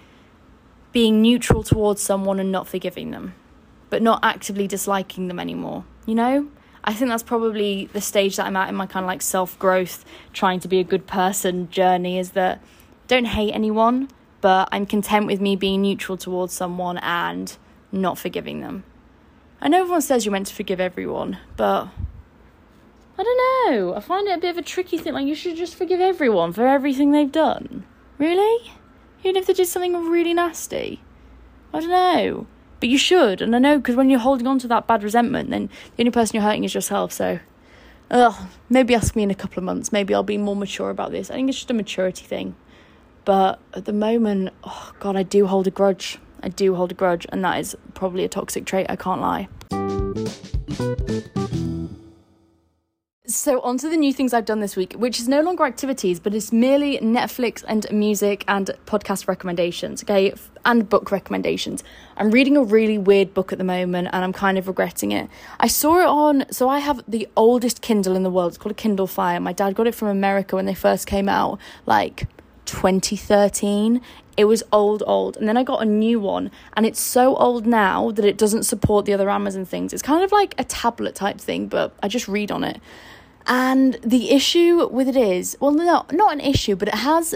being 0.91 1.21
neutral 1.21 1.63
towards 1.63 2.01
someone 2.01 2.41
and 2.41 2.51
not 2.51 2.67
forgiving 2.67 3.12
them, 3.12 3.36
but 3.89 4.01
not 4.01 4.19
actively 4.21 4.67
disliking 4.67 5.29
them 5.29 5.39
anymore. 5.39 5.86
You 6.05 6.15
know? 6.15 6.49
I 6.84 6.93
think 6.93 7.10
that's 7.10 7.23
probably 7.23 7.86
the 7.93 8.01
stage 8.01 8.36
that 8.36 8.47
I'm 8.47 8.58
at 8.58 8.67
in 8.67 8.75
my 8.75 8.86
kind 8.86 9.05
of 9.05 9.08
like 9.08 9.21
self 9.21 9.58
growth, 9.60 10.03
trying 10.34 10.60
to 10.60 10.67
be 10.67 10.79
a 10.79 10.84
good 10.84 11.08
person 11.08 11.69
journey 11.69 12.19
is 12.19 12.32
that 12.32 12.62
don't 13.08 13.23
hate 13.23 13.53
anyone, 13.53 14.10
but 14.41 14.67
I'm 14.73 14.86
content 14.86 15.25
with 15.25 15.39
me 15.39 15.55
being 15.55 15.82
neutral 15.82 16.17
towards 16.17 16.51
someone 16.51 16.97
and 16.97 17.55
not 17.93 18.17
forgiving 18.17 18.60
them. 18.60 18.84
I 19.62 19.69
know 19.69 19.79
everyone 19.79 20.01
says 20.01 20.25
you're 20.25 20.34
meant 20.34 20.47
to 20.47 20.53
forgive 20.53 20.82
everyone, 20.82 21.38
but 21.55 21.88
I 23.19 23.23
don't 23.23 23.75
know. 23.75 23.95
I 23.95 23.99
find 23.99 24.29
it 24.29 24.38
a 24.38 24.39
bit 24.39 24.51
of 24.51 24.58
a 24.58 24.62
tricky 24.62 24.97
thing. 24.97 25.12
Like, 25.12 25.27
you 25.27 25.36
should 25.36 25.58
just 25.58 25.75
forgive 25.75 25.99
everyone 25.99 26.53
for 26.53 26.65
everything 26.65 27.12
they've 27.12 27.29
done. 27.29 27.84
Really? 28.17 28.71
Even 29.25 29.36
if 29.36 29.45
they 29.45 29.51
did 29.51 29.67
something 29.67 30.10
really 30.10 30.34
nasty. 30.34 31.01
I 31.73 31.82
don't 31.82 31.89
know. 31.89 32.47
But 32.79 32.88
you 32.88 32.97
should. 32.97 33.41
And 33.41 33.53
I 33.53 33.60
know 33.60 33.77
because 33.77 33.97
when 33.97 34.10
you're 34.10 34.21
holding 34.21 34.47
on 34.47 34.58
to 34.60 34.69
that 34.69 34.88
bad 34.88 35.03
resentment, 35.03 35.49
then 35.49 35.69
the 35.97 36.03
only 36.03 36.12
person 36.12 36.38
you're 36.38 36.43
hurting 36.45 36.63
is 36.63 36.73
yourself. 36.73 37.12
So, 37.12 37.41
ugh, 38.10 38.36
maybe 38.69 38.95
ask 38.95 39.17
me 39.17 39.23
in 39.23 39.32
a 39.32 39.36
couple 39.36 39.58
of 39.58 39.65
months. 39.65 39.91
Maybe 39.91 40.13
I'll 40.13 40.23
be 40.23 40.38
more 40.38 40.55
mature 40.55 40.89
about 40.89 41.12
this. 41.12 41.29
I 41.29 41.34
think 41.34 41.49
it's 41.49 41.58
just 41.58 41.69
a 41.69 41.73
maturity 41.73 42.23
thing. 42.23 42.55
But 43.25 43.60
at 43.73 43.84
the 43.84 43.91
moment, 43.91 44.53
oh 44.63 44.93
God, 45.01 45.17
I 45.17 45.23
do 45.23 45.45
hold 45.45 45.67
a 45.67 45.71
grudge. 45.71 46.19
I 46.41 46.47
do 46.47 46.73
hold 46.73 46.91
a 46.91 46.95
grudge. 46.95 47.25
And 47.34 47.43
that 47.43 47.60
is 47.60 47.75
probably 47.95 48.23
a 48.23 48.29
toxic 48.29 48.63
trait. 48.65 48.86
I 48.88 48.95
can't 48.95 49.19
lie. 49.19 49.49
So, 53.29 53.61
on 53.61 53.77
to 53.77 53.89
the 53.89 53.95
new 53.95 54.11
things 54.11 54.33
I've 54.33 54.45
done 54.45 54.59
this 54.59 54.75
week, 54.75 54.93
which 54.93 55.19
is 55.19 55.27
no 55.27 55.41
longer 55.41 55.63
activities, 55.63 56.19
but 56.19 56.33
it's 56.33 56.51
merely 56.51 56.97
Netflix 56.97 57.63
and 57.67 57.85
music 57.91 58.43
and 58.47 58.71
podcast 58.87 59.27
recommendations, 59.27 60.01
okay, 60.01 60.33
and 60.65 60.89
book 60.89 61.11
recommendations. 61.11 61.83
I'm 62.17 62.31
reading 62.31 62.57
a 62.57 62.63
really 62.63 62.97
weird 62.97 63.35
book 63.35 63.51
at 63.51 63.59
the 63.59 63.63
moment 63.63 64.07
and 64.11 64.23
I'm 64.23 64.33
kind 64.33 64.57
of 64.57 64.67
regretting 64.67 65.11
it. 65.11 65.29
I 65.59 65.67
saw 65.67 65.99
it 65.99 66.07
on, 66.07 66.51
so 66.51 66.69
I 66.69 66.79
have 66.79 67.03
the 67.07 67.27
oldest 67.37 67.83
Kindle 67.83 68.15
in 68.15 68.23
the 68.23 68.31
world. 68.31 68.53
It's 68.53 68.57
called 68.57 68.71
a 68.71 68.73
Kindle 68.73 69.05
Fire. 69.05 69.39
My 69.39 69.53
dad 69.53 69.75
got 69.75 69.85
it 69.85 69.93
from 69.93 70.07
America 70.07 70.55
when 70.55 70.65
they 70.65 70.73
first 70.73 71.05
came 71.05 71.29
out, 71.29 71.59
like 71.85 72.25
2013. 72.65 74.01
It 74.37 74.45
was 74.45 74.63
old, 74.71 75.03
old. 75.05 75.37
And 75.37 75.47
then 75.47 75.55
I 75.55 75.61
got 75.61 75.83
a 75.83 75.85
new 75.85 76.19
one, 76.19 76.49
and 76.73 76.83
it's 76.83 76.99
so 76.99 77.35
old 77.35 77.67
now 77.67 78.09
that 78.09 78.25
it 78.25 78.39
doesn't 78.39 78.63
support 78.63 79.05
the 79.05 79.13
other 79.13 79.29
Amazon 79.29 79.65
things. 79.65 79.93
It's 79.93 80.01
kind 80.01 80.23
of 80.23 80.31
like 80.31 80.55
a 80.57 80.63
tablet 80.63 81.13
type 81.13 81.39
thing, 81.39 81.67
but 81.67 81.93
I 82.01 82.07
just 82.07 82.27
read 82.27 82.51
on 82.51 82.63
it. 82.63 82.81
And 83.49 83.95
the 84.03 84.29
issue 84.29 84.88
with 84.89 85.07
it 85.07 85.17
is, 85.17 85.57
well, 85.59 85.71
no, 85.71 86.05
not 86.12 86.33
an 86.33 86.39
issue, 86.39 86.75
but 86.75 86.88
it 86.88 86.93
has, 86.93 87.33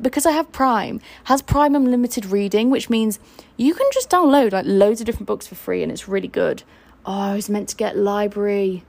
because 0.00 0.24
I 0.24 0.32
have 0.32 0.50
Prime, 0.52 1.02
has 1.24 1.42
Prime 1.42 1.76
Unlimited 1.76 2.24
reading, 2.24 2.70
which 2.70 2.88
means 2.88 3.20
you 3.58 3.74
can 3.74 3.86
just 3.92 4.08
download 4.08 4.52
like 4.52 4.64
loads 4.66 5.02
of 5.02 5.06
different 5.06 5.26
books 5.26 5.46
for 5.46 5.54
free 5.54 5.82
and 5.82 5.92
it's 5.92 6.08
really 6.08 6.28
good. 6.28 6.62
Oh, 7.04 7.12
I 7.12 7.34
was 7.34 7.50
meant 7.50 7.68
to 7.68 7.76
get 7.76 7.94
library. 7.94 8.84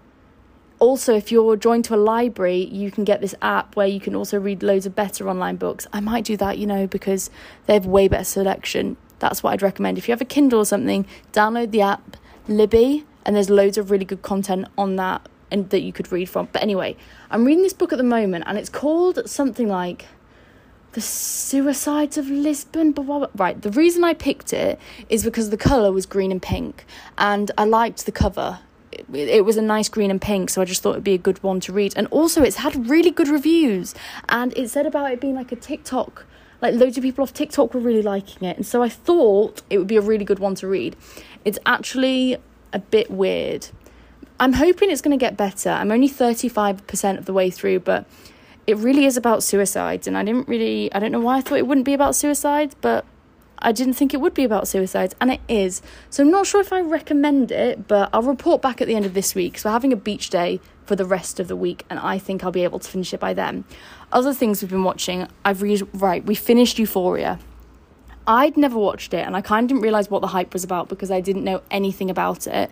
Also, 0.79 1.13
if 1.13 1.29
you're 1.29 1.57
joined 1.57 1.84
to 1.86 1.95
a 1.95 1.97
library, 1.97 2.65
you 2.65 2.89
can 2.89 3.03
get 3.03 3.19
this 3.19 3.36
app 3.41 3.75
where 3.75 3.88
you 3.88 3.99
can 3.99 4.15
also 4.15 4.39
read 4.39 4.63
loads 4.63 4.86
of 4.86 4.95
better 4.95 5.29
online 5.29 5.57
books. 5.57 5.88
I 5.91 5.99
might 5.99 6.23
do 6.23 6.38
that, 6.38 6.57
you 6.57 6.65
know, 6.65 6.88
because 6.88 7.29
they 7.65 7.73
have 7.73 7.86
way 7.86 8.07
better 8.07 8.23
selection. 8.23 8.95
That's 9.19 9.43
what 9.43 9.51
I'd 9.51 9.62
recommend. 9.62 9.97
If 9.97 10.07
you 10.07 10.13
have 10.13 10.21
a 10.21 10.25
Kindle 10.25 10.60
or 10.60 10.65
something, 10.65 11.05
download 11.34 11.71
the 11.71 11.81
app 11.81 12.15
Libby, 12.47 13.05
and 13.25 13.36
there's 13.36 13.49
loads 13.49 13.77
of 13.77 13.91
really 13.91 14.05
good 14.05 14.21
content 14.21 14.67
on 14.77 14.95
that 14.95 15.27
and 15.51 15.69
that 15.69 15.81
you 15.81 15.93
could 15.93 16.11
read 16.11 16.29
from. 16.29 16.47
But 16.51 16.61
anyway, 16.61 16.95
I'm 17.29 17.45
reading 17.45 17.63
this 17.63 17.73
book 17.73 17.91
at 17.91 17.97
the 17.97 18.03
moment 18.03 18.45
and 18.47 18.57
it's 18.57 18.69
called 18.69 19.29
something 19.29 19.67
like 19.67 20.05
The 20.93 21.01
Suicides 21.01 22.17
of 22.17 22.29
Lisbon. 22.29 22.91
Blah, 22.91 23.03
blah, 23.03 23.19
blah. 23.19 23.29
Right, 23.35 23.61
the 23.61 23.71
reason 23.71 24.03
I 24.03 24.13
picked 24.13 24.53
it 24.53 24.79
is 25.09 25.23
because 25.23 25.49
the 25.49 25.57
colour 25.57 25.91
was 25.91 26.05
green 26.05 26.31
and 26.31 26.41
pink 26.41 26.85
and 27.17 27.51
I 27.57 27.65
liked 27.65 28.05
the 28.05 28.11
cover. 28.11 28.59
It, 28.91 29.07
it 29.13 29.45
was 29.45 29.57
a 29.57 29.61
nice 29.61 29.89
green 29.89 30.11
and 30.11 30.21
pink, 30.21 30.49
so 30.49 30.61
I 30.61 30.65
just 30.65 30.81
thought 30.81 30.91
it'd 30.91 31.03
be 31.03 31.13
a 31.13 31.17
good 31.17 31.41
one 31.43 31.59
to 31.61 31.73
read. 31.73 31.93
And 31.95 32.07
also, 32.07 32.43
it's 32.43 32.57
had 32.57 32.89
really 32.89 33.09
good 33.09 33.29
reviews, 33.29 33.95
and 34.27 34.55
it 34.57 34.69
said 34.69 34.85
about 34.85 35.13
it 35.13 35.21
being 35.21 35.35
like 35.35 35.53
a 35.53 35.55
TikTok 35.55 36.25
like 36.61 36.75
loads 36.75 36.97
of 36.97 37.03
people 37.03 37.23
off 37.23 37.33
TikTok 37.33 37.73
were 37.73 37.79
really 37.79 38.01
liking 38.01 38.47
it. 38.47 38.55
And 38.55 38.65
so 38.65 38.83
I 38.83 38.89
thought 38.89 39.61
it 39.69 39.77
would 39.77 39.87
be 39.87 39.97
a 39.97 40.01
really 40.01 40.25
good 40.25 40.39
one 40.39 40.55
to 40.55 40.67
read. 40.67 40.95
It's 41.43 41.59
actually 41.65 42.37
a 42.71 42.79
bit 42.79 43.09
weird 43.09 43.67
I'm 44.41 44.54
hoping 44.54 44.89
it's 44.89 45.01
going 45.01 45.17
to 45.17 45.23
get 45.23 45.38
better. 45.38 45.69
I'm 45.69 45.91
only 45.91 46.10
35% 46.10 47.19
of 47.19 47.25
the 47.25 47.32
way 47.32 47.51
through, 47.51 47.82
but 47.82 48.08
it 48.65 48.75
really 48.77 49.06
is 49.06 49.15
about 49.15 49.43
suicides. 49.43 50.08
And 50.08 50.17
I 50.17 50.23
didn't 50.23 50.47
really, 50.47 50.91
I 50.91 50.97
don't 50.97 51.12
know 51.12 51.19
why 51.19 51.38
I 51.38 51.41
thought 51.41 51.60
it 51.60 51.67
wouldn't 51.67 51.86
be 51.86 51.93
about 51.93 52.15
suicides, 52.15 52.75
but 52.82 53.06
I 53.60 53.71
didn't 53.71 53.93
think 53.93 54.15
it 54.15 54.17
would 54.17 54.34
be 54.34 54.43
about 54.43 54.67
suicides, 54.67 55.13
and 55.21 55.32
it 55.32 55.41
is. 55.47 55.84
So 56.10 56.23
I'm 56.23 56.32
not 56.32 56.47
sure 56.47 56.60
if 56.60 56.73
I 56.73 56.82
recommend 56.82 57.51
it, 57.51 57.88
but 57.88 58.10
I'll 58.12 58.23
report 58.23 58.63
back 58.63 58.82
at 58.82 58.88
the 58.88 58.95
end 58.95 59.06
of 59.06 59.13
this 59.13 59.36
week. 59.36 59.60
So 59.60 59.69
we're 59.69 59.73
having 59.73 59.93
a 59.93 59.95
beach 59.95 60.32
day 60.32 60.60
for 60.88 60.95
the 60.95 61.06
rest 61.06 61.39
of 61.39 61.47
the 61.47 61.56
week, 61.56 61.86
and 61.88 61.99
I 61.99 62.17
think 62.17 62.43
I'll 62.43 62.49
be 62.49 62.63
able 62.63 62.80
to 62.80 62.89
finish 62.89 63.13
it 63.13 63.19
by 63.19 63.36
then. 63.36 63.63
Other 64.12 64.34
things 64.34 64.63
we've 64.63 64.71
been 64.71 64.84
watching, 64.84 65.27
I've 65.45 65.62
read, 65.62 65.88
right, 65.93 66.25
we 66.25 66.34
finished 66.34 66.80
Euphoria. 66.80 67.38
I'd 68.25 68.58
never 68.58 68.80
watched 68.80 69.13
it, 69.13 69.23
and 69.23 69.36
I 69.36 69.41
kind 69.41 69.65
of 69.65 69.67
didn't 69.67 69.84
realize 69.84 70.10
what 70.10 70.21
the 70.21 70.27
hype 70.30 70.54
was 70.54 70.63
about 70.63 70.89
because 70.89 71.12
I 71.12 71.21
didn't 71.21 71.43
know 71.43 71.62
anything 71.69 72.10
about 72.10 72.47
it 72.47 72.71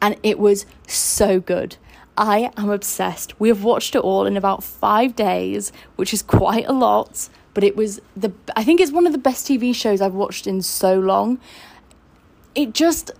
and 0.00 0.16
it 0.22 0.38
was 0.38 0.66
so 0.86 1.40
good. 1.40 1.76
I 2.16 2.52
am 2.56 2.70
obsessed. 2.70 3.38
We 3.40 3.48
have 3.48 3.64
watched 3.64 3.96
it 3.96 4.00
all 4.00 4.26
in 4.26 4.36
about 4.36 4.62
five 4.62 5.16
days, 5.16 5.72
which 5.96 6.14
is 6.14 6.22
quite 6.22 6.66
a 6.66 6.72
lot, 6.72 7.28
but 7.54 7.64
it 7.64 7.76
was 7.76 8.00
the 8.16 8.32
I 8.56 8.62
think 8.64 8.80
it's 8.80 8.92
one 8.92 9.06
of 9.06 9.12
the 9.12 9.18
best 9.18 9.46
TV 9.46 9.74
shows 9.74 10.00
I've 10.00 10.14
watched 10.14 10.46
in 10.46 10.62
so 10.62 10.98
long. 10.98 11.40
It 12.54 12.72
just 12.72 13.10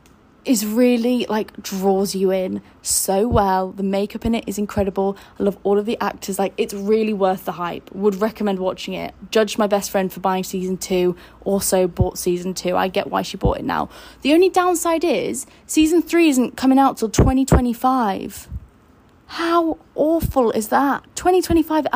is 0.45 0.67
really 0.67 1.27
like 1.29 1.63
draws 1.63 2.15
you 2.15 2.31
in 2.31 2.63
so 2.83 3.27
well. 3.27 3.73
The 3.73 3.83
makeup 3.83 4.25
in 4.25 4.35
it 4.35 4.45
is 4.47 4.59
incredible. 4.59 5.17
I 5.39 5.43
love 5.43 5.59
all 5.63 5.79
of 5.79 5.87
the 5.87 5.99
actors. 6.01 6.39
Like 6.39 6.53
it's 6.57 6.75
really 6.75 7.13
worth 7.13 7.45
the 7.45 7.53
hype. 7.53 7.91
Would 7.93 8.17
recommend 8.17 8.59
watching 8.59 8.95
it. 8.95 9.15
Judged 9.31 9.59
my 9.59 9.67
best 9.67 9.91
friend 9.91 10.13
for 10.13 10.21
buying 10.21 10.45
season 10.45 10.77
2, 10.77 11.17
also 11.45 11.87
bought 11.87 12.19
season 12.19 12.55
2. 12.55 12.77
I 12.77 12.89
get 12.89 13.11
why 13.11 13.23
she 13.23 13.37
bought 13.37 13.59
it 13.59 13.65
now. 13.65 13.89
The 14.23 14.33
only 14.33 14.51
downside 14.51 15.05
is 15.05 15.47
season 15.67 16.03
3 16.03 16.29
isn't 16.29 16.57
coming 16.57 16.79
out 16.79 16.99
till 16.99 17.11
2025. 17.11 18.49
How 19.27 19.79
awful 19.95 20.51
is 20.51 20.69
that? 20.69 21.05
2025 21.17 21.87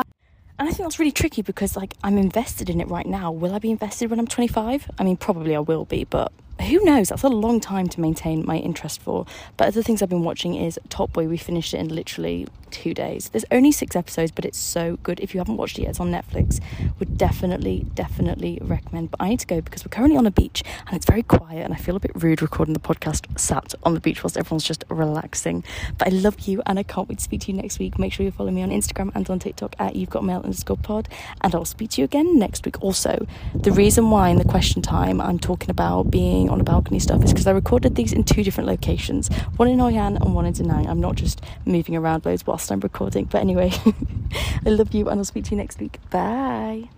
and 0.59 0.67
I 0.67 0.73
think 0.73 0.79
that's 0.79 0.99
really 0.99 1.13
tricky 1.13 1.41
because 1.41 1.77
like 1.77 1.93
I'm 2.03 2.17
invested 2.17 2.69
in 2.69 2.81
it 2.81 2.89
right 2.89 3.05
now. 3.05 3.31
Will 3.31 3.55
I 3.55 3.59
be 3.59 3.71
invested 3.71 4.09
when 4.09 4.19
I'm 4.19 4.27
25? 4.27 4.91
I 4.99 5.03
mean, 5.05 5.15
probably 5.15 5.55
I 5.55 5.59
will 5.59 5.85
be, 5.85 6.03
but 6.03 6.33
who 6.61 6.83
knows? 6.83 7.09
That's 7.09 7.23
a 7.23 7.29
long 7.29 7.59
time 7.59 7.87
to 7.89 8.01
maintain 8.01 8.45
my 8.45 8.57
interest 8.57 9.01
for. 9.01 9.25
But 9.57 9.69
other 9.69 9.83
things 9.83 10.01
I've 10.01 10.09
been 10.09 10.23
watching 10.23 10.55
is 10.55 10.79
Top 10.89 11.13
Boy. 11.13 11.27
We 11.27 11.37
finished 11.37 11.73
it 11.73 11.77
in 11.77 11.89
literally 11.89 12.47
two 12.69 12.93
days. 12.93 13.29
There's 13.29 13.45
only 13.51 13.71
six 13.71 13.95
episodes, 13.95 14.31
but 14.31 14.45
it's 14.45 14.57
so 14.57 14.97
good. 15.03 15.19
If 15.19 15.33
you 15.33 15.39
haven't 15.39 15.57
watched 15.57 15.79
it 15.79 15.83
yet, 15.83 15.91
it's 15.91 15.99
on 15.99 16.11
Netflix. 16.11 16.59
Would 16.99 17.17
definitely, 17.17 17.85
definitely 17.95 18.59
recommend. 18.61 19.11
But 19.11 19.21
I 19.21 19.29
need 19.29 19.39
to 19.39 19.47
go 19.47 19.61
because 19.61 19.83
we're 19.83 19.89
currently 19.89 20.17
on 20.17 20.25
a 20.25 20.31
beach 20.31 20.63
and 20.87 20.95
it's 20.95 21.05
very 21.05 21.23
quiet, 21.23 21.63
and 21.63 21.73
I 21.73 21.77
feel 21.77 21.95
a 21.95 21.99
bit 21.99 22.11
rude 22.15 22.41
recording 22.41 22.73
the 22.73 22.79
podcast 22.79 23.39
sat 23.39 23.73
on 23.83 23.93
the 23.93 23.99
beach 23.99 24.23
whilst 24.23 24.37
everyone's 24.37 24.63
just 24.63 24.83
relaxing. 24.89 25.63
But 25.97 26.09
I 26.09 26.11
love 26.11 26.39
you, 26.41 26.61
and 26.65 26.79
I 26.79 26.83
can't 26.83 27.07
wait 27.07 27.19
to 27.19 27.23
speak 27.23 27.41
to 27.41 27.51
you 27.51 27.57
next 27.57 27.79
week. 27.79 27.97
Make 27.97 28.13
sure 28.13 28.25
you 28.25 28.31
follow 28.31 28.51
me 28.51 28.61
on 28.61 28.69
Instagram 28.69 29.11
and 29.15 29.29
on 29.29 29.39
TikTok 29.39 29.75
at 29.79 29.95
You've 29.95 30.09
Got 30.09 30.23
Mail 30.23 30.41
underscore 30.41 30.77
pod, 30.77 31.09
and 31.41 31.55
I'll 31.55 31.65
speak 31.65 31.91
to 31.91 32.01
you 32.01 32.05
again 32.05 32.37
next 32.37 32.65
week. 32.65 32.81
Also, 32.81 33.25
the 33.55 33.71
reason 33.71 34.09
why 34.09 34.29
in 34.29 34.37
the 34.37 34.45
question 34.45 34.81
time 34.81 35.21
I'm 35.21 35.39
talking 35.39 35.69
about 35.69 36.11
being 36.11 36.48
on 36.49 36.59
a 36.59 36.63
balcony 36.63 36.99
stuff 36.99 37.23
is 37.23 37.31
because 37.31 37.47
I 37.47 37.51
recorded 37.51 37.95
these 37.95 38.13
in 38.13 38.23
two 38.23 38.43
different 38.43 38.67
locations 38.67 39.27
one 39.57 39.67
in 39.67 39.79
Hoi 39.79 39.93
An 39.93 40.17
and 40.17 40.35
one 40.35 40.45
in 40.45 40.53
Danang. 40.53 40.87
I'm 40.87 40.99
not 40.99 41.15
just 41.15 41.41
moving 41.65 41.95
around 41.95 42.25
loads 42.25 42.45
whilst 42.45 42.71
I'm 42.71 42.79
recording. 42.79 43.25
But 43.25 43.41
anyway, 43.41 43.71
I 44.65 44.69
love 44.69 44.93
you 44.93 45.09
and 45.09 45.19
I'll 45.19 45.25
speak 45.25 45.45
to 45.45 45.51
you 45.51 45.57
next 45.57 45.79
week. 45.79 45.99
Bye. 46.09 46.89